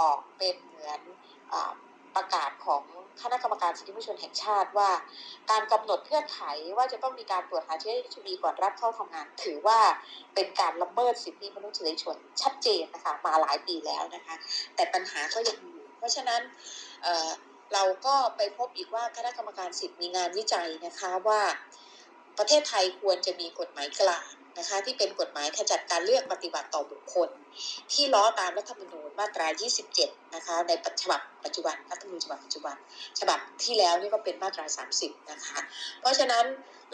[0.00, 1.00] ออกเป็นเหมือน
[1.52, 1.54] อ
[2.16, 2.82] ประกาศของ
[3.22, 4.90] คณะกรรมการสิทธิมนุษยชนแห่งชาติว่า
[5.50, 6.40] การกำหนดเงื่อนไข
[6.76, 9.78] ว่าจะต้องมีการตรวจหาเชื้อ HIV ก่อนรับเข้าทำงาน ถือว่า
[10.34, 14.34] เป็นการละเมิดสิทธิมนุษยชนชัดเจนนะคะมาหลายปีแล้วนะคะ
[14.74, 15.71] แต่ปัญหาก็ยังมี
[16.02, 16.42] เพราะฉะนั้น
[17.02, 21.40] เเราก็ไปพบอีกว่าคณะกรรมการสิทธิ์มีงานวิจัยนะคะว่า
[22.38, 27.28] ประเทศไทยควรจะมีกฎหมายกลางนะคะที่เป็นกฎหมายขจัดการเลือกปฏิบัติต่อบุคคล
[27.92, 29.46] ที่ล้อตามรัฐธรรมนูญมาตรา
[29.90, 30.72] 27 นะคะใน
[31.02, 32.76] ฉบับปัจจุบันรัฐธรรมนูญฉบับปัจจุบัน
[33.20, 34.64] ฉบับที่แล้วนี่ก็เป็นมาตรา
[34.98, 35.58] 30 นะคะ
[36.00, 36.44] เพราะฉะนั้น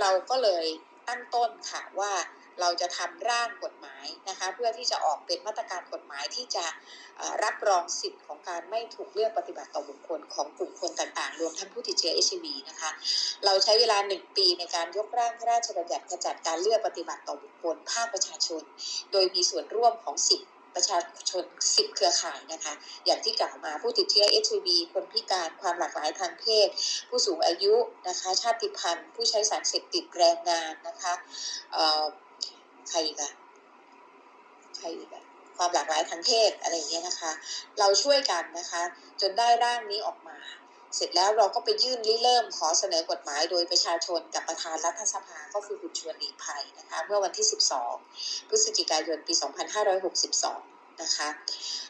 [0.01, 0.65] เราก็เลย
[1.09, 2.13] ตั้งต้นค่ะว่า
[2.61, 6.65] เราจะทำร่างกฎหมายนะคะเพื่อที่จะออกเป็นมาตรการกฎหมายที่จะ
[7.45, 12.91] รับรองสิทธิ์ของการไม่ถูกเลือกปฏิบัติต่อบุคคลของกลุ่มคนต่างๆ รวมทั้งผู้ติดเชื้อ HIV นะคะ
[13.45, 18.63] เราใช้เวลาหนึ่งปีในการยกร่างพระราชบัญญัติขจัดการเลือกปฏิบัติต่อบุคคลภาคประชาชน
[19.13, 20.43] โดยมีส่วนร่วมของสิบ
[20.77, 20.99] ประชา
[21.31, 21.45] ชน
[21.77, 22.73] สิบเครือข่ายนะคะ
[23.07, 26.69] อย่างที่กล่าวมาผู้ติดเชื้อ HIV คนพิการความหลากหลายทางเพศ
[27.09, 27.75] ผู้สูงอายุ
[28.09, 31.15] นะคะ ชาติพันธุ์ ผู้ใช้สารเสพติดแรงงานนะคะ
[32.91, 33.33] ใครอีกอะ
[34.77, 35.25] ใครอีกอะ
[35.57, 37.33] ความหลากหลายทางเพศอะไรอย่างเงี้ยนะคะ
[37.79, 38.83] เราช่วยกันนะคะ
[39.21, 40.39] จนได้ร่างนี้ออกมา
[40.97, 47.47] เสร็จแล้วเราก็ไปยื่นริเริ่มขอเสนอกฎหมายโดยประชาชนกับประธานรัฐสภาก็คือคุณชวนหลีกภัยนะคะ เมื่อวันที่
[47.97, 51.29] 12 พฤศจิกายนปี 2562 นะคะ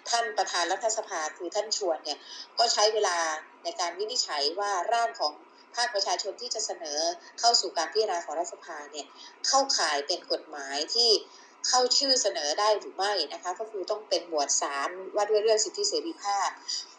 [0.09, 2.19] ท่านประธานรัฐสภาคือท่านชวนเนี่ย
[2.59, 3.19] ก็ใช้เวลา
[3.65, 5.33] ในการวินิจฉัยว่าร่างของ
[5.75, 6.99] ภาคประชาชนที่จะเสนอ
[7.41, 9.07] เข้าสู่การพิจารณาของรัฐสภาเนี่ย
[9.49, 11.11] เข้าข่ายเป็นกฎหมายที่
[11.69, 14.49] เข้าชื่อเสนอได้หรือไม่นะคะก็คือต้องเป็นหมวด
[14.83, 16.49] 3 ว่าด้วยเรื่องสิทธิเสรีภาพ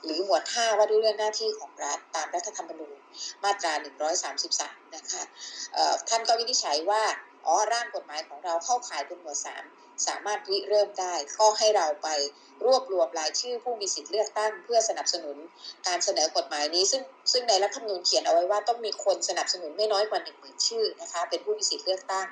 [0.05, 2.97] หรือหมวด 5 ว่าด้วยเรื่องหน้าที่ของรัฐตามรัฐธรรมนูญ
[3.43, 3.73] มาตรา
[4.33, 5.23] 133 นะคะ
[6.09, 7.03] ท่านก็วินิจฉัยว่า
[7.45, 12.07] อ๋อร่างกฎหมายของเราเข้าข่ายเป็นหมวด 3 สามารถริเริ่มได้ก็ให้เราไป
[12.65, 15.37] รวบรวมรายชื่อผู้มีสิทธิ์เลือกตั้ง เพื่อสนับสนุน
[15.87, 22.27] การเสนอกฎหมายนี้ ซึ่งซึ่งในรัฐธรรมนูญเขียนเอาไว้ว่าต้องมีคนสนับสนุนไม่น้อยกว่า1 0,000ชื่อนะคะเป็นผู้มีสิทธิ์เลือกตั้ง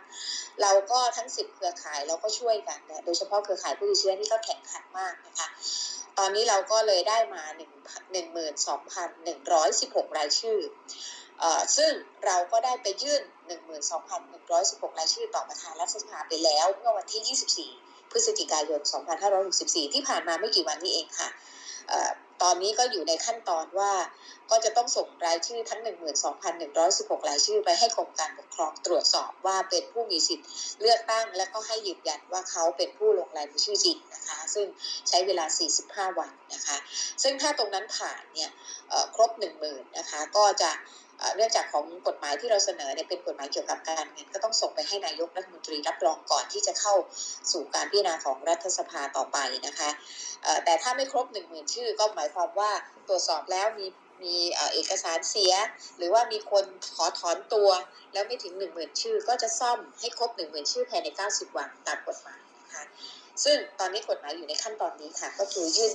[0.62, 5.48] เราก็ทั้ง 10 เครือข่ายเราก็ช่วยกันนะโดยเฉพาะเครือข่ายผู้ติดเชื้อนี่ก็แข่งขันมากนะคะ
[6.18, 7.60] ตอนนี้เราก็เลยได้มา1
[8.16, 10.60] 12,116 รายชื่อ
[11.40, 11.92] เอ่อซึ่ง
[12.26, 18.82] เราก็ได้ไปยื่น 12,116 รายชื่อต่อประธานรัฐสภาไปแล้ว เมื่อวันที่ 24 พฤศจิกายน
[19.38, 21.30] 2564 ที่ผ่านมาไม่กี่วันนี้เองค่ะ
[22.44, 23.92] ตอนนี้ก็อยู่ในขั้นตอนว่า
[24.52, 25.82] ก็จะต้องส่งรายชื่อทั้ง
[26.56, 30.48] 12,116 รายชื่อไปให้กรมการปกครองตรวจสอบว่าเป็นผู้มีสิทธิ์
[30.82, 34.68] เลือกตั้ง และก็ให้ยืนยันว่าเขาเป็นผู้ลงรายชื่อจริงนะคะ ซึ่ง
[35.08, 35.46] ใช้เวลา
[35.82, 36.78] 45 วันนะคะ
[37.24, 38.50] ซึ่งถ้าตรงนั้นผ่านเนี่ย
[39.16, 39.32] ครบ
[39.64, 40.72] 10,000 นะคะ ก็จะ
[41.20, 46.96] เอ่อเนื่องจากของกฎหมายที่เราเสนอเนี่ยเป็นกฎหมายเกี่ยวกับการเงินก็ต้องส่งไปให้นายกรัฐมนตรีรับรองก่อนที่จะเข้า
[47.52, 49.38] สู่การพิจารณาของรัฐสภาต่อไป
[49.68, 49.90] นะคะ
[50.66, 52.72] แต่ถ้าไม่ครบ 10,000 ชื่อ ก็หมายความว่า
[53.08, 53.88] ตรวจสอบแล้วมี
[54.24, 54.38] มี
[54.74, 55.54] เอกสารเสีย
[55.98, 56.66] หรือว่ามีคน
[56.96, 57.70] ขอถอนตัว
[58.14, 62.84] แล้วไม่ถึง 10,000 ชื่อ ก็จะซ่อมให้ครบ 10,000 ชื่อภายใน 90 วันตามกฎหมายนะคะ
[63.44, 65.92] ซึ่งตอนนี้กฎหมายอยู่ในขั้นตอนนี้ค่ะ ก็คือยื่น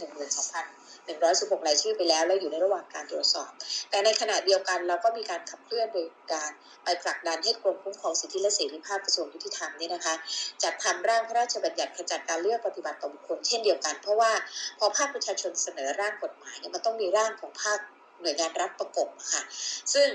[1.10, 3.50] 116 รายชื่อไปแล้ว และอยู่ในระหว่างการตรวจสอบ
[3.90, 6.50] แต่ในขณะเดียวกันเราก็มีการขับเคลื่อนโดยการ
[6.84, 10.14] ไปผลักดันให้กรมคุ้มครองสิทธิและเสรีภาพกระทรวงยุติธรรมนี่นะคะ
[10.62, 14.32] จัดทำร่างพระราชบัญญัติขจัดการเลือกปฏิบัติต่อบุคคลเช่นเดียวกัน เพราะว่า
[14.78, 17.78] พอภาคประชาชนเสนอร่างกฎหมายเนี่ยมันต้องมีร่างของภาค
[18.22, 19.42] หน่วยงานรัฐประกบค่ะ
[19.94, 20.08] ซึ่ง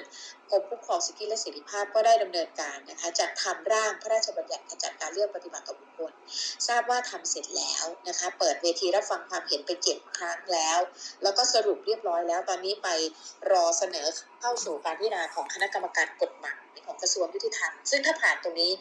[0.51, 6.11] กรมคุ้มครองสิทธิและเสรีภาพก็ได้ดำเนินการนะคะจัดทำร่างพระราชบัญญัติขจัดการเลือกปฏิบัติต่อบุคคล
[6.67, 10.79] ทราบว่าทำเสร็จแล้วนะคะ เปิดเวทีรับฟังความเห็นไปเจ็ดครั้งแล้ว
[11.23, 12.87] แล้วก็สรุปเรียบร้อยแล้วตอนนี้ไป
[13.51, 14.07] รอเสนอ
[14.41, 18.71] เข้าสู่การพิจารณาของคณะกรรมการกฎหมายของกระทรวงยุติธรรม ซึ่งถ้าผ่านตรงนี้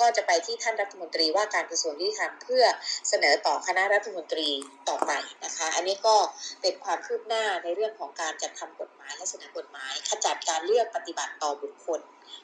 [0.00, 2.64] ก็จะไปที่ท่านรัฐมนตรีว่าการกระทรวงยุติธรรมเพื่อ
[3.08, 4.48] เสนอต่อคณะรัฐมนตรี
[4.88, 5.12] ต่อไป
[5.44, 6.16] นะคะ อันนี้ก็
[6.62, 12.00] เป็นความคืบหน้าในเรื่องของการจัดทำกฎหมายและเสนอกฎหมาย ขจัดการเลือกปฏิบัติต่อบุคคล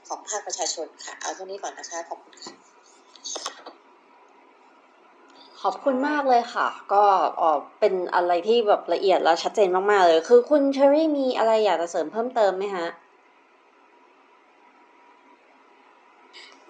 [0.08, 3.61] ของภาคประชาชนค่ะ เอาเท่านี้ก่อนนะคะ ขอบคุณค่ะ
[5.62, 7.04] ขอบคุณมากเลยค่ะ ก็
[7.38, 12.88] เออเป็นอะไรที่แบบละเอียดและชัดเจนมากๆเลย คือคุณเชอรี่มีอะไรอยากจะเสริมเพิ่มเติมไหมฮะ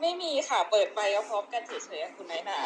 [0.01, 2.57] ไม่มีค่ะ เปิดไปก็พร้อมกันเฉยๆอะคุณนายนา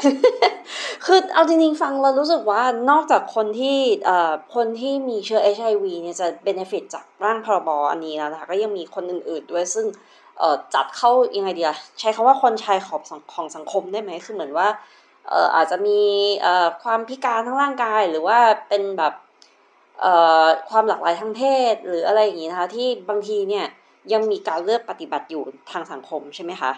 [1.04, 9.86] คือเอาจริงๆฟังเรารู้สึกว่านอกจากคนที่เอ่อคนที่มีเชื้อ HIV เนี่ยจะเบนฟิตจากร่างพรบอันนี้แล้วนะคะก็ยังมีคนอื่นๆด้วยซึ่ง
[10.38, 14.68] เอ่อจัดเข้ายังไงดีอะใช้คำว่าคนชายขอบสังของสังคมได้ไหมคือเหมือนว่า
[15.28, 16.00] เอ่ออาจจะมี
[16.42, 18.38] เอ่อความพิการทางร่างกาย หรือว่า
[18.68, 19.14] เป็นแบบ
[20.00, 20.12] เอ่
[20.42, 21.42] อความหลากหลายทางเพ
[21.72, 23.66] ศ หรืออะไรอย่างนี้นะคะ ที่บางทีเนี่ย
[24.12, 26.72] ยังมีการเลือกปฏิบัติอยู่ทางสังคมใช่ไหมคะ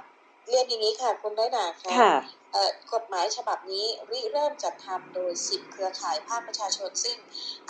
[0.49, 2.15] เรียนอย่างนี้ค่ะคุณน้อยหนาค่ะค่ะ
[2.53, 7.17] เอ่อกฎหมายฉบับนี้ริเริ่มจัดทำโดย 10 เครือข่ายภาคประชาชน ซึ่ง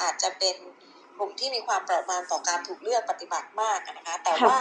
[0.00, 0.56] อาจจะเป็น
[1.18, 4.60] กลุ่มที่มีความเปราะบางต่อการถูกเลือกปฏิบัติมากอะนะคะ แต่ค่ะว่า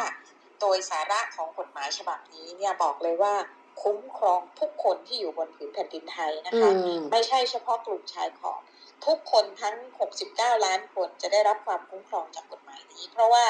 [0.61, 3.33] โดยสาระของกฎหมายฉบับนี้เนี่ยบอกเลยว่า
[3.81, 8.61] คุ้มครองทุกคนที่อยู่บนผืนแผ่นดินไทยนะอืคะมไม่ใช่เฉพาะกลุ่มชายขอบ
[9.07, 9.75] ทุกคนทั้ง
[10.19, 13.45] 69 ล้านคนจะได้รับความคุ้มครองจากกฎหมายนี้ เพราะว่า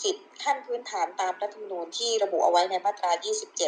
[0.00, 3.10] สิทธิขั้นพื้นฐานตามรัฐธรรมนูญที่ระบุเอาไว้ในมาตรา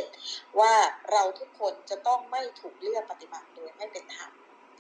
[0.00, 0.74] 27 ว่า
[1.12, 4.30] เราทุกคนจะต้องไม่ถูกเลือกปฏิบัติโดยไม่เป็นธรรม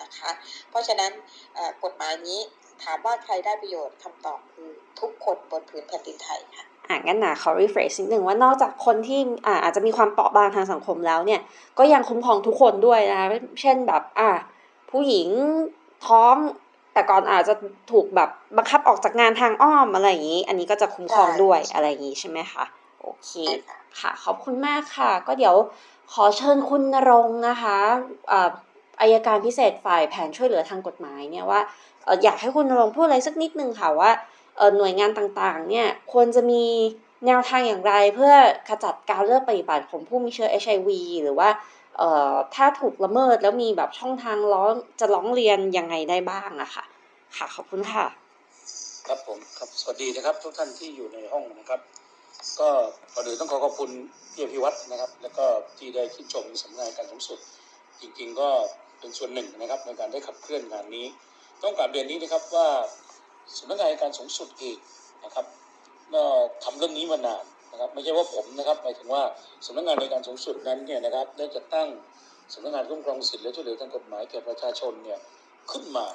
[0.02, 0.30] นะคะ
[0.70, 1.12] เพราะฉะนั้น
[1.54, 2.40] เอ่อกฎหมายนี้
[2.82, 11.40] ถามว่าใครได้ประโยชน์คำตอบคือ ทุกคนบนผืนแผ่นดินไทยค่ะอะงั้นนะขอ rephrase นิดหนึ่งว่านอกจากคนที่อ่าอาจจะมีความเปราะบางทางสังคมแล้วเนี่ย
[11.78, 13.26] ก็ยังคุ้มครองทุกคนด้วยนะคะ
[13.60, 14.30] เช่นแบบอะ
[14.90, 15.28] ผู้หญิง
[16.06, 16.36] ท้อง
[16.92, 17.54] แต่ก่อนอาจจะ
[17.92, 22.64] ถูกแบบบังคับออกจากงานทางอ้อมอะไรอย่างนี้ อันนี้ก็จะคุ้มครองใช่ด้วยอะไรอย่างนี้ใช่ไหมคะ
[23.02, 25.56] โอเคใช่ค่ะค่ะ ขอบคุณมากค่ะ ก็เดี๋ยว
[26.12, 27.76] ขอเชิญคุณณรงค์นะคะ
[28.32, 28.48] อ่า
[29.00, 31.60] อายการพิเศษฝ่ายแผนช่วยเหลือทางกฎหมายเนี่ยว่า
[32.04, 34.37] เอ่ออยากให้คุณณรงค์พูดอะไรสักนิดนึงค่ะว่าเอ่อ
[34.78, 36.64] หน่วยงานต่างๆเนี่ยควรจะมี
[37.26, 38.34] แนวทางอย่างไรเพื่อ
[38.68, 40.88] ขจัดการเลือกปฏิบัติของผู้มีเชื้อ HIV
[41.22, 41.48] หรือว่า
[41.98, 46.84] เอ่อถ้าถูกละเมิดแล้วมีแบบช่องทางร้องจะร้องเรียนยังไงได้บ้างอะค่ะ
[47.36, 48.06] ค่ะขอบคุณค่ะ
[49.06, 51.80] ครับผมครับสวัสดีนะครับ ทุกท่านที่อยู่ในห้องนะครับ
[52.60, 52.68] ก็
[53.14, 53.90] ก่อนอื่นต้องขอขอบคุณ
[54.32, 55.44] พี่อภิวัตรนะครับ แล้วก็
[55.78, 57.38] ที่ได้ที่นชมสำนักงานการสูงสุด
[58.00, 58.48] จริงๆก็
[59.00, 61.06] เป็นส่วนหนึ่งนะครับในการได้ขับเคลื่อนงานนี้
[61.62, 62.68] ต้องกราบเรียนนี้นะครับว่า
[63.56, 64.78] สำนักงานการสูงสุดเอง
[65.24, 65.46] นะครับ
[66.14, 66.22] ก็
[66.64, 69.22] ทำเรื่องนี้มานานนะครับไม่ใช่ว่าผมนะครับหมายถึงว่า
[69.66, 71.88] สำนักงานในการสูงสุดนั้นเนี่ยนะครับได้จัดตั้ง
[72.54, 75.18] สำนักงานคุ้มครองสิทธิและช่วยเหลือทางกฎหมายแก่ประชาชนเนี่ย
[75.70, 76.06] ขึ้นมา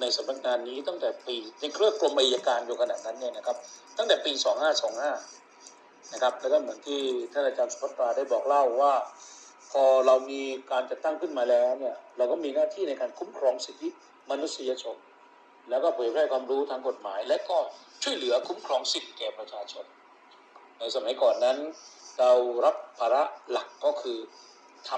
[0.00, 3.56] ในสำนักงานนี้ตั้งแต่ปีในเครือกรมอัยการอยู่ขนาดนั้นเนี่ยนะครับ
[3.98, 4.32] ตั้งแต่ปี
[5.02, 7.00] 2525 นะครับแล้วก็เหมือนที่
[7.32, 8.94] ท่านอาจารย์สุภัตราได้บอกเล่าว่า
[9.72, 13.88] พอเรามีการจัดตั้งขึ้นมาแล้วเนี่ยเราก็มีหน้าที่ในการคุ้มครองสิทธิ
[14.30, 14.96] มนุษยชน
[15.68, 17.58] แล้วก็เผยแพร่ความรู้ทางกฎหมาย และก็
[18.02, 19.84] ช่วยเหลือคุ้มครองสิทธิแก่ประชาชน
[20.78, 21.58] ในสมัยก่อนนั้น
[22.18, 22.32] เรา
[22.64, 24.18] รับภาระหลักก็คือ
[24.88, 24.90] ท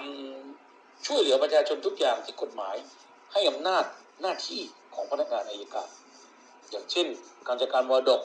[0.48, 2.76] ำช่วยเหลือประชาชนทุกอย่างที่กฎหมาย
[3.32, 3.84] ให้อำนาจ
[4.22, 4.62] หน้าที่
[4.94, 5.88] ของพนักงานอายการ
[6.70, 7.06] อย่างเช่น
[7.46, 8.20] การจัดการมรดก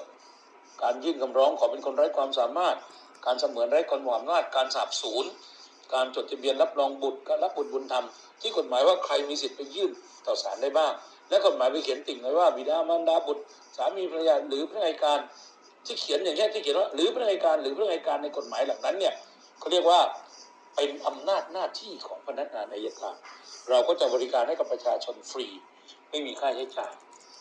[0.84, 2.78] การยื่นคำร้องขอเป็นคนไร้ความสามารถ
[3.26, 5.26] การเสมือนไร้คนมีอำนาจการสาบสูญ
[5.94, 8.06] การจดทะเบียนรับรองบุตรการรับบุตรบุญธรรม
[8.42, 9.92] ที่กฎหมายว่าใครมีสิทธิ์ไปยื่น
[10.26, 10.94] ต่อศาลได้บ้าง
[11.32, 13.44] และกฎหมายไปเขียนติ่งไว้ว่าบิดามารดาบุตร
[13.78, 15.20] สามีภรรยาหรือพนักงานอัยการ
[15.86, 19.14] ที่เขียนอย่างนี้ยที่เขียนว่าหรือพนักงานอัยการหรือพนักงานอัยการในกฎหมายเหล่านั้นเนี่ย
[19.60, 20.00] เขาเรียกว่า
[20.76, 23.16] เป็นอำนาจหน้าที่ของพนักงานอายการ
[23.70, 25.48] เราก็จะบริการให้กับประชาชนฟรี
[26.10, 26.94] ไม่มีค่าใช้จ่าย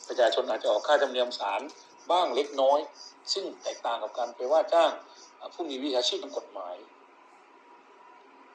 [0.08, 1.60] ประชาชนอาจจะออกค่าธรรมเนียมศาล
[2.10, 2.80] บ้างเล็กน้อย
[3.32, 4.90] ซึ่งแตกต่างกับการไปว่าจ้าง
[5.54, 6.76] ผู้มีวิชาชีพทางกฎหมาย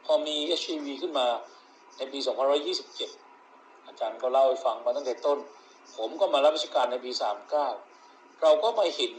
[0.05, 1.27] พอมี HIV ขึ้นมา
[1.97, 2.19] ในปี
[2.83, 3.24] 2527
[3.87, 5.39] อาจารย์ก็เล่าให้ฟังมาตั้งแต่ต้น
[5.97, 7.11] ผมก็มารับราชการในปี
[7.75, 9.13] 39 เราก็มาเห็น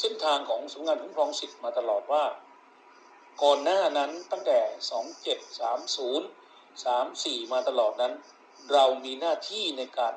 [0.00, 2.24] เส้นทางของสำนักงานคุ้มครองสิทธิ์มาตลอดว่า
[3.42, 4.58] ก่อนหน้านั้นตั้งแต่
[7.36, 8.12] 2730 34 มาตลอดนั้น
[8.72, 10.14] เรามีหน้าที่ในการ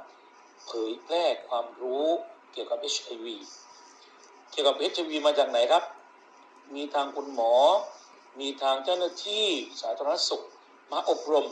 [0.67, 2.07] เผยแพร่ความรู้
[2.51, 3.25] เกี่ยวกับ HIV
[4.51, 5.83] เกี่ยวกับ HIV มาจากไหนครับ
[6.75, 7.53] มีทางคุณหมอ
[8.39, 9.47] มีทางเจ้าหน้าที่
[9.81, 10.43] สาธารณสุข
[10.91, 11.47] มาอบรม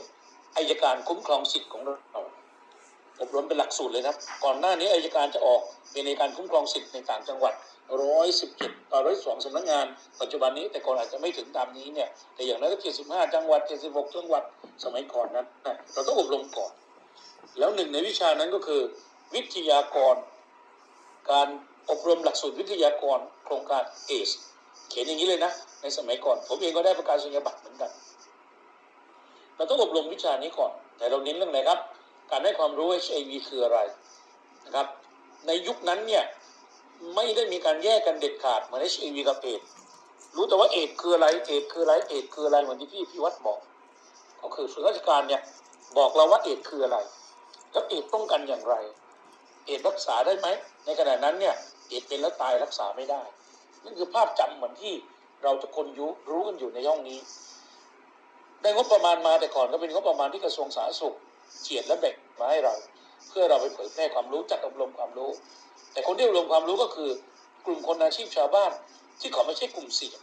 [0.57, 2.21] อายการคุ้มครองสิทธิ์ของเรา
[3.21, 5.61] อบรมเป็นหลักสูตรเลยนะครับ ก่อนหน้านี้อายการจะออก
[5.91, 7.53] เป็นในการคุ้มครองสิทธิ์ในต่างจังหวัด
[8.23, 9.85] 117ต่อ102สองสำนักงาน
[10.21, 14.43] ปัจจุบันนี้แต่ก่อนอาจจะไม่ถึงตามนี้เนี่ย แต่อย่างน้อยก็75จังหวัด76จังหวัด
[14.83, 16.71] สมัยก่อนนั้นนะเราต้องอบรมก่อน
[17.59, 18.81] แล้วหนึ่งในวิชานั้นก็คือ
[19.35, 20.15] วิทยากร
[21.31, 21.47] การ
[21.89, 24.29] อบรมหลักสูตรวิทยากรโครงการเอส
[24.89, 25.51] เขียนอย่างนี้เลยนะ
[25.81, 27.91] ในสมัยก่อน ผมเองก็ได้ประกาศนียบัตรเหมือนกัน
[29.55, 31.79] เราต้องอบรมวิชานี้ก่อน แต่เราเน้นเรื่องอะไรครับ
[32.31, 33.79] การให้ความรู้ HIV คืออะไร
[34.65, 34.87] นะครับ
[35.47, 36.23] ในยุคนั้นเนี่ย
[37.15, 39.67] ไม่ได้มีการแยกกันเด็ดขาดเหมือน HIV กับเอดส์
[40.35, 43.59] รู้แต่ว่าเอดส์คืออะไรเอดส์คืออะไรเอดส์คืออะไรเหมือนที่พี่พิวัตรบอก
[44.41, 45.41] ก็คือส่วนราชการเนี่ย
[45.97, 46.97] บอกเราว่าเอดส์คืออะไร
[47.71, 48.75] แล้วเอดส์ป้องกันอย่างไร
[49.65, 50.47] เอดส์รักษาได้ไหม
[50.85, 51.55] ในขณะนั้นเนี่ย
[51.89, 53.21] เอดส์เป็นแล้วตายรักษาไม่ได้
[53.83, 54.93] นั่นคือภาพจำเหมือนที่
[55.43, 57.19] เราทุกคนยุรู้กันอยู่ในห้องนี้
[58.63, 61.15] ได้งบประมาณมาแต่ก่อนก็เป็นงบประมาณที่กระทรวงสาธารณสุข
[61.61, 62.73] เฉียดและแบ่งมาให้เรา
[63.29, 65.29] เพื่อเราไปเผยแพร่ความรู้จัดอบรมความรู้
[65.93, 67.09] แต่คนที่อบรมความรู้ก็คือ
[67.65, 68.71] กลุ่มคนอาชีพชาวบ้าน
[69.21, 70.19] ที่เขาไม่ใช่กลุ่มเสี่ยง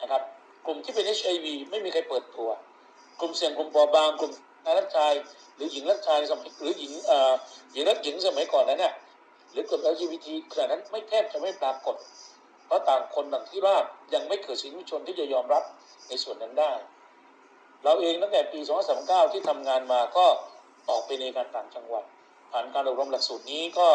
[0.00, 0.22] นะครับ
[0.66, 2.50] กลุ่มที่เป็น HIV ไม่มีใครเปิดตัว
[3.20, 4.32] กลุ่มเสี่ยงกลุ่มปราะบาง กลุ่ม
[4.64, 5.12] นายรักชาย
[5.56, 7.32] หรือหญิงรักชายสมัยหรือหญิงเอ่อ
[7.72, 8.94] หญิงรักหญิงสมัยก่อนนั้นเนี่ย
[9.52, 11.96] หรือกลุ่ม LGBT ขณะนั้นไม่แทบจะไม่ปรากฏ
[12.66, 13.76] เพราะต่างคนต่างที่ว่า
[14.14, 15.62] ยังไม่เกิดสิทธิมนุษยชนที่จะยอมรับ
[16.08, 16.72] ในส่วนนั้นได้
[17.84, 18.60] เราเองตั้งแต่ปี
[18.96, 20.26] 2539 ที่ทำงานมาก็
[20.88, 22.04] ออกไปในการต่างจังหวัด
[22.52, 23.88] ผ่านการอบรมหลักสูตรนี้ก็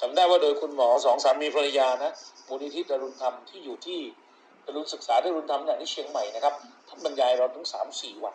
[0.00, 2.12] จำได้ว่าโดยคุณหมอสองสามีภรรยานะ
[2.48, 4.00] มูลนิธิดารุณธรรมที่อยู่ที่
[4.64, 6.54] ดารุณศึกษาดารุณธรรมเนี่ยที่เชียงใหม่นะครับ
[6.88, 8.34] ท่านบรรยายเราถึงสามสี่วัน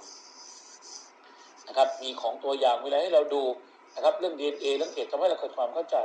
[1.67, 3.43] นะครับมีของตัวอย่างมีอะไรให้เราดู
[3.95, 5.95] นะครับเรื่อง DNA เรื่องเอดส์ทำให้เราเกิดความเข้าใจ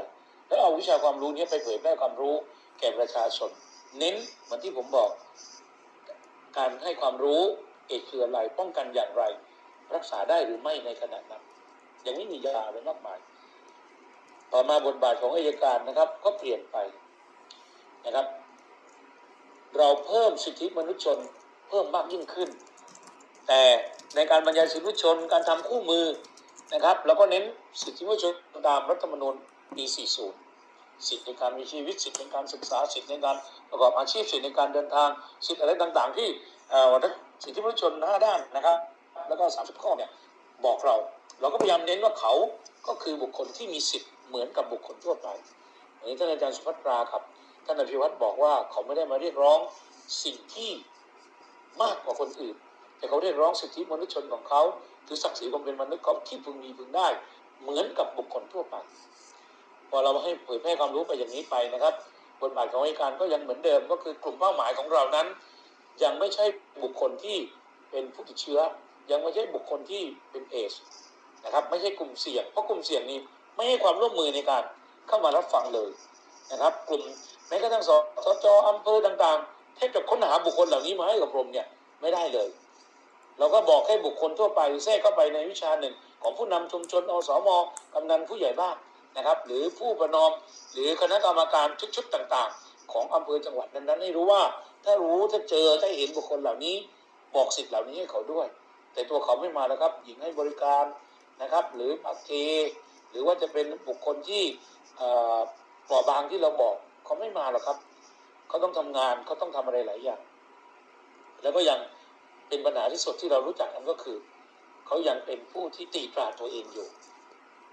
[0.47, 2.35] แล้วเอาวิชาความรู้นี้ไปเผยแพร่ความรู้
[2.79, 3.51] แก่ประชาชน
[3.99, 5.11] เน้นเหมือนที่ผมบอก
[6.57, 7.43] การให้ความรู้
[7.89, 9.23] เอดคืออะไรป้องกันอย่างไร
[9.95, 11.43] รักษาได้หรือไม่ในขณะนั้น
[12.03, 13.19] อยังไม่มียาเลยมากมาย
[14.53, 16.77] ต่อมาบทบาทของอายการนะครับ ก็เปลี่ยนไป
[18.07, 18.27] นะครับ
[19.79, 21.19] เราเพิ่มสิทธิมนุษยชน
[21.69, 22.49] เพิ่มมากยิ่งขึ้น
[23.49, 23.63] แต่
[24.17, 26.05] ในการบรรยายสิทธิมนุษยชนการทำคู่มือ
[26.75, 27.45] นะครับเราก็เน้น
[27.83, 28.35] สิทธิมนุษยชน
[28.69, 29.35] ตามรัฐธรรมนูญ
[29.77, 33.37] ปี 40สิทธิในการมีชีวิตสิทธิในการศึกษาสิทธิในการ
[33.71, 35.09] ประกอบอาชีพสิทธิในการเดินทาง
[35.47, 36.29] สิทธิอะไรต่าง ๆ ที่
[36.71, 36.95] เอ่อ
[37.43, 38.77] สิทธิมนุษยชน5ด้านนะครับ
[39.29, 40.11] แล้วก็30ข้อเนี่ย
[40.65, 40.97] บอกเรา
[41.41, 42.33] เราก็พยายามเน้นว่าเขา
[42.89, 45.29] ก็คือบุคคลที่มีสิทธิ์เหมือนกับบุคคลทั่วไป
[45.99, 47.23] อันนี้ท่านอาจารย์สุภัตราครับ
[47.67, 49.59] ท่านอภิวัตรบอกว่าเขาไม่ได้มาเรียกร้อง
[50.25, 50.71] สิ่งที่
[51.83, 52.57] มากกว่าคนอื่น
[52.99, 54.63] แต่เขาเรียกร้องสิทธิมนุษยชนของเขา
[55.07, 57.09] คือศักดิ์ศรีความเป็นมนุษย์เขาที่พึงมีพึงได้
[57.63, 58.77] เหมือนกับบุคคลทั่วไป
[59.91, 61.95] พอเราให้เผยแพร่ความรู้ไปอย่างนี้ไปนะครับ
[62.43, 65.27] บทบาทของอัยการก็ยังเหมือนเดิมก็คือกลุ่มเป้าหมายของเรานั้น
[66.03, 66.45] ยังไม่ใช่
[66.83, 67.37] บุคคลที่
[67.91, 68.61] เป็นผู้ติดเชื้อ
[69.11, 70.73] ยังไม่ใช่บุคคลที่เป็นเอช
[71.45, 73.19] นะครับไม่ใช่กลุ่มเสี่ยง เพราะกลุ่มเสี่ยงนี้
[73.57, 74.63] ไม่ให้ความร่วมมือในการ
[75.09, 75.91] เข้ามารับฟังเลย
[76.53, 77.03] นะครับ กลุ่ม
[77.49, 77.91] แม้กระทั่งส
[78.25, 81.67] สจอำเภอต่างๆแทบจะค้นหาบุคคลเหล่านี้มาให้กับกรมเนี่ย
[82.01, 82.49] ไม่ได้เลย
[83.39, 87.49] เราก็บอกให้บุคคลทั่วไปแทรกเข้าไปในวิชาหนึ่ง ของผู้นำชุมชนอสม
[87.95, 88.77] กำนันผู้ใหญ่บ้าน
[89.17, 90.33] นะครับ หรือผู้ประนอม
[90.73, 94.43] หรือคณะกรรมการชุดๆต่าง ๆ ของอำเภอจังหวัดนั้นๆให้รู้ว่า
[94.89, 96.77] ถ้ารู้ถ้าเจอถ้าเห็นบุคคลเหล่านี้
[97.37, 98.47] บอกสิทธิ์เหล่านี้ให้เขาด้วย
[98.93, 100.85] แต่ตัวเขาไม่มาแล้วครับ หญิงให้บริการ
[101.43, 102.31] นะครับ หรือปักเท
[103.11, 104.43] หรือว่าจะเป็นบุคคลที่
[104.97, 105.39] เอ่อ
[105.87, 106.75] เปราะบางที่เราบอก
[107.05, 107.79] เขาไม่มาหรอกครับ
[108.49, 110.21] เขาต้องทำงานเขาต้องทำอะไรหลายอย่าง
[111.43, 111.79] แล้วก็ยัง
[112.49, 114.17] เป็นปัญหาที่สุดที่เรารู้จักกันก็คือ
[114.87, 116.89] เขายังเป็นผู้ที่ตีตราตัวเองอยู่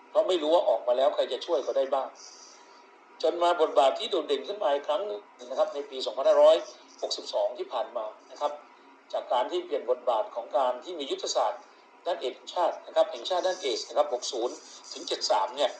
[0.09, 2.07] เพราะไม่รู้ว่าออกมาแล้วใครจะช่วยเขาได้บ้าง
[3.23, 5.97] จนมาบทบาทที่โดดเด่นขึ้นมาอีกครั้งนึงนะครับ ในปี
[7.03, 8.51] 62 ที่ผ่านมานะครับ
[9.13, 11.61] จากการที่เปลี่ยนบทบาทของการที่มียุทธศาสตร์
[12.05, 14.07] ด้านเอกชาตินะครับแห่งชาติด้านเอสนะครับ
[14.51, 15.71] 60 ถึง 73 เนี่ย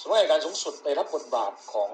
[0.00, 1.90] สำนักงานการสูงสุดไปรับบทบาทของ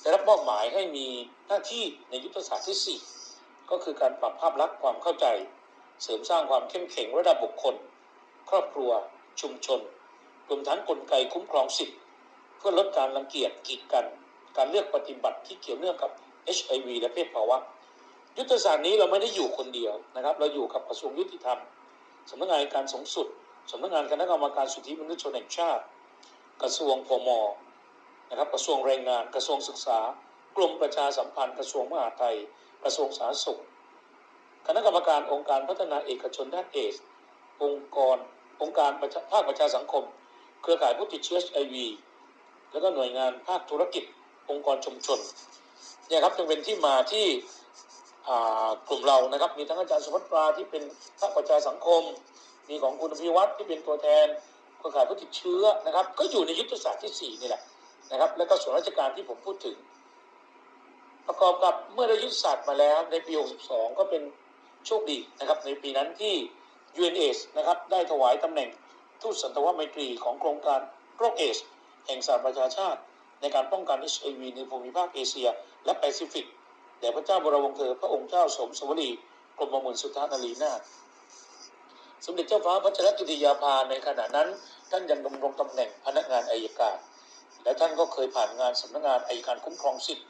[0.00, 1.06] ได้รับมอบหมายให้มี
[1.48, 2.98] หน้าที่ในยุทธศาสตร์ที่
[3.30, 5.26] 4 ก็คือการปรับภาพลักษณ์ความเข้าใจ
[6.02, 7.74] เสริมสร้างความเข้มแข็งระดับบุคคล
[8.50, 8.90] ครอบครัว
[9.40, 9.80] ชุมชน
[10.48, 11.98] รวมทั้งกลไกคุ้มครองสิทธิ์
[12.58, 14.04] เพื่อลดการรังเกียจกีดกัน
[14.56, 16.10] การเลือกปฏิบัติที่เกี่ยวเนื่องกับ
[16.56, 17.58] HIV และเพศภาวะ
[18.38, 21.58] ยุทธศาสตร์นี้เราไม่ได้อยู่คนเดียวนะครับ เราอยู่กับกระทรวงยุติธรรม
[22.30, 23.26] สำนักงานการสูงสุด
[23.70, 25.82] สำนักงานคณะกรรมการสิทธิมนุษยชนแห่งชาติ
[26.62, 27.28] กระทรวงพม
[28.30, 29.98] นะครับ กระทรวงแรงงาน กระทรวงศึกษา
[30.56, 32.36] กรมประชาสัมพันธ์ กระทรวงมหาดไทย
[32.84, 33.60] กระทรวงสาธารณสุข
[34.66, 36.94] คณะกรรมการองค์การพัฒนาเอกชนด้านเอส
[37.62, 38.16] องค์กร
[38.62, 38.90] องค์การ
[39.32, 40.04] ภาคประชาสังคม
[40.62, 41.76] เครือข่ายผู้ติดเชื้อ HIV
[42.72, 44.04] แล้วก็หน่วยงานภาคธุรกิจ
[44.50, 45.18] องค์กรชุมชน
[46.08, 47.26] เนี่ยครับจึงเป็นที่มาที่
[48.88, 50.82] กลุ่มเรานะครับ มีทั้งอาจารย์สุภัตราที่เป็น
[51.20, 52.02] ภาคประชาสังคม
[52.68, 54.26] มีของคุณอภิวัตรที่เป็นตัวแทน
[54.78, 57.62] เครือข่ายผู้ติดเชื้อนะครับ ก็อยู่ในยุทธศาสตร์ที่สี่นี่แหละ
[58.12, 59.76] นะครับ แล้วก็ส่วนราชการที่ผมพูดถึง
[61.26, 63.32] ประกอบกับเมื่อได้ยุทธศาสตร์มาแล้วในปี
[63.66, 64.22] 62 ก็เป็น
[64.86, 66.34] โชคดีนะครับ ในปีนั้นที่
[67.00, 68.68] UNAIDS นะครับได้ถวายตำแหน่ง
[69.22, 70.80] ทูตสันถวไมตรีของโครงการ
[71.18, 71.58] โรคเอดส์
[72.06, 73.00] แห่งสหประชาชาติ
[73.40, 75.48] ในการป้องกัน HIV ในภูมิภาคเอเชีย
[75.84, 76.46] และแปซิฟิก
[76.98, 79.10] แด่พระเจ้าบรมวงศ์เธอพระองค์เจ้าโสมสวลี
[79.58, 80.80] กรมหมื่นสุทธนารีนาถ
[82.24, 84.48] สมเด็จเจ้าฟ้าพัชรกิติยาภาในขณะนั้น
[84.90, 86.96] ท่านยังดำรงตำแหน่งพนักงานอัยการ
[87.64, 90.26] และท่านก็เคยผ่านงานสำนักงานอัยการคุ้มครองสิทธิ์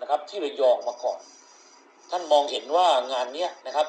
[0.00, 1.18] นะครับ ที่ระยองมาก่อน
[2.10, 3.86] ท่านมองเห็นว่างานนี้นะครับ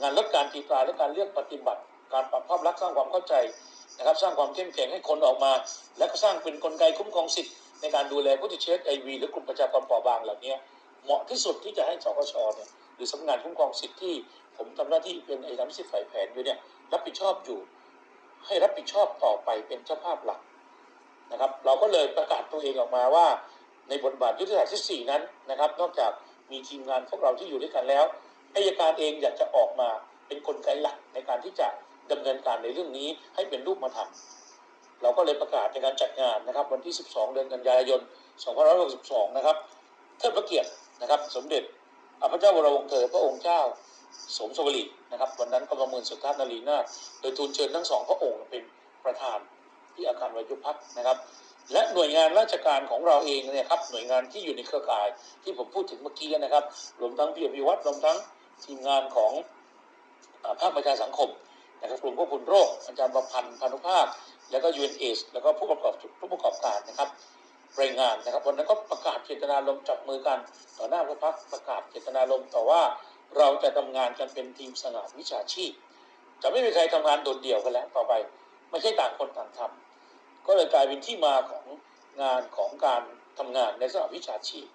[0.00, 3.34] งานลดการตีตราและการเลือกปฏิบัติ การปรับภาพลักษณ์สร้างความเข้าใจ
[3.98, 5.52] นะครับ สร้างความเข้มแข็งให้คนออกมา
[5.98, 10.54] และก็สร้างเป็นกลไกคุ้มครองสิทธิ์ในการดูแลผู้ติดเชื้อไอวีหรือกลุ่มประชากรเปราะบางเหล่านี้
[11.08, 14.14] เหมาะที่สุดที่จะให้สกชเนี่ยหรือสำนักงานคุ้มครองสิทธิ์ที่
[14.56, 16.58] ผมทำหน้าที่เป็นเอกอัครสิทธิ์ฝ่ายแผนอยู่เนี่ย
[16.92, 17.58] รับผิดชอบอยู่
[18.46, 20.40] ให้รับผิดชอบต่อไปเป็นเจ้าภาพหลัก
[21.32, 23.26] นะครับ เราก็เลยประกาศตัวเองออกมาว่า
[23.88, 26.12] ในบทบาทยุทธศาสตร์ที่ 4 นั้นนะครับ นอกจาก
[26.50, 28.04] มีทีมงานพวกเราที่อยู่ด้วยกันแล้ว
[28.54, 29.88] อายการเองอยากจะออกมา
[30.26, 31.68] เป็นกลไกหลักในการที่จะ
[32.10, 34.10] ดำเนินการในเรื่องนี้ให้เป็นรูปธรรม
[35.02, 38.00] เราก็เลยประกาศในการจัดงานนะครับ วันที่ 12 เดือนกันยายน
[38.68, 39.56] 2562 นะครับ
[40.18, 41.62] เทิดพระเกียรติ นะครับ สมเด็จ
[42.32, 43.60] พระเจ้าบรวงศ์เธอพระองค์เจ้า
[44.38, 46.84] สมสวรีนะครับ วันนั้นก็ประเมินสุทธานารีนาถ
[47.20, 48.62] โดยทูลเชิญทั้งสองพระองค์เป็น
[49.04, 49.38] ประธาน
[49.94, 51.16] ที่อาคารวายุพักนะครับ
[51.72, 55.08] และหน่วยงานราชการของเราเองเนี่ยครับหน่วยงานที่อยู่ในเครือข่าย
[55.42, 56.64] ที่ผมพูดถึงเมื่อกี้นะครับ
[57.00, 58.16] รวมทั้งพี่อภิวัตรรวมทั้ง
[58.64, 59.32] ทีมงานของ
[60.60, 61.28] ภาคประชาสังคม
[61.80, 64.06] นะครับกลุ่มควบคุมโรคอาจารย์ประพันธ์พานุภาค
[64.50, 67.08] แล้วก็ UNAIDS แล้วก็ผู้ประกอบผู้ประกอบการนะครับ
[67.80, 70.38] รายงานนะครับวันนั้นก็ประกาศเจตนารมณ์จับมือกัน
[70.78, 72.82] ต่อหน้าพระพักประกาศเจตนารมณ์ต่อว่า
[73.38, 75.72] เราจะทำงานกันเป็นทีมสง่าวิชาชีพ
[76.42, 78.12] จะไม่มีใครทำงานโดดเดี่ยวกันแล้วต่อไป
[78.70, 81.64] ไม่ใช่ต่างคนต่างทำก็เลยกลายเป็นที่มาของ
[82.22, 83.02] งานของการ
[83.38, 84.66] ทำงานในสหวิชาชีพ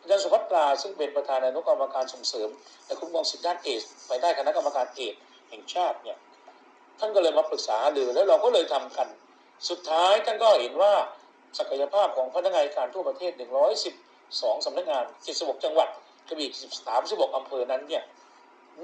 [0.00, 2.48] อาจารย์สุภัตราซึ่งเป็นประธานอนุกรรมการส่งเสริม
[2.86, 5.20] และคุ้มครองสิทธิด้านเอดส์ภายใต้คณะกรรมการเอดส์
[5.50, 6.18] แห่งชาติเนี่ย
[6.98, 9.08] ท่านก็เลยมาปรึกษาหรือแล้วเราก็เลยทำกัน
[9.68, 10.92] สุดท้ายท่านก็เห็นว่า
[11.58, 13.32] ศักยภาพของพนักงานการทั่วประเทศ
[13.98, 15.04] 112 สำนักงาน
[15.34, 15.88] 76 จังหวัด
[16.28, 16.50] กระบี่
[16.94, 18.02] 36 อำเภอนั้นเนี่ย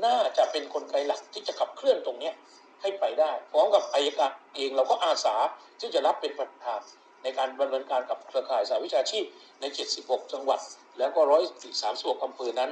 [0.04, 2.34] น่าจะเป็นกลไกหลักที่จะขับเคลื่อนตรงเนี้ย
[2.82, 5.36] ให้ไปได้ พร้อมกับอายการเองเราก็อาสา
[5.80, 6.80] ที่จะรับเป็นประธาน
[7.22, 9.24] ในการดำเนินการกับเครือข่ายสาวิชาชีพ
[9.60, 9.64] ใน
[9.98, 10.60] 76 จังหวัด
[10.98, 11.20] แล้วก็
[11.72, 12.70] 136 อำเภอนั้น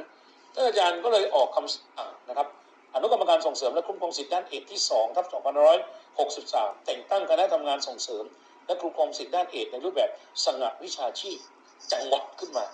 [0.55, 2.49] ท่านอาจารย์ก็เลยออกคำสั่งนะครับ
[2.95, 5.27] อนุกรรมการส่งเสริมและคุ้มครองสิทธิด้านเอกที่2ทับ
[5.87, 8.25] 2563 แต่งตั้งคณะทำงานส่งเสริม
[8.69, 10.11] และคุ้มครองสิทธิ์ด้านเอกในรูปแบบ
[10.45, 11.39] สงะวิชาชีพ
[11.93, 12.65] จังหวัดขึ้นมา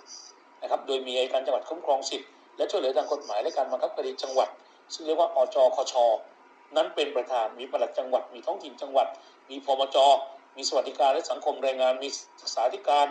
[0.61, 4.49] นะครับ โดยมีอัยการจังหวัดคุ้มครองสิทธิ์และช่วยเหลือทางกฎหมายและการบังคับคดีจังหวัด
[4.93, 5.93] ซึ่งเรียกว่าอจคช
[6.75, 9.07] นั้นเป็นประธานมีปลัดจังหวัด มีท้องถิ่นจังหวัด
[9.49, 9.97] มีพมจ
[10.57, 12.09] มีสวัสดิการและสังคมแรงงาน มี
[12.41, 13.07] ศึกษาธิการ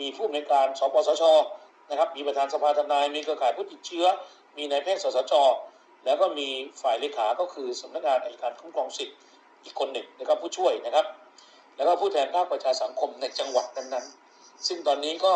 [0.00, 1.24] มีผู้อำนวยการสปสช
[1.90, 4.06] นะครับมีประธานสภาทนาย มีเครือข่ายผู้ติดเชื้อ
[4.56, 5.32] มีนายแพทย์สสจ
[6.04, 6.48] แล้วก็มี
[6.82, 9.16] ฝ่ายเลขา ก็คือสำนักงานอัยการคุ้มครองสิทธิ์
[9.64, 11.06] อีกคนหนึ่งนะครับผู้ช่วยนะครับ
[11.78, 15.34] แล้วก็ผู้แทนภาคประชาสังคมในจังหวัดนั้นๆ ซึ่งตอนนี้ก็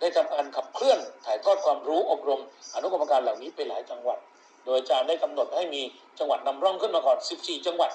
[0.00, 2.40] ได้ทำการขับเคลื่อนถ่ายทอดความรู้อบรม
[2.74, 4.18] อนุกรรมการเหล่านี้ไปหลายจังหวัด
[4.64, 5.82] โดยอาจารย์ได้กำหนดให้มี
[6.18, 7.90] จังหวัดนำร่องขึ้นมาก่อน 14 จังหวัด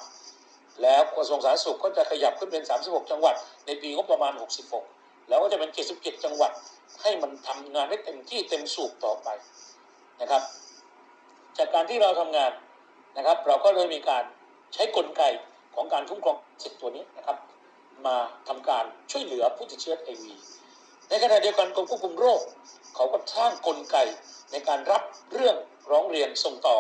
[0.81, 3.35] แล้วกระทรวงสาธารณสุขก็จะขยับขึ้นเป็น 36 จังหวัด
[3.65, 4.33] ในปีงบประมาณ
[4.79, 6.51] 66 แล้วก็จะเป็น 77 จังหวัด
[7.01, 9.27] ให้มันทำงานได้เต็มที่เต็มสูบต่อไป
[10.21, 10.41] นะครับ
[11.57, 12.51] จากการที่เราทำงาน
[13.17, 14.23] นะครับ เราก็เลยมีการ
[14.73, 15.21] ใช้กลไก
[15.75, 17.37] ของการคุ้มครองสิทธิ์ตัวนี้นะครับ
[18.07, 18.17] มา
[18.47, 20.33] ทำการช่วยเหลือผู้ติดเชื้อไอวี
[21.09, 22.41] ในขณะเดียวกันกรมควบคุมโรค
[22.95, 23.97] เขาก็สร้างกลไก
[24.51, 25.01] ในการรับ
[25.33, 25.55] เรื่อง
[25.91, 26.77] ร้องเรียนส่งต่อ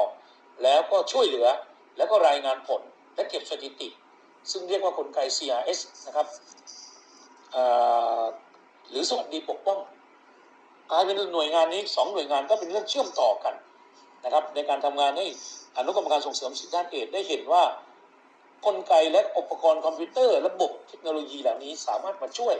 [0.63, 1.47] แล้วก็ช่วยเหลือ
[1.97, 2.81] แล้วก็รายงานผล
[3.15, 3.87] และเก็บสถิติ
[4.51, 6.27] ซึ่งเรียกว่ากลไก CRS นะครับ
[8.89, 9.79] หรือสวัสดีปกป้อง
[10.91, 13.55] กลายเป็นหน่วยงานนี้สองหน่วยงานก็เป็นเรื่องเชื่อมต่อกัน
[14.23, 15.25] นะครับในการทำงานให้
[15.77, 17.63] อนุกรรมการส่งเสริมสิทธิด้านเอดได้เห็นว่า
[18.65, 22.55] กลไกและอุปกรณ์คอมพิวเตอร์ระบบเทคโนโลยีเหล่านี้สามารถมาช่วย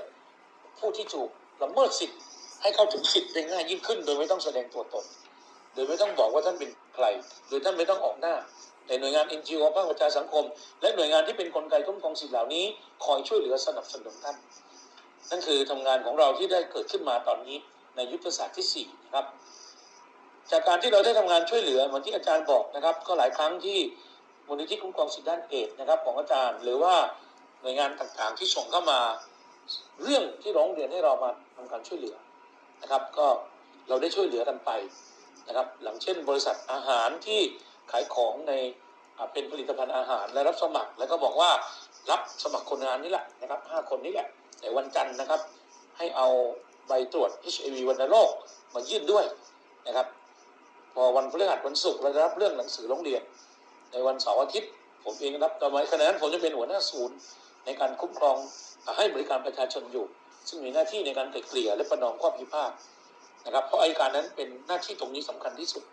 [0.80, 1.30] ผู้ที่ถูก
[1.64, 2.19] ละเมิดสิทธิ์
[2.61, 5.06] ให้เข้าถึงสิทธิ์ได้ง่ายยิ่งขึ้น โดยไม่ต้องแสดงตัวตน
[5.73, 7.06] โดยไม่ต้องบอกว่าท่านเป็นใคร
[7.49, 8.36] โดยท่านไม่ต้องออกหน้า
[8.86, 10.45] แต่หน่วยงาน NGO ภาคประชาสังคม
[10.82, 12.65] และหน่วยงานที่เป็นกลไกคุ้มครองสิทธิ์เหล่านี้
[13.06, 14.38] คอยช่วยเหลือสนับสนุนท่าน
[15.30, 17.57] นั่นคือทำงานของเราที่ได้เกิดขึ้นมาตอนนี้
[17.95, 19.26] ในยุทธศาสตร์ที่4นะครับ
[20.52, 23.80] จากการที่เราได้ทำงานช่วยเหลือเหมือนที่อาจารย์บอกนะครับ ก็หลายครั้งที่
[24.53, 26.95] มูลนิธิคุ้มครองสิทธิด้านเอดนะครับของอาจารย์ หรือว่า
[27.61, 28.99] หน่วยงานต่างๆที่ส่งเข้ามา
[30.03, 32.15] เรื่องที่ร้องเรียนให้เรามาทำการช่วยเหลือ
[32.82, 33.28] นะครับ ก็
[33.90, 34.69] เราได้ช่วยเหลือกันไป
[35.48, 37.41] นะครับ หลังเช่น บริษัทอาหารที่
[37.91, 38.53] ขายของใน
[39.34, 41.52] เป็นผลิตภัณฑ์อาหารและรับสมัคร แล้วก็บอกว่า
[42.11, 44.28] รับสมัครคนงานนี่แหละนะครับห้าคนนี้แหละ
[44.61, 45.41] ในวันจันทร์นะครับ
[45.98, 46.28] ให้เอา
[46.88, 48.30] ใบตรวจ HIV วัณโรค
[48.73, 49.26] มายื่นด้วย
[49.88, 50.07] นะครับ
[50.94, 53.22] พอวันพฤหัสวันศุกร์เราได้รับเรื่องหนังสือร้องเรียน
[53.92, 54.72] ในวันเสาร์อาทิตย์
[55.04, 57.16] ผมเองรับต่อมาขณะนั้นผมจะเป็นหัวหน้าศูนย์
[57.66, 58.38] ในการคุ้มครอง
[58.98, 60.06] ให้บริการประชาชนอยู่
[60.48, 62.72] ซึ่งมีหน้าที่ในการไกล่เกลี่ยและประนอมข้อพิพาท
[63.46, 65.84] นะครับ เพราะอัยการนั้นเป็นหน้าที่ตรงนี้สำคัญที่สุด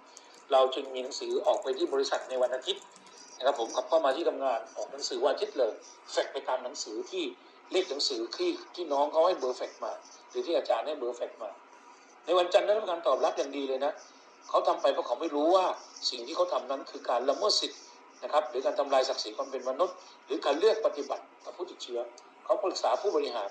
[0.53, 2.83] เราจึงมีหนังสือออกไปที่บริษัทในวันอาทิตย์
[3.39, 5.73] นะครับผมขับเข้ามาที่ทำงานออกหนังสือวันอาทิตย์เลย
[6.13, 7.25] แฟกซ์ไปตามหนังสือที่
[7.73, 9.93] เลขหนังสือที่ที่น้องเขาให้เบอร์แฟกซ์มา
[10.31, 11.51] หรือที่อาจารย์ให้เบอร์แฟกซ์มา
[12.25, 13.93] ในวันจันทร์ได้รับการตอบรับอย่างดีเลยนะ
[14.49, 15.67] เขาทำไปเพราะเขาไม่รู้ว่า
[16.11, 17.81] สิ่งที่เขาทำนั้นคือการละเมิดสิทธิ์
[18.23, 19.97] นะครับหรือการทำลายศักดิ์ศรีความเป็นมนุษย์
[20.27, 22.01] หรือการเลือกปฏิบัติกับผู้ติดเชื้อ
[22.45, 23.49] เขาปรึกษาผู้บริหาร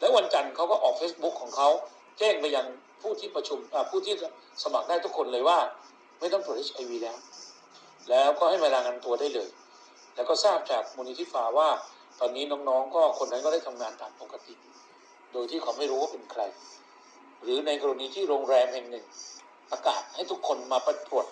[0.00, 1.68] และวันจันทร์เขาก็ออก Facebook ของเขา
[2.18, 2.66] แจ้งไปยัง
[3.02, 3.58] ผู้ที่ประชุม
[3.90, 4.14] ผู้ที่
[4.62, 5.58] สมัครได้ทุกคนเลยว่า
[6.20, 7.16] ไม่ต้องตรวจ HIV แล้ว
[8.10, 9.48] แล้วก็ให้มารายงานตัวได้เลย
[10.14, 11.68] แล้วก็ทราบจากมูลนิธิฟ้าว่า
[12.20, 14.54] ตอนนี้น้องๆ ก็คนนั้นก็ได้ทำงานตามปกติ
[15.32, 16.42] โดยที่เขาไม่รู้ว่าเป็นใคร
[17.42, 19.04] หรือในกรณีที่โรงแรมแห่งหนึ่ง
[19.70, 21.26] ประกาศให้ทุกคนมาประตรวจ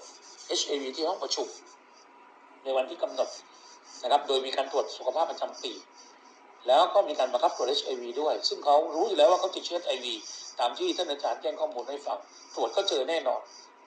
[0.60, 1.46] HIV ที่ห้องประชุม
[2.64, 3.28] ในวันที่กำหนด
[4.02, 5.72] นะครับ โดยมีการตรวจสุขภาพประจำปี
[6.66, 10.06] แล้วก็มีการบังคับตรวจ HIV ด้วย ซึ่งเขารู้อยู่แล้วว่าเขาติดเชื้อ HIV
[10.60, 12.18] ตามที่ท่านอาจารย์แจ้งข้อมูลให้ฟัง
[12.54, 13.40] ตรวจก็เจอแน่นอน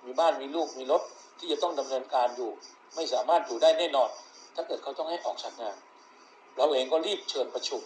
[0.05, 1.01] มีบ้านมีลูกมีรถ
[1.39, 2.51] ที่จะต้องดำเนินการอยู่
[2.95, 4.09] ไม่สามารถอยู่ได้แน่นอน
[4.55, 5.75] ถ้าเกิดเขาต้องให้ออกจากงาน
[6.57, 7.81] เราเองก็รีบเชิญประชุม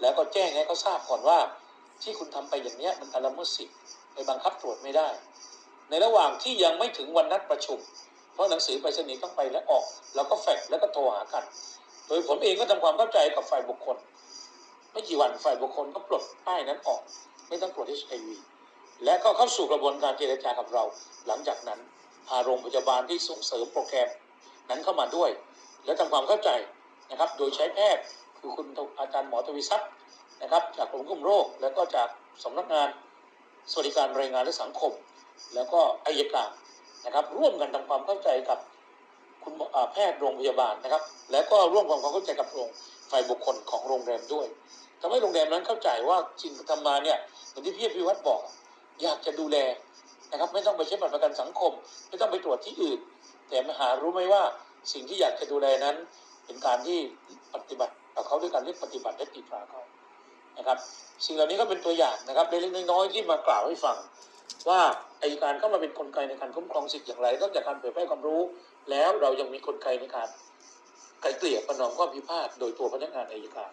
[0.00, 1.38] แล้วก็แจ้งให้เขาทราบก่อนว่า
[2.02, 3.76] ที่คุณทำไปอย่างนี้มันการละเมิดสิทธิ์
[4.12, 5.08] ไปบังคับตรวจไม่ได้
[5.90, 7.78] ในระหว่างที่ยังไม่ถึงวันนัดประชุม
[8.34, 9.84] เพราะหนังสือไปรษณีย์ต้องไปและออก
[10.14, 11.44] เราก็แฟกแล้วก็โทรหากัน
[12.06, 13.96] โดยผมเองก็ทำความเข้าใจกับฝ่ายบุคคล
[14.92, 17.00] ไม่กี่วันฝ่ายบุคคลก็ปลดป้ายนั้นออก
[17.48, 18.28] ไม่ต้องตรวจ HIV
[19.04, 20.84] และก็เข้าสู่กระบวนการเจรจากับเรา
[21.26, 21.80] หลังจากนั้น
[22.28, 24.08] พาโรงพยาบาลที่ส่งเสริมโปรแกรม
[24.70, 25.30] นั้นเข้ามาด้วย
[25.84, 26.50] และทำความเข้าใจ
[27.10, 28.04] นะครับ โดยใช้แพทย์
[28.38, 28.66] คือคุณ
[28.98, 29.90] อาจารย์หมอทวีศักดิ์
[30.42, 32.08] นะครับ จากกรมควบคุมโรค แล้วก็จาก
[32.44, 32.88] สำนักงาน
[33.70, 34.92] สวัสดิการแรงงานและสังคม
[35.54, 36.50] แล้วก็อายการ
[37.04, 38.58] นะครับ ร่วมกันทำความเข้าใจกับ
[39.42, 39.54] คุณ
[39.92, 41.02] แพทย์โรงพยาบาลนะครับ
[41.32, 42.68] แล้วก็ร่วมความเข้าใจกับโรง
[43.10, 44.46] ฝ่ายบุคคลของโรงแรมด้วย
[45.00, 47.18] ทำให้โรงแรมนั้นเข้าใจว่าสิ่งที่ทำมาเนี่ย
[47.48, 48.40] เหมือนที่พี่พิวัตรบอก
[49.02, 49.56] อยากจะดูแล
[50.32, 51.72] นะครับ ไม่ต้องไปใช้บัตรประกันสังคม
[52.08, 52.98] ไม่ต้องไปตรวจที่อื่น
[53.48, 54.42] แต่มหารู้ไหมว่า
[54.92, 55.96] สิ่งที่อยากจะดูแลนั้น
[56.46, 56.98] เป็นการที่
[57.54, 59.82] ปฏิบัติกับเขาด้วยการเรียกปฏิบัติและตีตราเขา
[60.58, 60.78] นะครับ
[61.24, 63.96] สิ่งเหล่านี้ก็เป็นตัวอย่างนะครับเล็กๆน้อยๆที่มากล่าวให้ฟัง
[64.68, 64.80] ว่า
[65.22, 68.42] อัยการเข้ามาเป็นกลไกในการคุ้มครองสิทธิ์อย่างไรนอกจากการเผยแพร่ความรู้
[68.90, 70.28] แล้วเรายังมีกลไกในการ
[71.20, 73.72] ไกลเกลี่ยประนอมข้อพิพาทโดยตัวพนักงานอัยการ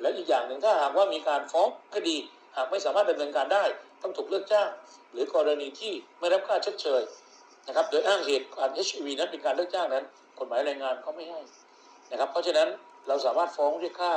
[0.00, 2.16] และอีกอย่างหนึ่งถ้าหากว่ามีการฟ้องคดี
[2.56, 3.64] หากไม่สามารถดำเนินการได้
[4.02, 4.68] ต้องถูกเลิกจ้าง
[5.12, 7.02] หรือกรณีที่ไม่รับค่าชดเชย
[7.66, 10.04] นะครับ โดยอ้างเหตุการ HIV นั้นเป็นการเลิกจ้างนั้น
[10.38, 11.40] กฎหมายแรงงานเขาไม่ให้
[12.10, 12.68] นะครับ เพราะฉะนั้น
[13.08, 14.12] เราสามารถฟ้องด้วยกค่า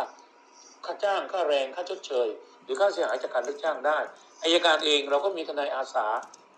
[0.86, 2.28] ค่าจ้างค่าแรงค่าชดเชย
[2.66, 3.98] หรือค่าเสียหายจากการเลิกจ้างได้
[4.44, 6.06] อายการเองเราก็มีทนายอาสา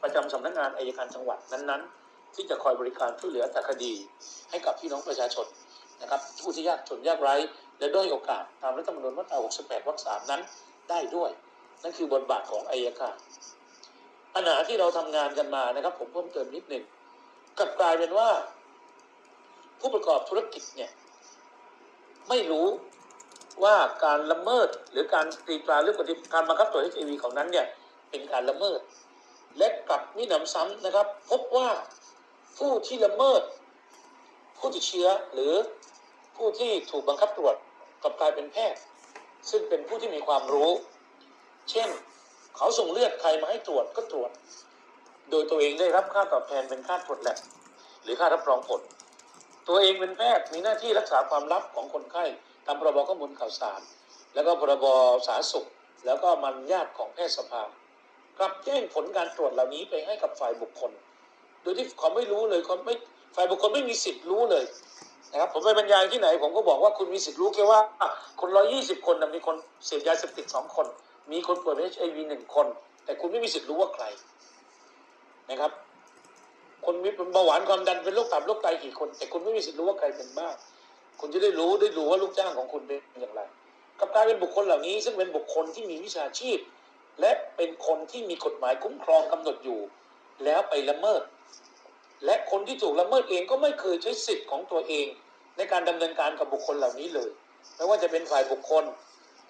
[0.04, 3.94] ประจำสำนักงานอายการจังหวัดนั้นๆ ที่จะคอยบริการช่วยเหลือแต่คดี
[4.50, 5.46] ให้กับพี่น้องประชาชน
[6.02, 7.36] นะครับผู้ที่ยากจนยากไร้
[7.80, 10.42] และด้อยโอกาสตามรัฐธรรมนูญมาตรา 68 วรรคสามนั้น
[10.90, 11.32] ได้ด้วย
[11.84, 13.16] นั่นคือบทบาทของอายการ
[14.34, 16.84] ปัญหาที่เราทำงานกันมานะครับ ผมเพิ่มเติมนิดหนึ่ง
[17.58, 18.30] กลับกลายเป็นว่า
[19.80, 20.92] ผู้ประกอบธุรกิจเนี่ย
[22.30, 22.68] ไม่รู้
[23.64, 23.76] ว่า
[24.06, 27.66] การละเมิดหรือการตีตราหรือปฏิการบังคับตรวจ HIV ของนั้นเนี่ย
[28.10, 28.80] เป็นการละเมิด
[29.58, 31.70] และกลับมิหนำซ้ำนะครับ พบว่า
[32.58, 33.42] ผู้ที่ละเมิด
[34.58, 35.54] ผู้ติดเชื้อหรือ
[36.36, 37.56] ผู้ที่ถูกบังคับตรวจ
[38.04, 38.80] กลับกลายเป็นแพทย์
[39.50, 40.72] ซึ่งเป็นผู้ที่มีความรู้
[41.72, 41.90] เช่น
[42.58, 44.32] เขาส่งเลือดใครมาให้ตรวจก็ตรวจ
[45.30, 47.38] โดยตัวเองได้รับค่าตอบแทนเป็นค่าตรวจแลบ
[48.04, 48.82] หรือค่ารับรองผล
[49.68, 52.26] ตัวเองเป็นแพทย์มีหน้าที่รักษาความลับของคนไข้
[52.68, 53.82] ตามพรบข้อมูลข่าวสาร
[54.34, 54.86] แล้วก็พรบ
[55.28, 55.66] สาธารณสุข
[56.06, 57.64] แล้วก็มันญาติของแพทยสภา
[58.38, 60.92] กลับแจ้งผลการตรวจเหล่านี้ไปให้กับฝ่ายบุคคล
[61.62, 62.96] โดยที่เขาไม่รู้เลยเขาไม่
[63.36, 64.66] ฝ่ายบุคคลไม่มีสิทธิ์รู้เลย
[65.32, 67.80] นะครับผมไปบรรยายที่ไหน ผมก็บอกว่าคุณมีสิทธิ์รู้แค่ว่า
[68.40, 70.88] คนร้อยี่สิบคนมีคนเสพยาเสพติดสองคน
[71.32, 72.68] มีคนป่วยเป็นเอชไอวีหนึ่งคน
[73.06, 74.06] แต่คุณไม่มีสิทธิ์รู้ว่าใคร
[75.50, 75.72] นะครับ
[76.86, 80.54] คนมีเป็นเบาหวานความดันเป็นโรคตับโรคไตกี่คน แต่คุณไม่มีสิทธิ์รู้ว่าใครเป็นบ้าง
[81.20, 83.42] คุณจะได้รู้ได้รู้ว่าลูกจ้างของคุณเป็นอย่างไร
[84.00, 86.58] กลับกลายเป็นบุคคลเหล่านี้ ซึ่งเป็นบุคคลที่มีวิชาชีพ
[87.22, 89.80] และเป็นคนที่มีกฎหมายคุ้มครองกำหนดอยู่
[90.46, 91.22] แล้วไปละเมิด
[92.26, 95.08] และคนที่ถูกละเมิดเองก็ไม่เคยใช้สิทธิ์ของตัวเอง
[95.58, 97.30] ในการดำเนินการกับบุคคลเหล่านี้เลย
[97.76, 98.84] ไม่ว่าจะเป็นฝ่ายบุคคล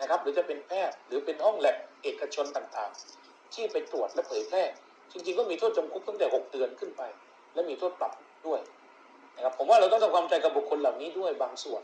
[0.02, 4.64] นะครับ หรือจะเป็นแพทย์หรือเป็นห้องแลบเอกชนต่างๆ ที่ไปตรวจและเผยแพร่
[5.12, 7.02] จริงๆก็มีโทษจำคุกตั้งแต่ 6 เดือนขึ้นไป
[7.54, 8.14] และมีโทษปรับ
[8.48, 8.60] ด้วย
[9.38, 11.82] นะครับผมว่าเราต้องทำความใจกับบุคคลเหล่านี้ด้วยบางส่วน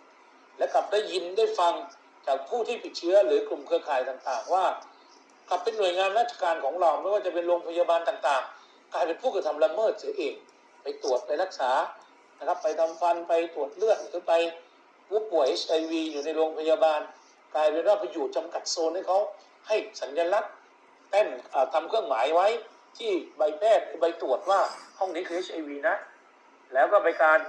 [0.57, 1.73] และกลับได้ยินได้ฟัง
[2.27, 4.65] จากผู้ที่ติดเชื้อหรือกลุ่มเครือข่ายต่างๆ ว่า
[5.49, 10.34] กลับเป็นหน่วยงานราชการของเราไม่ว่าจะเป็นโรงพยาบาลต่างๆ กลายเป็นผู้กระทำละเมิดเสียเอง
[10.84, 11.71] ไปตรวจไปรักษา
[12.39, 14.34] นะครับ ไปทำฟันไปตรวจเลือดหรือไป
[15.07, 17.01] ผู้ป่วย HIV อยู่ในโรงพยาบาล
[17.55, 19.19] กลายเป็นว่าไปอยู่จำกัดโซนให้เขา
[19.67, 20.53] ให้สัญลักษณ์
[21.11, 22.47] เต้นอ่าทำเครื่องหมายไว้
[22.97, 24.59] ที่ใบแพทย์ใบตรวจว่า
[24.99, 25.95] ห้องนี้คือ HIV นะ
[26.74, 27.40] แล้วก็ไปการ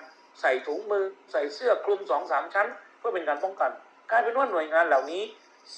[0.41, 2.69] ใส่ถุงมือใส่เสื้อคลุมสองสามชั้น
[2.99, 3.71] เพื่อเป็นการป้องกัน
[4.11, 5.23] กลายเป็นว่าหน่วยงานเหล่านี้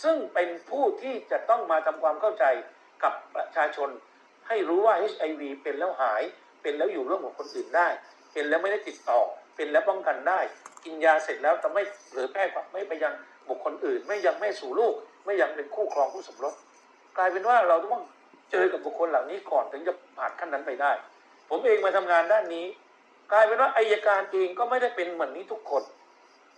[0.03, 2.45] ซึ่งเป็นผู้ที่จะต้องมาทำความเข้าใจ
[3.03, 3.89] กับประชาชน
[4.49, 6.23] ให้รู้ว่า HIV เป็นแล้วหาย
[6.63, 7.89] เป็นแล้วอยู่ร่วมกับคนอื่นได้
[8.33, 9.21] เป็นแล้วไม่ได้ติดต่อ
[9.57, 10.41] เป็นแล้วป้องกันได้
[10.85, 12.43] กินยาเสร็จแล้วจะไม่เผยแพร่
[12.73, 13.15] ไม่ไปยัง
[13.49, 14.95] บุคคลอื่น ไม่ยังไม่สู่ลูก
[15.25, 16.55] ไม่ยังเป็นคู่ครองคู่สมรส
[17.17, 18.03] กลายเป็นว่าเราต้อง
[18.51, 20.93] เจอกับบุคคลเหล่านี้ก่อนถึงจะผ่านขั้นนั้นไปได้
[21.51, 22.67] ผมเองมาทำงานด้านนี้
[23.33, 25.83] กลายเป็นว่าอายการเองก็ไม่ได้เป็นเหมือนนี้ทุกคน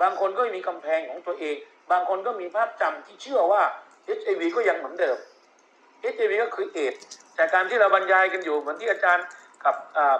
[0.01, 1.57] บางคนก็มีกำแพงของตัวเอง
[1.91, 3.63] บางคนก็มีภาพจำที่เชื่อว่า
[4.19, 5.17] HIV ก็ยังเหมือนเดิม
[6.15, 7.03] HIV ก็คือเอดส์
[7.35, 9.27] แต่การที่เราบรรยายกันอยู่เหมือนที่อาจารย์
[9.65, 9.75] กับ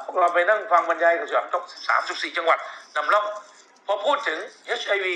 [0.05, 1.47] พวกเราไปนั่งฟังบรรยายกับสาม
[1.89, 2.59] สามสิบสี่จังหวัด
[2.97, 3.25] นำร่อง
[3.87, 4.39] พอพูดถึง
[4.81, 5.07] HIV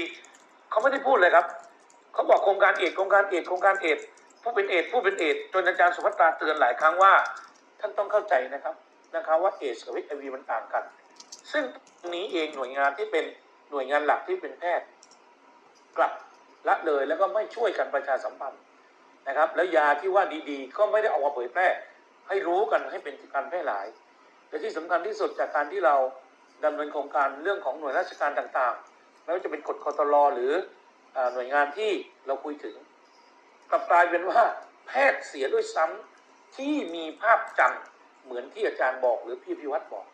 [0.70, 1.46] เขาไม่ได้พูดเลยครับ
[2.14, 4.06] เขาบอกโครงการเอดส์โครงการเอดส์โครงการเอดส์
[4.42, 7.12] ผู้เป็นเอดส์ผู้เป็นเอดส์จนอาจารย์สุภัทราเตือนหลายครั้งว่า
[7.80, 8.74] ท่านต้องเข้าใจนะครับ
[9.16, 10.84] นะครับว่าเอดส์กับ HIV มันต่างกัน
[11.52, 11.64] ซึ่ง
[12.14, 13.24] นี้เองหน่วยงานที่เป็น
[13.70, 14.86] หน่วยงานหลักที่เป็นแพทย์
[15.96, 16.12] กลับ
[16.68, 18.62] ละเลยแล้วก็ไม่ช่วยกันประชาสัมพันธ์
[19.28, 21.66] นะครับ แล้วยาที่ว่าดีๆ ก็ไม่ได้ออกมาเผยแพร่
[22.28, 23.86] ให้รู้กันให้เป็นการแพร่หลาย
[24.48, 25.96] แต่ที่สำคัญที่สุดจากการที่เรา
[26.64, 30.52] ดำเนินโครงการเรื่องของหน่วยราชการต่างๆไม่ว่าจะเป็นกฎคอตลหรือ
[31.16, 31.90] อหน่วยงานที่
[32.26, 32.76] เราคุยถึง
[33.70, 34.42] กลับกลายเป็นว่า
[34.86, 40.06] แพทย์เสียด้วยซ้ำที่มีภาพจำเหมือนที่อาจารย์บอกหรือพี่พิวัตรบอก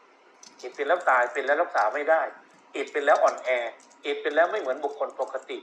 [0.58, 2.22] เอดเป็นแล้วตายเป็นแล้วรักษาไม่ได้
[2.72, 3.50] เอดเป็นแล้วอ่อนแอ
[4.02, 5.58] เอดเป็นแล้วไม่เหมือนบุคคลปกติ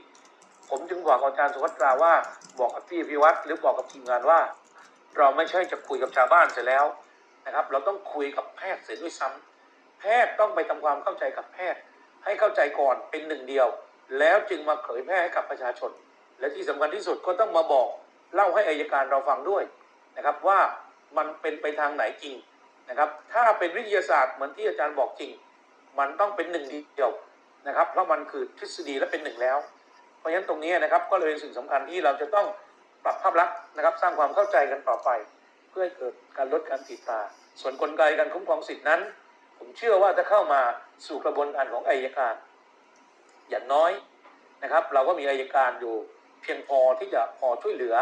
[0.70, 2.14] ผมจึงบอกอาจารย์สุวัตราว่า
[2.60, 4.40] บอกกับพี่พิวัตรหรือบอกกับทีมงานว่า
[5.18, 6.84] เราไม่ใช่จะคุยกับชาวบ้านเสร็จแล้ว
[7.46, 11.80] นะครับ เราต้องคุยกับแพทย์เสียด้วยซ้ำแพทย์ต้องไปทำความเข้าใจกับแพทย์
[12.24, 13.66] ให้เข้าใจก่อนเป็นหนึ่งเดียว
[14.18, 15.90] แล้วจึงมาเผยแพร่ให้กับประชาชน
[16.38, 17.88] และที่สำคัญที่สุดก็ต้องมาบอก
[18.34, 19.62] เล่าให้อายการเราฟังด้วย
[20.16, 20.60] นะครับว่า
[21.16, 22.34] มันเป็นไปทางไหนจริง
[22.88, 25.30] นะครับ ถ้าเป็นวิทยาศาสตร์เหมือนที่อาจารย์บอกจริง
[25.98, 27.10] มันต้องเป็นหนึ่งเดียว
[27.66, 29.58] นะครับ เพราะมันคือทฤษฎีและเป็นหนึ่งแล้ว
[30.18, 32.46] เพราะฉะนั้นตรงนี้นะครับก็เลยเป็นสิ่งสำคัญที่เราจะต้อง
[33.04, 35.10] ปรับภาพลักษณ์นะครับ สร้างความเข้าใจกันต่อไป
[35.70, 37.20] เพื่อให้เกิดการลดการติดตา
[37.60, 39.00] ส่วนกลไกการคุ้มครองสิทธินั้น
[39.58, 40.60] ผมเชื่อว่าจะเข้ามา
[41.06, 42.34] สู่กระบวนการของอายการ
[43.50, 43.92] อย่างน้อย
[44.62, 45.94] นะครับ เราก็มีอายการอยู่
[46.42, 47.94] เพียงพอที่จะพอช่วยเหลือ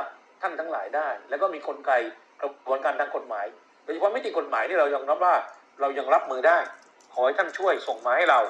[0.43, 1.93] ท่านทั้งหลายได้ แล้วก็มีกลไก
[2.41, 3.47] กระบวนการทางกฎหมาย
[3.85, 5.35] โดยเฉพาะมิติกฎหมายที่เรายอมรับว่า
[5.81, 6.59] เรายังรับมือได้
[7.13, 8.41] ขอให้ท่านช่วยส่งมาให้เรา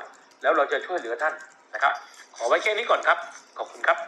[0.42, 1.34] แล้วเราจะช่วยเหลือท่าน
[1.74, 1.94] นะครับ
[2.36, 3.18] ขอไว้แค่นี้ก่อนครับ
[3.58, 3.98] ขอบคุณครับ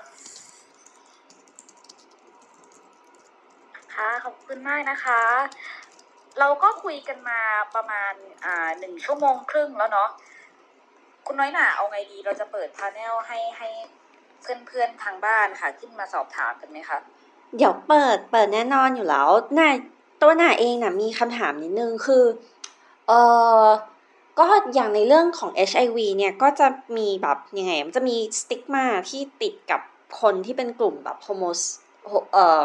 [3.94, 5.23] ค่ะ ขอบคุณมากนะคะ
[6.40, 7.40] เราก็คุยกันมา
[7.74, 8.12] ประมาณ
[8.44, 10.09] อ่าหนึ่งชั่วโมงครึ่งแล้วเนาะ
[11.27, 13.69] คุณน้อยหนาเอาไงดี เราจะเปิดพาแนลให้ให้
[14.66, 16.98] เพื่อนๆทางบ้านค่ะ ขึ้นมาสอบถามกันไหมคะ
[17.57, 19.70] เดี๋ยวเปิด เปิดแน่นอนอยู่แล้วน่า
[20.23, 22.25] ตัวหน้าเองน่ะมีคำถามนิดนึงคือ
[23.07, 23.13] เอ
[23.63, 23.65] อ
[24.39, 26.67] ก็อย่างในเรื่องของ HIV เนี่ยก็จะ
[26.97, 29.81] มีแบบยังไง มันจะมีสติ๊กมาที่ติดกับ
[30.21, 31.61] คนที่เป็นกลุ่มแบบโฮโมส
[32.33, 32.63] เอ่อ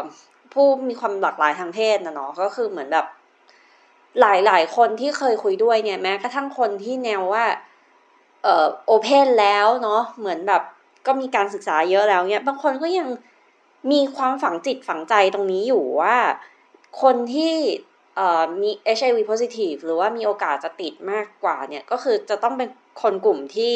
[0.52, 3.06] ผู้มีความหลากหลายทางเพศนะเนาะก็คือเหมือนแบบ
[4.20, 7.44] หลายหลายคนที่เคยคุยด้วยเนี่ยแม้กระทั่งคนที่แนวว่า
[8.42, 10.62] เอ่อโอเพนแล้วเนาะเหมือนแบบ
[11.06, 13.08] ก็มีการศึกษาเยอะแล้วเนี่ยบางคนก็ยัง
[13.92, 16.16] มีความฝังจิตฝังใจตรงนี้อยู่ว่า
[17.02, 17.54] คนที่
[18.16, 22.68] เอ่อมี HIV positive หรือว่ามีโอกาสจะติดมากกว่าเนี่ยก็คือจะต้องเป็น
[23.02, 23.74] คนกลุ่มที่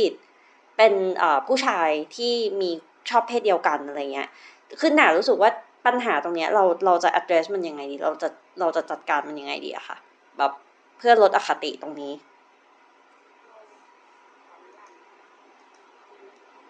[0.76, 2.70] เป็นเอ่อผู้ชายที่มี
[3.10, 4.28] ชอบเพศเดียวกันอะไรเงี้ย
[4.80, 5.50] คือหนารู้สึกว่า
[5.86, 8.28] ปัญหาตรงเนี้ยเราเราจะ address มันยังไงดีเราจะ
[8.60, 9.96] เราจะจัดการมันยังไงดีอะค่ะ
[10.38, 10.52] แบบ
[10.98, 12.12] เพื่อลดอคติตรงนี้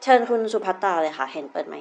[0.03, 1.77] เชิญคุณสุภัตตาเลยค่ะ เห็นเปิดไหม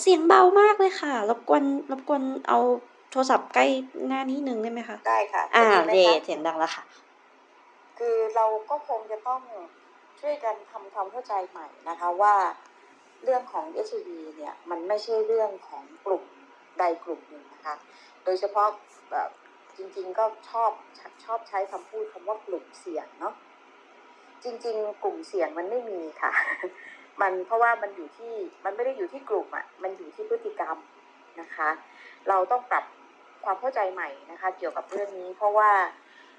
[0.00, 2.58] เสียงเบามากเลยค่ะ รบกวนรบกวนเอา
[3.10, 3.66] โทรศัพท์ใกล้
[4.06, 6.84] หน้านิดนึงได้ไหมคะได้ค่ะอ่าจะดีไหมเดคะเสียงดังแล้วค่ะ
[7.98, 9.40] คือเราก็คงจะต้อง
[10.20, 12.34] ช่วยกันทำความเข้าใจใหม่นะคะว่า
[13.24, 16.24] เรื่องของ HIV เนี่ยมันไม่ใช่เรื่องของกลุ่ม
[16.78, 17.74] ใดกลุ่มหนึ่งนะคะ
[18.24, 18.68] โดยเฉพาะ
[19.12, 19.30] แบบ
[19.76, 20.70] จริงๆก็ชอบ
[21.24, 23.34] ชอบใช้คำพูดคำว่ากลุ่มเสี่ยงเนาะ
[24.44, 26.32] จริง ๆ กลุ่มเสี่ยงมันไม่มีค่ะ
[27.20, 28.34] มันเพราะว่ามันอยู่ที่
[28.64, 30.76] มันไม่ได้อยู่ที่กลุ่มอะ่ะมันอยู่ที่พฤติกรรม
[31.40, 31.68] นะคะ
[32.28, 32.84] เราต้องปรับ
[33.44, 35.70] ความเข้าใจใหม่นะคะ เกี่ยวกับเรื่องนี้ เพราะว่า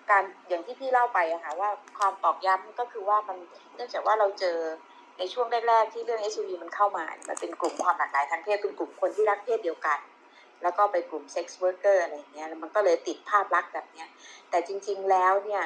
[0.09, 3.37] การอย่างที่พี่เล่าไปอะค่ะว่าความตอกย้ำก็คือว่ามัน
[3.75, 4.57] เนื่องจากว่าเราเจอ
[5.19, 9.99] ในช่วงแรกๆที่เรื่อง HIV มันเข้ามา มันเป็นกลุ่มความหลากหลายทางเพศเป็นกลุ่มคนที่รักเพศเดียวกัน
[10.63, 14.07] แล้วก็ไปกลุ่ม sex worker อะไรเงี้ยแล้วมันก็เลยติดภาพลักษณ์แบบเนี้ย
[14.49, 15.63] แต่จริงๆแล้วเนี่ย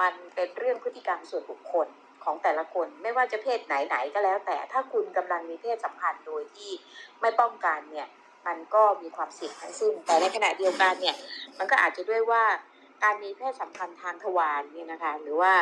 [0.00, 1.88] มันเป็นเรื่องพฤติกรรมส่วนบุคคล
[2.24, 6.70] ของแต่ละคนไม่ว่าจะเพศไหนๆก็แล้ว แต่ถ้าคุณกำลังมีเพศสัมพันธ์โดยที่
[7.20, 8.08] ไม่ป้องกันเนี่ย
[8.46, 11.16] มันก็มีความเสี่ยงทั้งสิ้น แต่ในขณะเดียวกันเนี่ย
[11.58, 12.42] มันก็อาจจะด้วยว่า
[13.04, 15.52] การมีเพศสัมพันธ์ทางทวารเนี่ยนะคะหรือว่า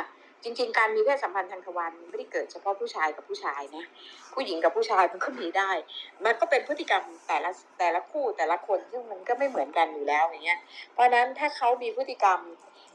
[0.42, 3.84] จริง ๆ การมีเพศสัมพันธ์ทางทวารมันไม่ได้เกิดเฉพาะผู้ชายกับผู้ชายนะ
[4.34, 5.70] ผู้หญิงกับผู้ชายมันก็มีได้
[6.24, 10.60] มันก็เป็นพฤติกรรมแต่ละแต่ละคู่แต่ละคนซึ่งมันก็ไม่เหมือนกันอยู่แล้วอย่างเงี้ย
[10.92, 12.38] เพราะฉะนั้นถ้าเขามีพฤติกรรม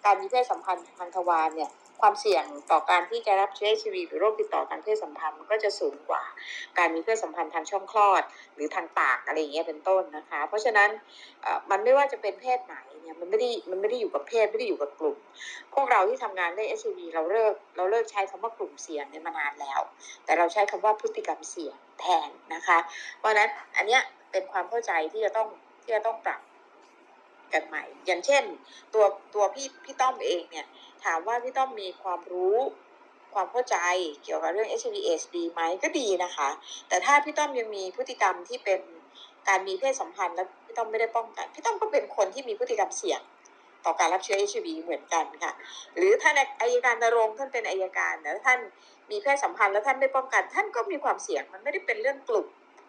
[0.06, 1.72] การมีเพศสัมพันธ์ทางทวารเนี่ย
[2.04, 6.24] ความเสี่ยงต่อการที่จะรับเชื้อ HIV หรือโรคติดต่อทางเพศสัมพันธ์มันก็จะสูงกว่า
[6.78, 8.24] การมีเพศสัมพันธ์ทางช่องคลอด
[8.56, 10.90] หรือทางปากอะไรอย่างเงี้ยเป็นต้นนะคะ เพราะฉะนั้น
[11.72, 15.18] มันไม่ว่าจะเป็นเพศไหนเนี่ยมันไม่ได้มันไม่ได้อยู่กับเพศไม่ได้อยู่กับกลุ่ม
[15.74, 19.82] พวกเราที่ทำงานเรื่อง HIV เราเลิกเราเลิกใช้คำว่ากลุ่มเสี่ยงเนี่ยมานานแล้ว
[20.26, 22.78] แต่เราใช้คำว่าพฤติกรรมเสี่ยงแทนนะคะ
[23.18, 24.02] เพราะฉะนั้นอันเนี้ย
[24.32, 25.48] เป็นความเข้าใจที่จะต้อง
[25.84, 26.42] ที่จะต้องปรับ
[27.54, 28.44] กันใหม่ อย่างเช่น
[28.94, 29.06] ตัว
[29.36, 30.68] ตัวพี่พี่ต้อมเองเนี่ย
[31.06, 32.58] ถามว่าพี่ต้อมมีความรู้
[33.34, 33.78] ความเข้าใจ
[34.24, 36.50] เกี่ยวกับเรื่อง HIV AIDS ดีไหมก็ดีนะคะ
[36.88, 38.82] แต่ถ้าพี่ต้อมยังมีพฤติกรรมที่เป็น
[39.48, 43.22] การมีเพศสัมพันธ์แล้วพี่ต้อมไม่ได้ป้องกันพี่ต้อมก็เป็นคนที่มีพฤติกรรมเสี่ยง
[43.86, 45.54] ต่อการรับเชื้อ HIV เหมือนกันค่ะ
[45.98, 48.60] หรือท่านอายการนรงค์ท่านเป็นอายการนะท่าน
[49.12, 52.48] มีเพศสัมพันธ์แล้วท่านไม่ป้องกัน ท่านก็มีความเสี่ยงมันไม่ได้เป็นเรื่องกลุ่ม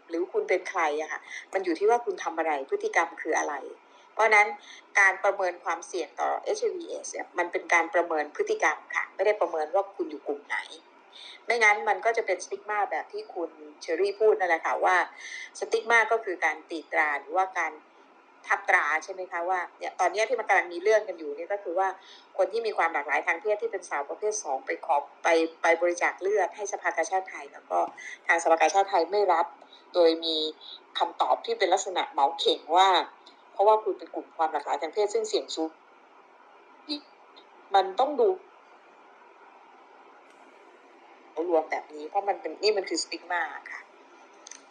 [0.08, 1.20] หรือคุณเป็นใครอะค่ะ
[1.52, 3.54] มันอยู่ที่ว่าคุณทำอะไรพฤติกรรมคืออะไร
[4.14, 4.46] เพราะนั้น
[5.00, 10.56] การประเมินความเสี่ยงต่อ HIV AIDS เนี่ยมันเป็นการประเมินพฤติกรรมค่ะ ไม่ได้ประเมินว่าคุณอยู่กลุ่มไหน
[11.46, 13.50] ไม่งั้นมันก็จะเป็นสติ๊กมาแบบที่คุณ
[13.82, 14.96] เชอรี่พูดนั่นแหละค่ะว่า
[15.58, 17.72] สติ๊กมาก็คือการตีตราหรือว่าการ
[18.46, 21.88] ทับตราใช่ไหมคะว่าเนี่ยตอนนี้ที่มันกำลังมีเรื่องกันอยู่เนี่ยก็คือว่า
[22.38, 25.28] คนที่มีความหลากหลายทางเพศที่เป็นสาวประเภทสองไปขอไป
[25.62, 27.80] ไปบริจาคเลือดให้สภากาชาติไทย แล้วก็
[28.26, 29.46] ทางสภากาชาติไทยไม่รับ
[29.94, 30.36] โดยมี
[30.98, 32.88] คำตอบที่เป็นลักษณะเหมาเข่งว่า
[33.54, 35.70] เพราะว่าคุณเป็นกลุ่มความหลากหลายทางเพศซึ่งเสี่ยงสูง
[37.74, 38.28] มันต้องดู
[41.48, 43.80] รวมแบบนี้ เพราะมันเป็นนี่มันคือสติ๊กมาค่ะ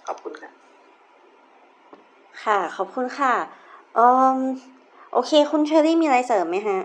[0.08, 0.52] ขอบคุณค่ะ
[2.44, 3.34] ค่ะ ขอบคุณค่ะ
[3.96, 4.06] เอื
[4.36, 4.40] ม
[5.14, 6.80] โอเค คุณเชอรี่มีอะไรเสริมไหมฮะ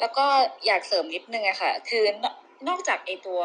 [0.00, 0.26] แล้วก็
[0.66, 2.24] อยากเสริมนิดนึงอะค่ะ คือน
[2.68, 3.40] นอกจากไอตัว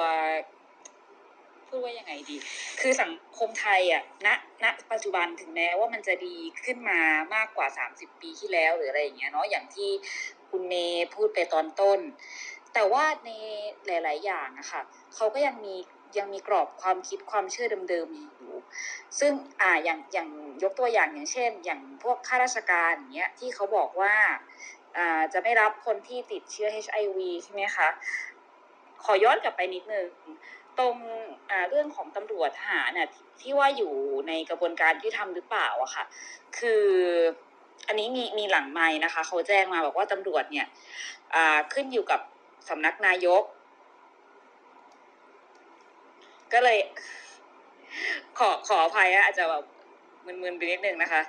[1.69, 2.37] พูดว่ายังไงดี
[2.81, 4.27] คือสังคมไทยอะณ
[4.63, 6.99] ณปัจจุบันถึงแม้ว่ามันจะดีขึ้นมา
[7.35, 9.89] มากกว่า 30 ปีที่แล้วหรืออะไรอย่างเงี้ยเนาะอย่างที่
[10.49, 11.99] คุณเมย์พูดไปตอนต้น
[12.73, 13.29] แต่ว่าใน
[13.87, 14.81] หลาย ๆ อย่างอะค่ะ
[15.15, 15.75] เขาก็ยังมี
[16.17, 18.53] ยังมีกรอบความคิดความเชื่อเดิมๆอยู่
[19.19, 19.31] ซึ่ง
[19.61, 20.29] อ่าอย่างอย่าง
[20.63, 24.15] ยกตัวอย่างอย่างเช่น อย่างพวกข้าราชการอย่างเงี้ยที่เขาบอกว่า
[24.97, 27.87] อ่าจะไม่รับคนที่ติดเชื้อ HIV ใช่ไหมคะ
[29.03, 30.09] ขอย้อนกลับไปนิดนึง
[30.79, 30.95] ตรง
[31.69, 33.09] เรื่องของตำรวจทหารน่ะ
[33.41, 33.93] ที่ว่าอยู่
[34.27, 36.03] ในกระบวนการยุติธรรมหรือเปล่าอะค่ะ
[36.57, 36.85] คือ
[37.87, 40.67] อันนี้มีมีหลังไม้นะคะ เขาแจ้งมาบอกว่าตำรวจเนี่ย
[41.73, 42.21] ขึ้นอยู่กับ
[42.69, 43.43] สำนักนายก
[46.53, 46.77] ก็เลย
[48.37, 49.63] ขอขออภัยอะอาจจะแบบ
[50.25, 51.21] มึนๆไปนิดนึงนะคะ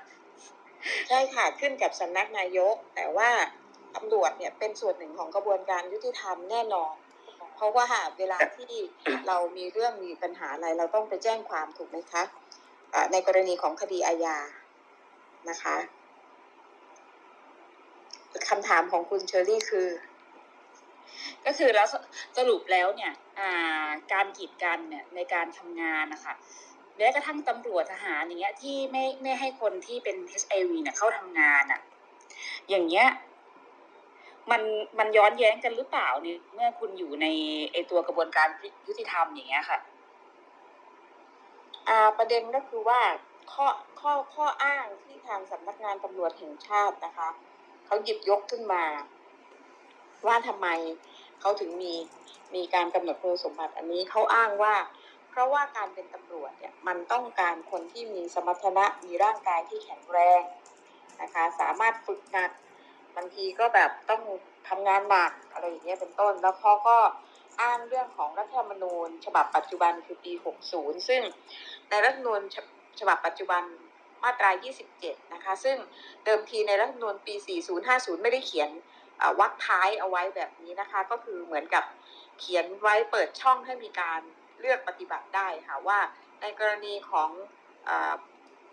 [1.08, 3.30] ใช่ค่ะขึ้นกับสำนักนายก แต่ว่า
[3.96, 6.94] ตำรวจเนี่ยเป็นส่วนหนึ่งของกระบวนการยุติธรรมแน่นอน
[7.58, 7.86] เพราะว่า
[8.18, 8.72] เวลาที่
[9.26, 12.22] เรามีเรื่องมีปัญหาอะไร เราต้องไปแจ้งความถูกไหมคะ
[12.94, 14.38] อ่าในกรณีของคดีอาญา
[15.50, 15.76] นะคะ
[18.48, 19.88] คำถามของคุณเชอรี่คือ
[21.46, 21.94] ก็คือแล้วส
[22.36, 26.34] สรุปแล้วเนี่ยอ่าการกีดกันเนี่ยในการทำงานนะคะ
[26.96, 31.80] แม้กระทั่งตำรวจทหารอย่างเงี้ยที่ไม่ไม่ให้คนที่เป็น HIV เนี่ยเข้าทำงานอะ่ะ
[32.68, 33.06] อย่างเงี้ย
[34.50, 34.62] มัน
[34.98, 37.26] มันย้อนแย้งกันหรือเปล่าเนี่ยเมื่อคุณอยู่ใน
[37.72, 38.48] ไอตัวกระบวนการ
[38.86, 39.78] ยุติธรรมอย่างเงี้ยค่ะ
[41.88, 43.00] อ่าประเด็นก็คือว่า
[43.52, 43.66] ข้อ
[44.00, 47.28] ข้อข้ออ้างที่ทางสำนักงานตำรวจแห่งชาตินะคะ
[47.86, 48.84] เขาหยิบยกขึ้นมา
[50.26, 50.68] ว่าทำไม
[51.40, 51.94] เขาถึงมี
[52.54, 54.74] มีการกำหนดคุณสมบัติ อันนี้เขาอ้างว่า
[55.30, 60.42] เพราะว่าการเป็นตำรวจเนี่ยมันต้องการคนที่มีสมรรถนะมีร่างกายที่แข็งแรง
[61.22, 62.50] นะคะ สามารถฝึกหนัก
[63.18, 64.22] บางทีก็แบบต้อง
[64.68, 66.96] ทำงานหนักอะไรอย่างเงี้ยเป็นต้น แล้วเขาก็
[67.60, 70.32] อ้างเรื่องของรัฐธรรมนูญ ฉบับปัจจุบันคือปี
[70.70, 71.22] 60 ซึ่ง
[71.90, 72.40] ในรัฐธรรมนูญ
[73.00, 73.62] ฉบับปัจจุบัน
[74.22, 74.50] มาตรา
[74.92, 75.76] 27 นะคะ ซึ่ง
[76.24, 77.34] เดิมทีในรัฐธรรมนูญปี
[77.78, 78.70] 4050 ไม่ได้เขียน
[79.40, 81.84] วรรคท้ายเอาไว้แบบนี้นะคะ ก็คือเหมือนกับ
[82.40, 84.20] เขียนไว้เปิดช่องให้มีการ
[84.60, 85.98] เลือกปฏิบัติได้ค่ะว่า
[86.42, 87.30] ในกรณีของ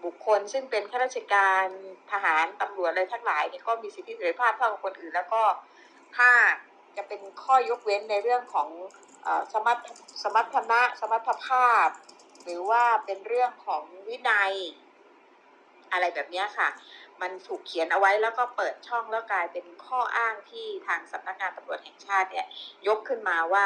[0.04, 1.66] บุคคล ซึ่งเป็นข้าราชการ
[2.12, 5.44] ทหารตำรวจอะไรทั้งหลายเนี่ยก็มีสิทธิเสรีภาพเท่ากับคนอื่น แล้วก็
[6.18, 6.30] ถ้า
[6.98, 8.70] จะเป็นข้อยกเว้นในเรื่องของ
[9.26, 9.80] อสมรรถ
[10.24, 11.88] สมรรถนะสมรรถภาพ
[12.44, 14.54] หรือว่าเป็นเรื่องของวินัย
[15.92, 16.70] อะไรแบบนี้ค่ะ
[17.22, 22.46] มันถูกเขียนเอาไว้แล้วก็เปิดช่องแล้วกลายเป็นข้ออ้างที่ทางสำนักงานตำรวจแห่งชาติเนี่ย
[22.88, 23.66] ยกขึ้นมาว่า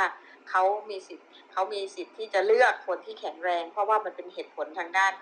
[0.49, 5.13] เขามีสิทธิ์เขามีสิทธิ์ที่จะเลือกคนที่แข็งแรง เพราะว่ามันเป็นเหตุผลทางด้าน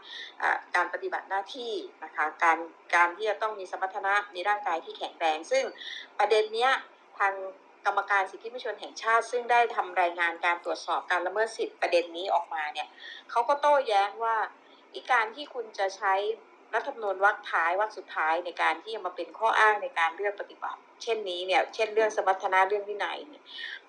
[0.76, 1.74] การปฏิบัติหน้าที่
[2.04, 2.58] นะคะการ
[2.96, 5.64] การที่จะต้องมีสมรรถนะมีร่างกายที่แข็งแรง ซึ่ง
[6.20, 6.72] ประเด็นเนี้ย
[7.18, 7.34] ทาง
[7.86, 12.88] กรรมการสิทธิมนุษยชนแห่งชาติ ซึ่งได้ทำรายงานการตรวจสอบการละเมิดสิทธิประเด็นนี้ออกมาเนี่ย
[13.30, 14.36] เขาก็โต้แย้งว่า
[14.96, 16.14] อีการที่คุณจะใช้
[16.76, 23.44] รัฐธรรมนูญวรรคท้ายวรรคสุดท้ายในการที่จะมาเป็นข้ออ้างในการเลือกปฏิบัติ เช่นนี้เนี่ย เช่นเรื่องสมรรถนะเรื่องวินัยเนี่ย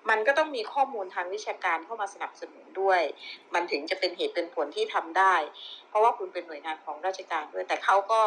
[0.09, 3.01] มันก็ต้องมีข้อมูลทางวิชาการเข้ามาสนับสนุนด้วย
[3.53, 5.35] มันถึงจะเป็นเหตุเป็นผลที่ทำได้
[5.89, 8.21] เพราะว่าคุณเป็นหน่วยงานของราชการด้วย แต่เขาก็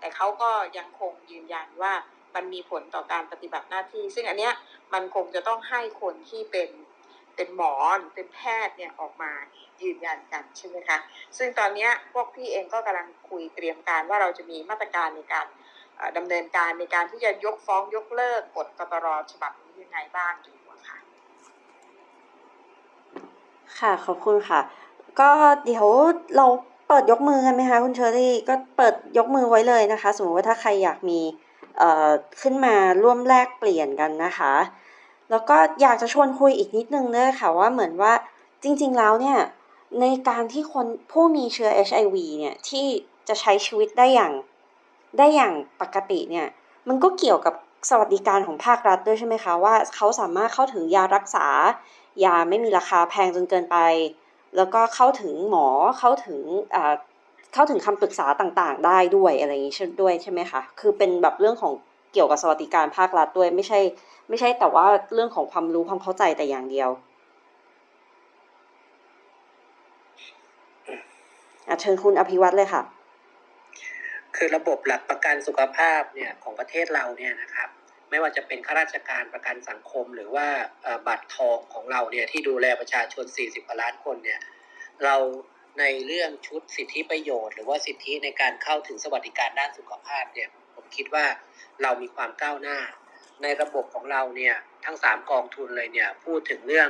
[0.00, 1.92] แต่เขาก็ยังคงยืนยันว่า
[2.34, 4.52] มันมีผลต่อการปฏิบัติหน้าที่ ซึ่งอันเนี้ย
[4.94, 6.70] มันคงจะต้องให้คนที่เป็น
[7.36, 9.32] เป็นหมอหรือเป็นแพทย์เนี่ยออกมา
[9.82, 10.98] ยืนยันกันใช่ไหมคะ
[11.38, 15.46] ซึ่งตอนนี้พวกพี่เองก็กำลังคุยเตรียมการว่าเราจะมีมาตรการในการ
[16.16, 20.56] ดำเนินการในการที่จะยกฟ้องยกเลิกกฎกตรฉบับนี้ยังไงบ้างอยู่
[20.88, 20.98] ค่ะ
[23.78, 24.60] ค่ะขอบคุณค่ะ
[25.20, 25.30] ก็
[25.64, 25.86] เดี๋ยว
[26.36, 26.46] เรา
[26.88, 31.20] เปิดยกมือกันไหมคะคุณเชอรี่ก็เปิดยกมือไว้เลยนะคะ สมมติว่าถ้าใครอยากมี
[31.78, 32.10] เอ่อ
[32.40, 34.54] ขึ้นมาร่วมแลกเปลี่ยนกันนะคะ
[35.30, 38.12] แล้วก็อยากจะชวนคุยอีกนิดนึงเนยค่ะว่าเหมือนว่า
[38.62, 39.38] จริงๆแล้วเนี่ย
[40.00, 42.86] ในการที่คนผู้มีเชื้อ HIV เนี่ยที่
[43.28, 44.32] จะใช้ชีวิตได้อย่าง
[45.18, 46.46] ได้อย่างปกติเนี่ย
[46.88, 47.54] มันก็เกี่ยวกับ
[47.90, 51.46] สวัสดิการของภาครัฐด้วยใช่ไหมคะว่าเขาสามารถเข้าถึงยารักษา
[52.24, 53.76] ยาไม่มีราคาแพงจนเกินไป
[54.56, 55.66] แล้วก็เข้าถึงหมอ
[55.98, 56.38] เข้าถึง
[56.74, 56.94] อ่า
[57.54, 61.72] เข้าถึงคำปรึกษาต่างๆ ได้ด้วยอะไรอย่างนี้ด้วยใช่ไหมคะคือเป็นแบบเรื่องของ
[62.12, 63.80] เกี่ยวกับสวัสดิการภาครัฐด้วยไม่ใช่
[64.28, 66.90] ไม่ใช่แต่ว่าเรื่องของความรู้ความเข้าใจแต่อย่างเดียว
[71.68, 72.82] อเชิญคุณอภิวัตรเลยค่ะ
[74.36, 77.68] คือระบบหลักประกันสุขภาพเนี่ยของประเทศเราเนี่ยนะครับ
[78.10, 80.46] ไม่ว่าจะเป็นข้าราชการประกันสังคม หรือว่า
[81.06, 84.40] บัตรทองของเราเนี่ยที่ดูแลประชาชน 40กว่าล้านคนเนี่ย
[85.04, 85.16] เรา
[85.80, 91.26] ในเรื่องชุดสิทธิประโยชน์ หรือว่าสิทธิในการเข้าถึงสวัสดิการด้านสุขภาพเนี่ยผมคิดว่า
[91.82, 92.78] เรามีความก้าวหน้า
[93.42, 94.54] ในระบบของเราเนี่ย
[94.84, 96.88] ทั้ง 3 กองทุนเลยเนี่ยพูดถึงเรื่อง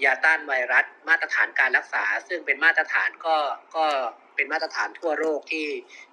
[0.00, 3.36] อยาต้านไวรัสมาตรฐานการรักษา ซึ่งเป็นมาตรฐานก็
[3.76, 3.86] ก็
[4.36, 5.66] เป็นมาตรฐานทั่วโลกที่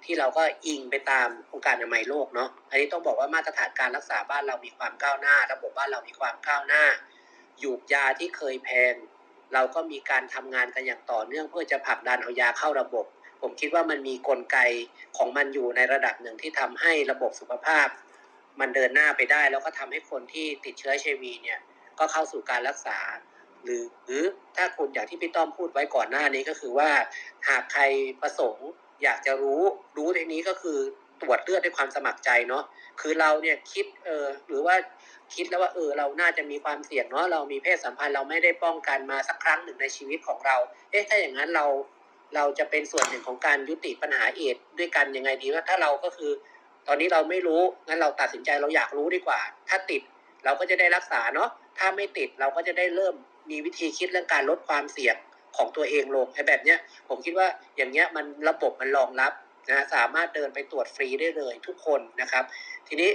[0.04, 6.84] ที่เราก็อิงไปตามองค์การอนามัยโลกเนาะอันนี้ต้องบอกว่ามาตรฐานการรักษาบ้านเรามีความก้าวหน้า ระบบบ้านเรามีความก้าวหน้า
[7.60, 8.94] หยูกยาที่เคยแพง
[9.54, 13.06] เราก็มีการทำงานกันอย่างต่อเนื่องเพื่อจะผลักดันเอายาเข้าระบบ
[13.40, 14.58] ผมคิดว่ามันมีกลไก
[15.16, 17.88] ของมันอยู่ในระดับหนึ่งที่ทำให้ระบบสุขภาพ
[18.60, 21.60] มันเดินหน้าไปได้ แล้วก็ทำให้คนที่ติดเชื้อเชวีเนี่ย
[21.98, 22.98] ก็เข้าสู่การรักษา
[23.64, 24.24] หรือ
[24.56, 26.90] ถ้าคุณอย่างที่พี่ต้อมพูดไว้ก่อนหน้านี้ก็คือว่า
[27.48, 27.82] หากใคร
[28.22, 28.68] ประสงค์
[29.02, 29.62] อยากจะรู้
[29.96, 30.78] รู้ในนี้ก็คือ
[31.22, 32.64] ตรวจเลือดด้วยความสมัครใจเนาะ
[33.00, 34.74] คือเราเนี่ยคิดเออหรือว่า
[35.34, 40.56] คิดแล้วว่าเออเราน่าจะมีความเสี่ยงเนาะเรามีเพศสัมพันธ์เราไม่ได้ป้องกันมาสักครั้งหนึ่งในชีวิตของเรา
[40.90, 41.66] เอ๊ะถ้าอย่างนั้นเรา
[42.36, 46.32] เราจะเป็นส่วนหนึ่งของการยุติปัญหาเอดด้วยกันยังไงดีว่าถ้าเราก็คือ
[46.86, 50.02] ตอนนี้เราไม่รู้งั้นเราตัดสินใจเราอยากรู้ดีกว่า ถ้าติด
[50.44, 53.14] เราก็จะได้รักษาเนาะถ้าไม่ติดเราก็จะได้เริ่ม
[53.50, 55.16] มีวิธีคิดเรื่องการลดความเสี่ยง
[55.56, 56.78] ของตัวเองลงไอ้แบบเนี้ย
[57.08, 59.32] ผมคิดว่าอย่างเงี้ยมันระบบมันรองรับ
[59.68, 62.44] นะสามารถเดินไปตรวจฟรีได้เลยทุกคนนะครับ
[62.88, 63.10] ทีนี้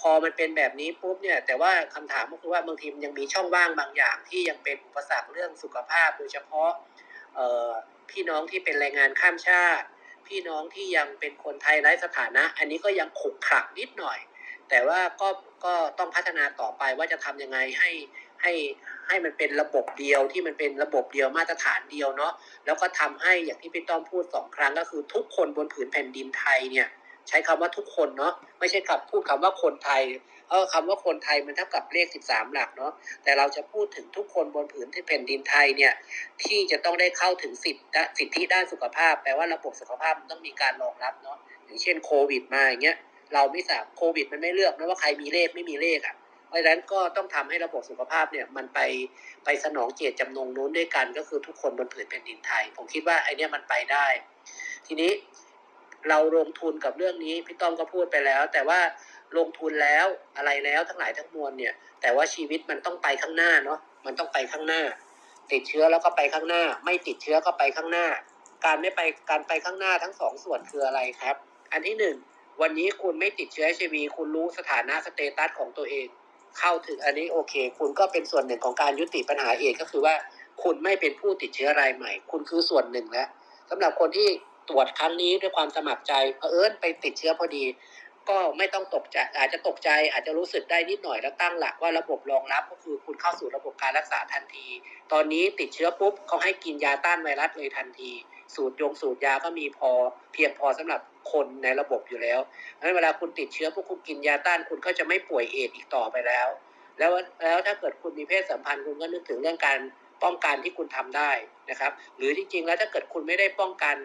[0.00, 6.70] พอมันเป็นแบบนี้ปุ๊บเนี่ยแต่ว่าคำถามก็คือว่าบางทีมันยังมีช่องว่างบางอย่าง ที่ยังเป็นอุปสรรคเรื่องสุขภาพ โดยเฉพาะ
[8.10, 9.86] พี่น้องที่เป็นแรงงานข้ามชาติ
[10.28, 14.18] พี่น้องที่ยังเป็นคนไทยไร้สถานะ อันนี้ก็ยังขลุกขลักนิดหน่อย
[14.70, 15.28] แต่ว่าก็
[15.64, 17.90] ก็ต้องพัฒนาต่อไปว่าจะทำยังไงให้
[18.42, 18.52] ให้
[19.08, 22.32] ให้มันเป็นระบบเดียวที่มันเป็นระบบเดียวมาตรฐานเดียวเนาะ
[22.66, 26.88] แล้วก็ทำให้อย่างที่พี่ต้อมพูดสองครั้งก็คือทุกคนบนผืนแผ่นดินไทยเนี่ย
[27.28, 30.02] ใช้คำว่าทุกคนเนาะไม่ใช่กับพูดคำว่าคนไทย
[30.50, 32.92] เออคำว่าคนไทยมันเท่ากับเลข 13 หลักเนาะ
[33.24, 35.92] แต่เราจะพูดถึงทุกคนบนผืนที่แผ่นดินไทยเนี่ย
[36.42, 37.82] ที่จะต้องได้เข้าถึงสิทธิ
[38.18, 42.96] สิทธิด้านสุขภาพ แปลว่าระบบสุขภาพมันต้องมีการรองรับเนาะอย่างเช่นโควิดมาอย่างเงี้ย
[43.34, 46.16] เราไม่สามโควิดมันไม่เลือกนะว่าใครมีเลขไม่มีเลขอะ่ะ
[46.56, 48.80] ราะฉะนั้นก็ต้องทำให้ระบบสุขภาพเนี่ยมันไป
[49.44, 54.06] ไปสนองเจตจำนงนู้นด้วยกัน ก็คือทุกคนบนผืนแผ่นดินไทย ผมคิดว่าไอเนี้ยมันไปได้
[54.86, 55.10] ทีนี้
[56.08, 58.80] เราลงทุนกับเรื่องนี้พี่ต้อมก็พูดไปแล้ว แต่ว่า
[59.38, 60.06] ลงทุนแล้ว
[60.36, 64.82] อะไรแล้วทั้งหลายทั้งมวลเนี่ย แต่ว่าชีวิตมันต้องไปข้างหน้าเนาะมันต้องไปข้างหน้า
[65.52, 68.06] ติดเชื้อแล้วก็ไปข้างหน้า ไม่ติดเชื้อก็ไปข้างหน้า
[68.64, 69.00] การไม่ไป
[69.30, 71.36] การไปข้างหน้าทั้งสองส่วนคืออะไรครับ
[71.72, 72.16] อันที่หนึ่ง
[72.62, 76.06] วันนี้คุณไม่ติดเชื้อ HIV คุณรู้สถานะสเตตัสของตัวเอง
[76.58, 80.14] เข้าถึงอันนี้โอเค คุณก็เป็นส่วนหนึ่งของการยุติปัญหาเองก็คือว่า
[80.62, 83.28] คุณไม่เป็นผู้ติดเชื้อรายใหม่ คุณคือส่วนหนึ่งแล้ว
[83.70, 84.28] สำหรับคนที่
[84.68, 87.64] ตรวจครั้งนี้ด้วยความสมัครใจเผอิญไปติดเชื้อพอดี
[88.28, 94.66] ก็ไม่ต้องตกใจอาจจะตกใจอาจจะรู้สึกได้นิดหน่อยแล้วตั้งหลักว่าระบบรองรับก็คือคุณเข้าสู่ระบบการรักษาทันที
[95.12, 98.10] ตอนนี้ติดเชื้อปุ๊บเขาให้กินยาต้านไวรัสเลยทันที
[98.54, 99.90] สูตรยงสูตรยาก็มีพอ
[100.32, 101.00] เพียงพอสำหรับ
[101.30, 102.40] คนในระบบอยู่แล้ว
[102.74, 106.48] เพราะฉะนั้นเวลาคุณติดเชื้อพวกคุณกินยาต้านคุณก็จะไม่ป่วยเอดอีกต่อไปแล้ว
[106.98, 107.12] แล้ว
[107.42, 109.78] แล้วถ้าเกิดคุณมีเพศสัมพันธ์คุณก็นึกถึงเรื่องการ
[110.22, 111.30] ป้องกันที่คุณทำได้
[111.70, 113.96] นะครับ หรือจริงๆแล้วถ้าเกิดคุณไม่ได้ป้องกัน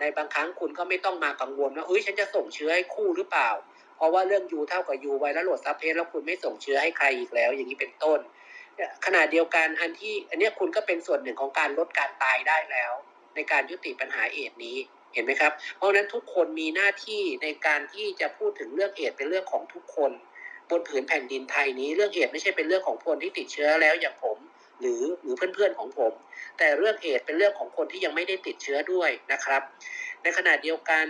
[0.00, 3.50] ในบางครั้งคุณก็ไม่ต้องมากังวลว่าเฮ้ยฉันจะส่งเชื้อให้คู่หรือเปล่า
[3.96, 8.18] เพราะว่าเรื่องยูเท่ากับยูไวรัสโหลดซับเพสแล้วคุณไม่ส่งเชื้อให้ใครอีกแล้ว อย่างนี้เป็นต้น
[9.06, 12.92] ขณะเดียวกันอันที่อันนี้คุณก็เป็นส่วนหนึ่งของการลดการตายได้แล้ว
[13.34, 14.76] ในการยุติปัญหาเอดนี้
[15.16, 20.10] เห็นไหมครับ เพราะฉะนั้นทุกคนมีหน้าที่ในการที่จะพูดถึงเรื่องเอดเป็นเรื่องของทุกคน
[20.70, 24.38] บนผืนแผ่นดินไทยนี้เรื่องเอดไม่ใช่เป็นเรื่องของคนที่ติดเชื้อแล้วอย่างผม
[24.80, 26.12] หรือหรือเพื่อนๆของผม
[26.58, 29.62] แต่เรื่องเอดเป็นเรื่องของคนที่ยังไม่ได้ติดเชื้อด้วยนะครับ
[30.22, 31.04] ในขณะเดียวกัน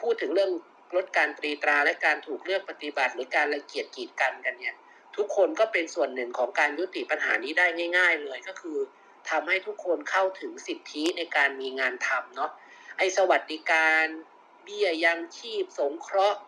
[0.00, 0.50] พูดถึงเรื่อง
[0.96, 4.74] ลดการตรีตราและการถูกเลือกปฏิบัติ หรือการรังเกียจกีดกันกันเนี่ย
[5.16, 8.78] ทุกคนก็เป็นส่วนหนึ่งของการยุติปัญหานี้ได้ง่าย ๆ เลยก็คือ
[9.30, 12.50] ทำให้ทุกคนเข้าถึงสิทธิในการมีงานทำเนาะ
[13.02, 14.06] ไอ้สวัสดิการ
[14.62, 16.40] เบี้ยยังชีพสงเคราะห์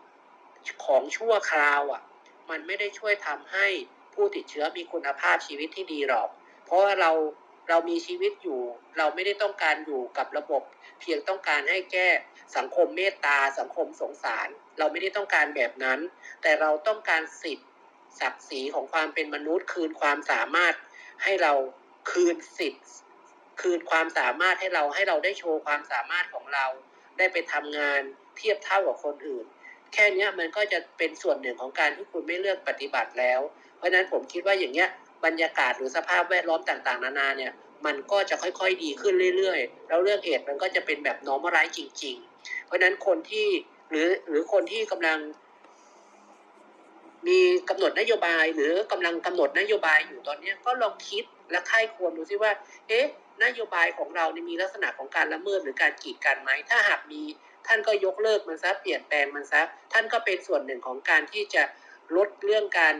[0.84, 2.02] ของชั่วคราวอะ
[2.50, 3.66] มันไม่ได้ช่วยทำให้
[4.14, 6.28] ผู้ติดเชื้อมีคุณภาพชีวิตที่ดีหรอก
[6.64, 7.10] เพราะว่าเรา
[7.68, 8.60] เรามีชีวิตอยู่
[8.98, 10.62] เราไม่ได้ต้องการอยู่กับระบบ
[11.00, 12.08] เพียงต้องการให้แก้
[12.56, 14.48] สังคมเมตตา สังคมสงสาร
[14.78, 15.98] เราไม่ได้ต้องการแบบนั้น
[16.42, 17.68] แต่เราต้องการสิทธิ์
[18.20, 20.74] ศักดิ์ศรีของความเป็นมนุษย์คืนความสามารถ
[21.22, 21.52] ให้เรา
[22.10, 22.84] คืนสิทธิ์
[23.60, 26.66] คืนความสามารถให้เราให้เราได้โชว์ความสามารถของเรา
[27.18, 28.00] ได้ไปทำงาน
[28.36, 29.44] เทียบเท่ากับคนอื่น
[29.92, 33.40] แค่นี้มันก็จะเป็นส่วนหนึ่งของการที่คุณไม่เลือกปฏิบัติแล้ว
[33.76, 34.88] เพราะฉะนั้นผมคิดว่าอย่างเงี้ย
[35.24, 37.52] บรรยากาศหรือสภาพแวดล้อมต่างๆ นานาเนี่ย
[37.86, 43.46] มันก็จะค่อยๆดีขึ้นเรื่อยๆ แล้วเรื่องเอดมันก็จะเป็นแบบ normalize จริง ๆ เพราะฉะนั้นคนที่
[43.90, 45.18] หรือหรือคนที่กำลัง
[47.26, 47.38] มี
[47.70, 52.52] กำหนดนโยบาย หรือกำลังกำหนดนโยบายอยู่ตอนเนี้ก็ลองคิดและค่ายควรดูซิว่า
[52.88, 53.06] เอ๊ะ
[53.44, 57.22] นโยบายของเรานี่มีลักษณะของการละเมิดหรือการกีดกันไหม ถ้าหากมี
[57.66, 59.62] ท่านก็ยกเลิกมันซะเปลี่ยนแปลงมันซะ
[59.92, 61.62] ท่านก็เป็นส่วนหนึ่งของการที่จะ
[62.16, 62.94] ลดเรื่องการ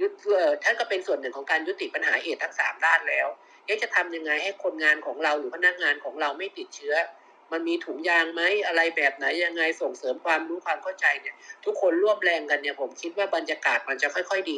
[0.00, 3.28] ยุดเอ่อท่านก็เป็นส่วนหนึ่งของการยุติปัญหาเอดส์ทั้งสามด้านแล้ว
[3.64, 6.94] เอ๊ะจะทำยังไงให้คนงานของเราหรือพนักงานของเราไม่ติดเชื้อ
[7.52, 11.34] มันมีถุงยางไหมอะไรแบบไหนยังไงส่งเสริมความรู้ความเข้าใจเนี่ย
[11.64, 14.56] ทุกคนร่วมแรงกันเนี่ยผมคิดว่าบรรยากาศมันจะค่อย ๆ ดี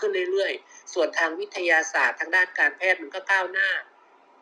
[0.00, 3.68] ขึ้นเรื่อย ๆ ส่วนทางวิทยาศาสตร์ทางด้านการแพทย์มันก็ก้าวหน้า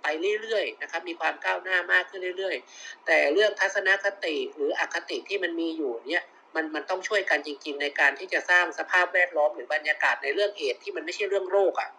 [0.02, 0.06] ไป
[0.42, 6.24] เรื่อยๆนะครับมีความก้าวหน้ามากขึ้นเรื่อย ๆ แต่เรื่องทัศนคติหรืออคติที่มันมีอยู่เนี่ย
[6.54, 11.90] มันมันต้องช่วยกันจริง ๆ ในการที่จะสร้างสภาพแวดล้อมหรือบรรยากาศในเรื่องเอดที่มันไม่ใช่เรื่องโรคอะ่ะ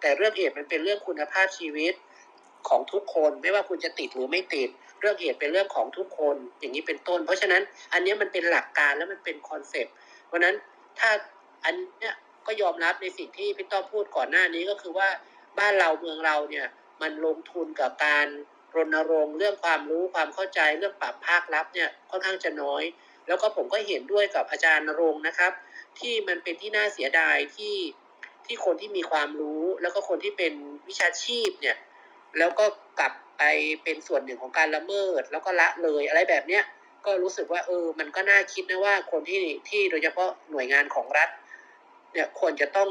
[0.00, 1.94] แต่เรื่องเอดมันเป็นเรื่องคุณภาพชีวิต
[2.68, 4.68] ของทุกคนไม่ว่าคุณจะติดหรือไม่ติด
[5.00, 7.62] เรื่องเอดเป็นเรื่องของทุกคนอย่างนี้เป็นต้น เพราะฉะนั้น
[7.92, 9.94] อันนี้มันเป็นหลักการแล้วมันเป็นคอนเซปต์
[10.26, 10.54] เพราะฉะนั้น
[10.98, 11.10] ถ้า
[11.64, 12.14] อันเนี้ย
[12.46, 15.08] ก็ยอมรับในสิ่งที่พี่ต้อมพูดก่อนหน้านี้ก็คือว่า
[15.58, 16.66] บ้านเราเมืองเราเนี่ย
[17.04, 18.26] มันลงทุนกับการ
[18.76, 22.82] รณรงค์เรื่องความรู้ความเข้าใจเรื่องปรับภาครับเนี่ยค่อนข้างจะน้อย
[23.26, 25.52] แล้วก็ผมก็เห็นด้วยกับอาจารย์นรงค์นะครับ
[25.98, 27.76] ที่มันเป็นที่น่าเสียดายที่
[28.46, 30.52] ที่คนที่มีความรู้ แล้วก็คนที่เป็น
[30.88, 31.76] วิชาชีพเนี่ย
[32.38, 32.64] แล้วก็
[33.00, 33.42] กลับไป
[33.82, 36.64] เป็นส่วนหนึ่งของการละเมิด แล้วก็ละเลยอะไรแบบเนี้ย
[37.06, 41.28] ก็รู้สึกว่าเออมันก็น่าคิดนะว่าคนที่ที่โดยเฉพาะหน่วยงานของรัฐ
[42.12, 42.88] เนี่ยควรจะต้อง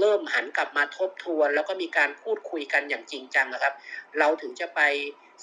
[0.00, 3.74] เริ่มหันกลับมาทบทวน แล้วก็มีการพูดคุยกันอย่างจริงจังนะครับ
[4.18, 4.80] เราถึงจะไป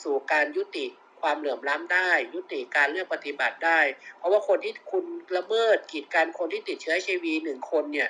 [0.04, 0.86] สู่การยุติ
[1.22, 3.80] ความเหลื่อมล้ำได้ ยุติการเลือกปฏิบัติได้
[4.18, 5.04] เพราะว่าคนที่คุณ
[5.38, 8.10] ละเมิดกีดกันคนที่ติดเชื้อ HIV หนึ่งคนเนี่ย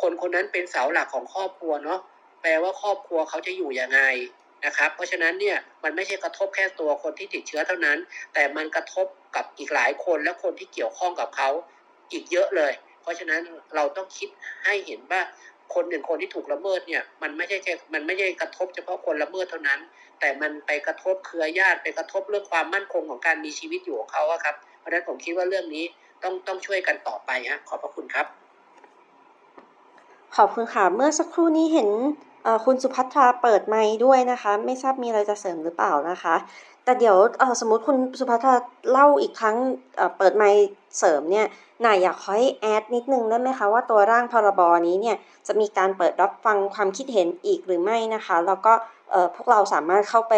[0.00, 2.00] คนคนนั้นเป็นเสาหลักของครอบครัวเนาะ
[2.42, 4.00] แปลว่าครอบครัวเขาจะอยู่ยังไง
[4.66, 7.98] นะครับ เพราะฉะนั้นเนี่ยมันไม่ใช่กระทบแค่ตัวคนที่ติดเชื้อเท่านั้น
[8.34, 9.06] แต่มันกระทบ
[9.36, 11.50] กับอีกหลายคนและคนที่เกี่ยวข้องกับเขา
[12.12, 12.72] อีกเยอะเลย
[13.02, 13.40] เพราะฉะนั้น
[13.74, 14.28] เราต้องคิด
[14.64, 15.20] ให้เห็นว่า
[15.74, 19.80] คนหนึ่งคนที่ถูกละเมิดเนี่ยมันไม่ใช่แค่มันไม่ใช่กระทบเฉพาะคนละเมิดเท่านั้น
[20.20, 25.84] แต่มันไปกระทบเครือญาติไปกระทบเรื่องความมั่นคงของการมีชีวิตอยู่ของเขาครับ เพราะฉะนั้นผมคิดว่าเรื่องนี้
[26.22, 28.26] ต้องต้องช่วยกันต่อไปฮะขอบพระคุณครับ
[30.36, 31.90] ขอบคุณค่ะ เมื่อสักครู่นี้เห็น
[32.64, 36.34] คุณสุภัทราเปิดไมค์ด้วยนะคะ ไม่ทราบมีอะไรจะเสริมหรือเปล่านะคะ
[36.84, 37.16] แต่เดี๋ยว
[37.60, 38.54] สมมติคุณสุภัทรา
[38.90, 39.56] เล่าอีกครั้ง
[40.18, 40.66] เปิดไมค์
[40.98, 41.46] เสริมเนี่ย
[41.84, 48.72] นายอยากขอให้แอดนิดนึงได้ไหมคะว่าตัวร่างพรบนี้เนี่ยจะมีการเปิดรับฟังความคิดเห็นอีกหรือไม่นะคะ แล้วก็
[49.36, 50.34] พวกเราสามารถเข้าไป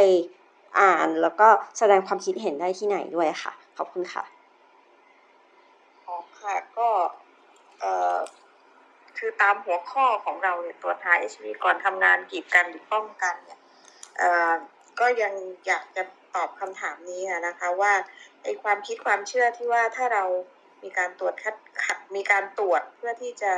[0.80, 1.48] อ่าน แล้วก็
[1.78, 4.24] แสดงความคิดเห็นได้ที่ไหนด้วยค่ะ ขอบคุณค่ะ
[6.06, 6.88] อ๋อค่ะก็
[9.18, 13.60] คือตามหัวข้อของเราเนี่ยตัวทาย HIV ก่อนทำงานกีดกันหรือป้องกันเนี่ย
[15.00, 15.32] ก็ยัง
[15.66, 16.02] อยากจะ
[16.34, 17.92] ตอบคำถามนี้นะคะว่า
[18.42, 20.24] ไอความคิดความเชื่อที่ว่าถ้าเรา
[20.84, 23.52] มีการตรวจคัดขัดมีการตรวจเพื่อที่จะ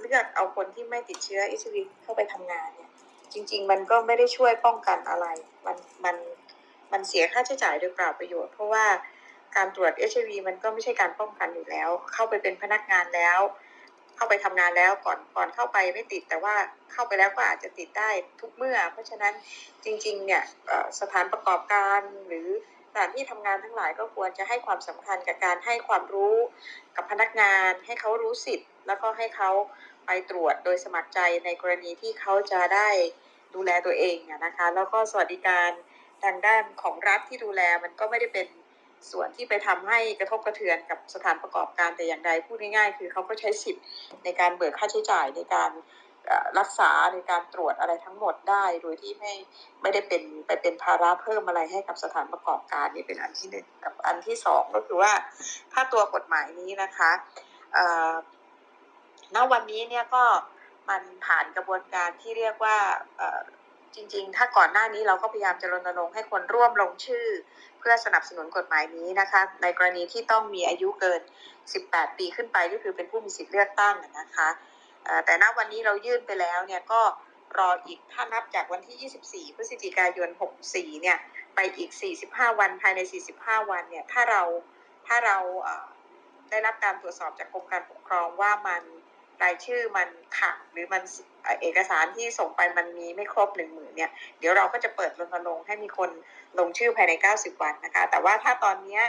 [0.00, 2.90] เลือกเอาคนที่ไม่ติดเชื้อ HIV เข้าไปทำงานเนี่ย
[3.32, 5.26] จริง ๆ มันก็ไม่ได้ช่วยป้องกันอะไร
[5.66, 6.16] มันมัน
[6.92, 8.86] มันเสียค่าใช้จ่ายโดยเปล่าประโยชน์ เพราะว่า
[9.56, 13.40] การตรวจ HIV มันก็ไม่ใช่การป้องกันอยู่แล้ว เข้าไปเป็นพนักงานแล้ว
[14.16, 16.54] เข้าไปทำงานแล้วก่อนก่อนเข้าไปไม่ติด แต่ว่า
[16.92, 18.10] เข้าไปแล้วก็อาจจะติดได้
[18.40, 19.34] ทุกเมื่อ เพราะฉะนั้น
[19.84, 20.42] จริง ๆ เนี่ย
[21.00, 22.48] สถานประกอบการหรือ
[22.92, 26.36] สถานที่ทำงานทั้งหลายก็ควรจะให้ความสำคัญกับการให้ความรู้
[26.96, 29.50] กับพนักงาน ให้เขารู้สิทธิ์ แล้วก็ให้เขา
[30.06, 32.88] ไปตรวจโดยสมัครใจในกรณีที่เขาจะได้
[33.54, 35.70] ดูแลตัวเองนะคะ แล้วก็สวัสดิการ
[36.24, 38.46] ทางด้านของรัฐที่ดูแลมันก็ไม่ได้เป็น
[39.10, 43.84] ส่วนที่ไปทำให้กระทบกระเทือนกับสถานประกอบการแต่อย่างใดพูดง่ายๆ คือเขาก็ใช้สิทธิ์
[44.24, 45.70] ในการเบิกค่าใช้จ่ายในการ
[46.58, 49.32] รักษาในการตรวจอะไรทั้งหมดได้ โดยที่ไม่
[49.82, 55.12] ไม่ได้เป็นไปเป็นภาระเพิ่มอะไรให้กับสถานประกอบการนี่เป็นอันที่หนึ่งกับอันที่สองก็คือว่า
[55.72, 57.10] ถ้าตัวกฎหมายนี้นะคะ
[57.74, 58.12] เอ่อ
[59.34, 60.24] ณวันนี้เนี่ยก็
[60.88, 62.76] มันผ่านกระบวนการที่เรียกว่า
[63.94, 67.26] จริงๆ ถ้าก่อนหน้านี้เราก็พยายามจะรณรงค์ให้คนร่วมลงชื่อ
[67.78, 71.20] เพื่อสนับสนุนกฎหมายนี้นะคะ ในกรณีที่ต้องมีอายุเกิน
[71.68, 74.48] 18 ปีขึ้นไปก็คือเป็นผู้มีสิทธิ์เลือกตั้งนะคะ
[75.24, 77.02] แต่ณวันนี้เรายื่นไปแล้วเนี่ยก็
[77.58, 80.28] รออีกถ้านับจากวันที่ 24 พฤศจิกายน
[80.66, 81.16] 64 เนี่ย
[81.54, 81.90] ไปอีก
[82.26, 83.00] 45 วันภายใน
[83.34, 84.42] 45 วันเนี่ย ถ้าเรา
[85.06, 85.38] ถ้าเรา
[86.50, 88.82] ได้รับการตรวจสอบจากกรมการปกครองว่ามัน
[89.42, 90.08] รายชื่อมัน
[90.38, 91.02] ขาดหรือมัน
[91.60, 96.10] เอกสารที่ส่งไปมันมีไม่ครบหนึ่งหมื่นเนี่ย เดี๋ยวเราก็จะเปิดรณรงค์ให้มีคน
[96.58, 99.00] ลงชื่อภายใน 90 วันนะคะ แต่ว่าถ้าตอนนี้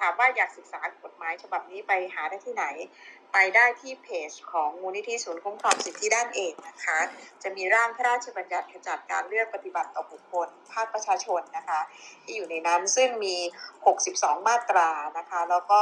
[0.00, 2.64] ถามว่าอยากศึกษากฎหมายฉบับนี้ไปหาได้ที่ไหน
[3.36, 6.98] ไปได้ที่เพจของมูลนิธิศูนย์คุ้มครองสิทธิด้านเอกนะคะ
[7.42, 11.80] จะมีร่างพระราชบัญญัติขจัดการเลือกปฏิบัติต่อบุคคลภาคประชาชนนะคะ
[12.22, 13.36] ที่อยู่ในนั้นซึ่งมี
[13.92, 14.88] 62 มาตรา
[15.18, 15.80] นะคะ แล้วก็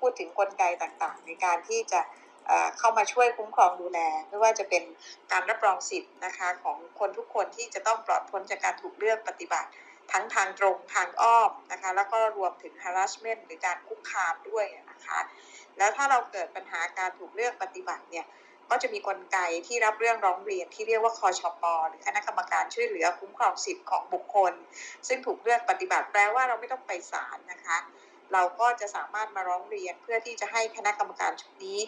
[0.00, 2.00] พูดถึงกลไกต่างๆ ในการที่จะ
[2.78, 3.98] เข้ามาช่วยคุ้มครองดูแล
[4.28, 4.82] ไม่ว่าจะเป็น
[5.32, 9.70] การรับรองสิทธิ์นะคะของคนทุกคนที่จะต้องปลอดพ้นจากการถูกเลือกปฏิบัติ
[10.12, 15.18] ทั้งทางตรงทางอ้อมนะคะ แล้วก็รวมถึง harassment หรือการคุกคามด้วยนะคะ
[15.78, 18.26] แล้วถ้าเราเกิดปัญหาการถูกเลือกปฏิบัติเนี่ย
[18.70, 24.52] ก็จะมีกลไกที่รับเรื่องร้องเรียนที่เรียกว่าคอชปหรือคณะกรรมการช่วยเหลือคุ้มครองสิทธิ์ของบุคคล
[25.08, 27.78] ซึ่งถูกเลือกปฏิบัติแปลว่าเราไม่ต้องไปศาลนะคะ
[28.32, 31.78] เราก็จะสามารถมาร้องเรียนเพื่อที่จะให้คณะกรรมการชุดนี้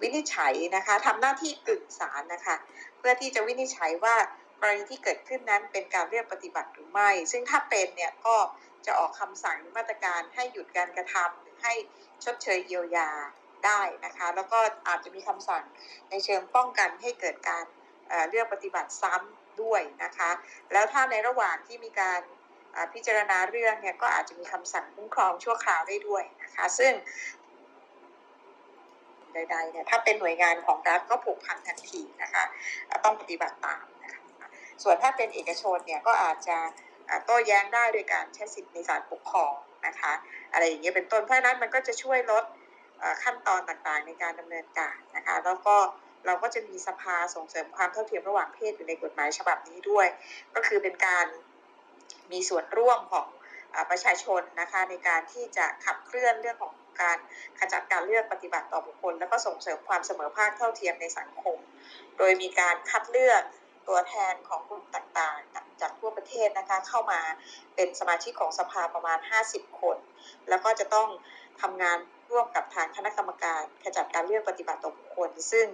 [0.00, 2.56] วินิจฉัยนะคะทำหน้าที่กึ่งศาลนะคะ
[2.98, 4.16] เพื่อที่จะวินิจฉัยว่า
[4.60, 8.36] กรณีที่เกิดขึ้นนั้นเป็นการเลือกปฏิบัติหรือไม่ ซึ่งถ้าเป็นเนี่ยก็
[8.86, 11.72] จะออกคำสั่งหรือมาตรการให้หยุดการกระทำหรือ ให้
[12.24, 13.10] ชดเชยเยียวยา
[13.66, 14.58] ได้นะคะ แล้วก็
[14.88, 15.64] อาจจะมีคำสั่ง
[16.10, 17.64] ในเชิงป้องกันให้เกิดการ
[18.08, 20.30] เอ่อเลือกปฏิบัติซ้ำด้วยนะคะ
[20.72, 26.92] แล้วถ้าในระหว่างที่มีการาพิจารณาเรื่องเนี่ยก็อาจจะมีคำสั่งคุ้มครองชั่วคราวได้ด้วยนะคะ ซึ่ง
[29.32, 32.44] ใดๆเนี่ยถ้าเป็นหน่วยงานของรัฐก็ผูกพันทันทีนะคะ
[33.04, 34.48] ต้องปฏิบัติตามนะคะ
[34.82, 36.58] ส่วนถ้าเป็นเอกชนเนี่ยก็อาจจะ
[37.24, 39.54] โต้แย้งได้โดยการใช้สิทธิในศาลปกครอง
[39.86, 40.12] นะคะ
[40.52, 42.44] อะไรอย่างเงี้ยเป็นต้นเพราะฉะนั้นมันก็จะช่วยลด
[43.22, 45.76] ขั้นตอนต่างๆในการดำเนินการนะคะ แล้วก็
[46.26, 50.06] เราก็จะมีสภาส่งเสริมความเท่าเทียมระหว่างเพศอยู่ในกฎหมายฉบับนี้ด้วย
[50.54, 51.26] ก็คือเป็นการ
[52.32, 53.26] มีส่วนร่วมของ
[53.74, 56.72] อประชาชนนะคะในการที่จะขับเคลื่อนเรื่องของ
[57.02, 57.18] การ
[57.60, 61.58] ขจัดการเลือกปฏิบัติต่อบุคคล แล้วก็ส่งเสริมความเสมอภาคเท่าเทียมในสังคม
[62.18, 63.42] โดยมีการคัดเลือก
[63.88, 67.20] ตัวแทนของกลุ่มต่างๆ จากทั่วประเทศนะคะเข้ามา
[67.74, 69.18] เป็นสมาชิกของสภาประมาณ
[69.48, 69.96] 50 คน
[70.48, 71.08] แล้วก็จะต้อง
[71.62, 71.98] ทำงาน
[72.30, 75.66] ร่วมกับทางคณะกรรมการขจัดการเลือกปฏิบัติต่อบุคคล ซึ่ง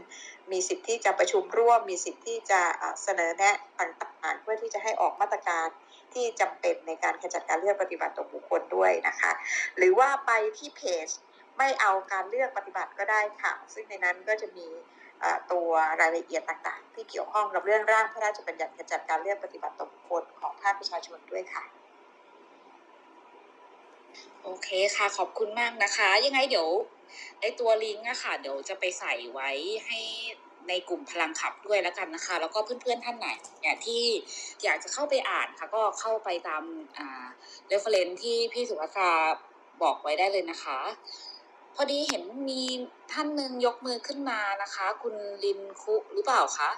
[0.53, 2.63] มีสิทธิ์ที่จะประชุมร่วม มีสิทธิ์ที่จะ
[3.03, 5.69] เสนอแนะต่างๆ เพื่อที่จะให้ออกมาตรการ
[6.15, 9.33] ที่จำเป็นในการขจัดการเลือกปฏิบัติต่อบุคคลด้วยนะคะ
[9.77, 11.09] หรือว่าไปที่เพจ
[11.59, 14.67] ไม่เอาการเลือกปฏิบัติก็ได้ค่ะ ซึ่งในนั้นก็จะมี
[15.53, 15.71] ตัว
[16.01, 21.65] รายละเอียดต่างๆ ที่เกี่ยวข้องกับเรื่องร่างพระราชบัญญัติขจัดการเลือกปฏิบัติต่อบุคคลของภาคประชาชนด้วยค่ะ
[24.45, 26.69] โอเคค่ะ ขอบคุณมากนะคะ ยังไงเดี๋ยว
[27.41, 29.51] ไอตัวลิงก์อะค่ะ เดี๋ยวจะไปใส่ไว้
[29.87, 29.99] ให้
[30.69, 33.29] ในกลุ่มพลังขับด้วยแล้วกันนะคะ แล้วก็เพื่อนๆท่านไหน
[33.61, 34.03] เนี่ยที่
[34.65, 36.63] อยากจะเข้าไปอ่านค่ะ ก็เข้าไปตาม
[36.99, 37.27] อ่า
[37.67, 39.11] reference ที่พี่สุภัทรา
[39.83, 40.79] บอกไว้ได้เลยนะคะ
[41.81, 42.63] พอดีเห็นมี
[43.13, 45.15] ท่านหนึ่งยกมือขึ้นมานะคะ คุณ
[45.45, 46.71] ลินคุหรือเปล่าคะ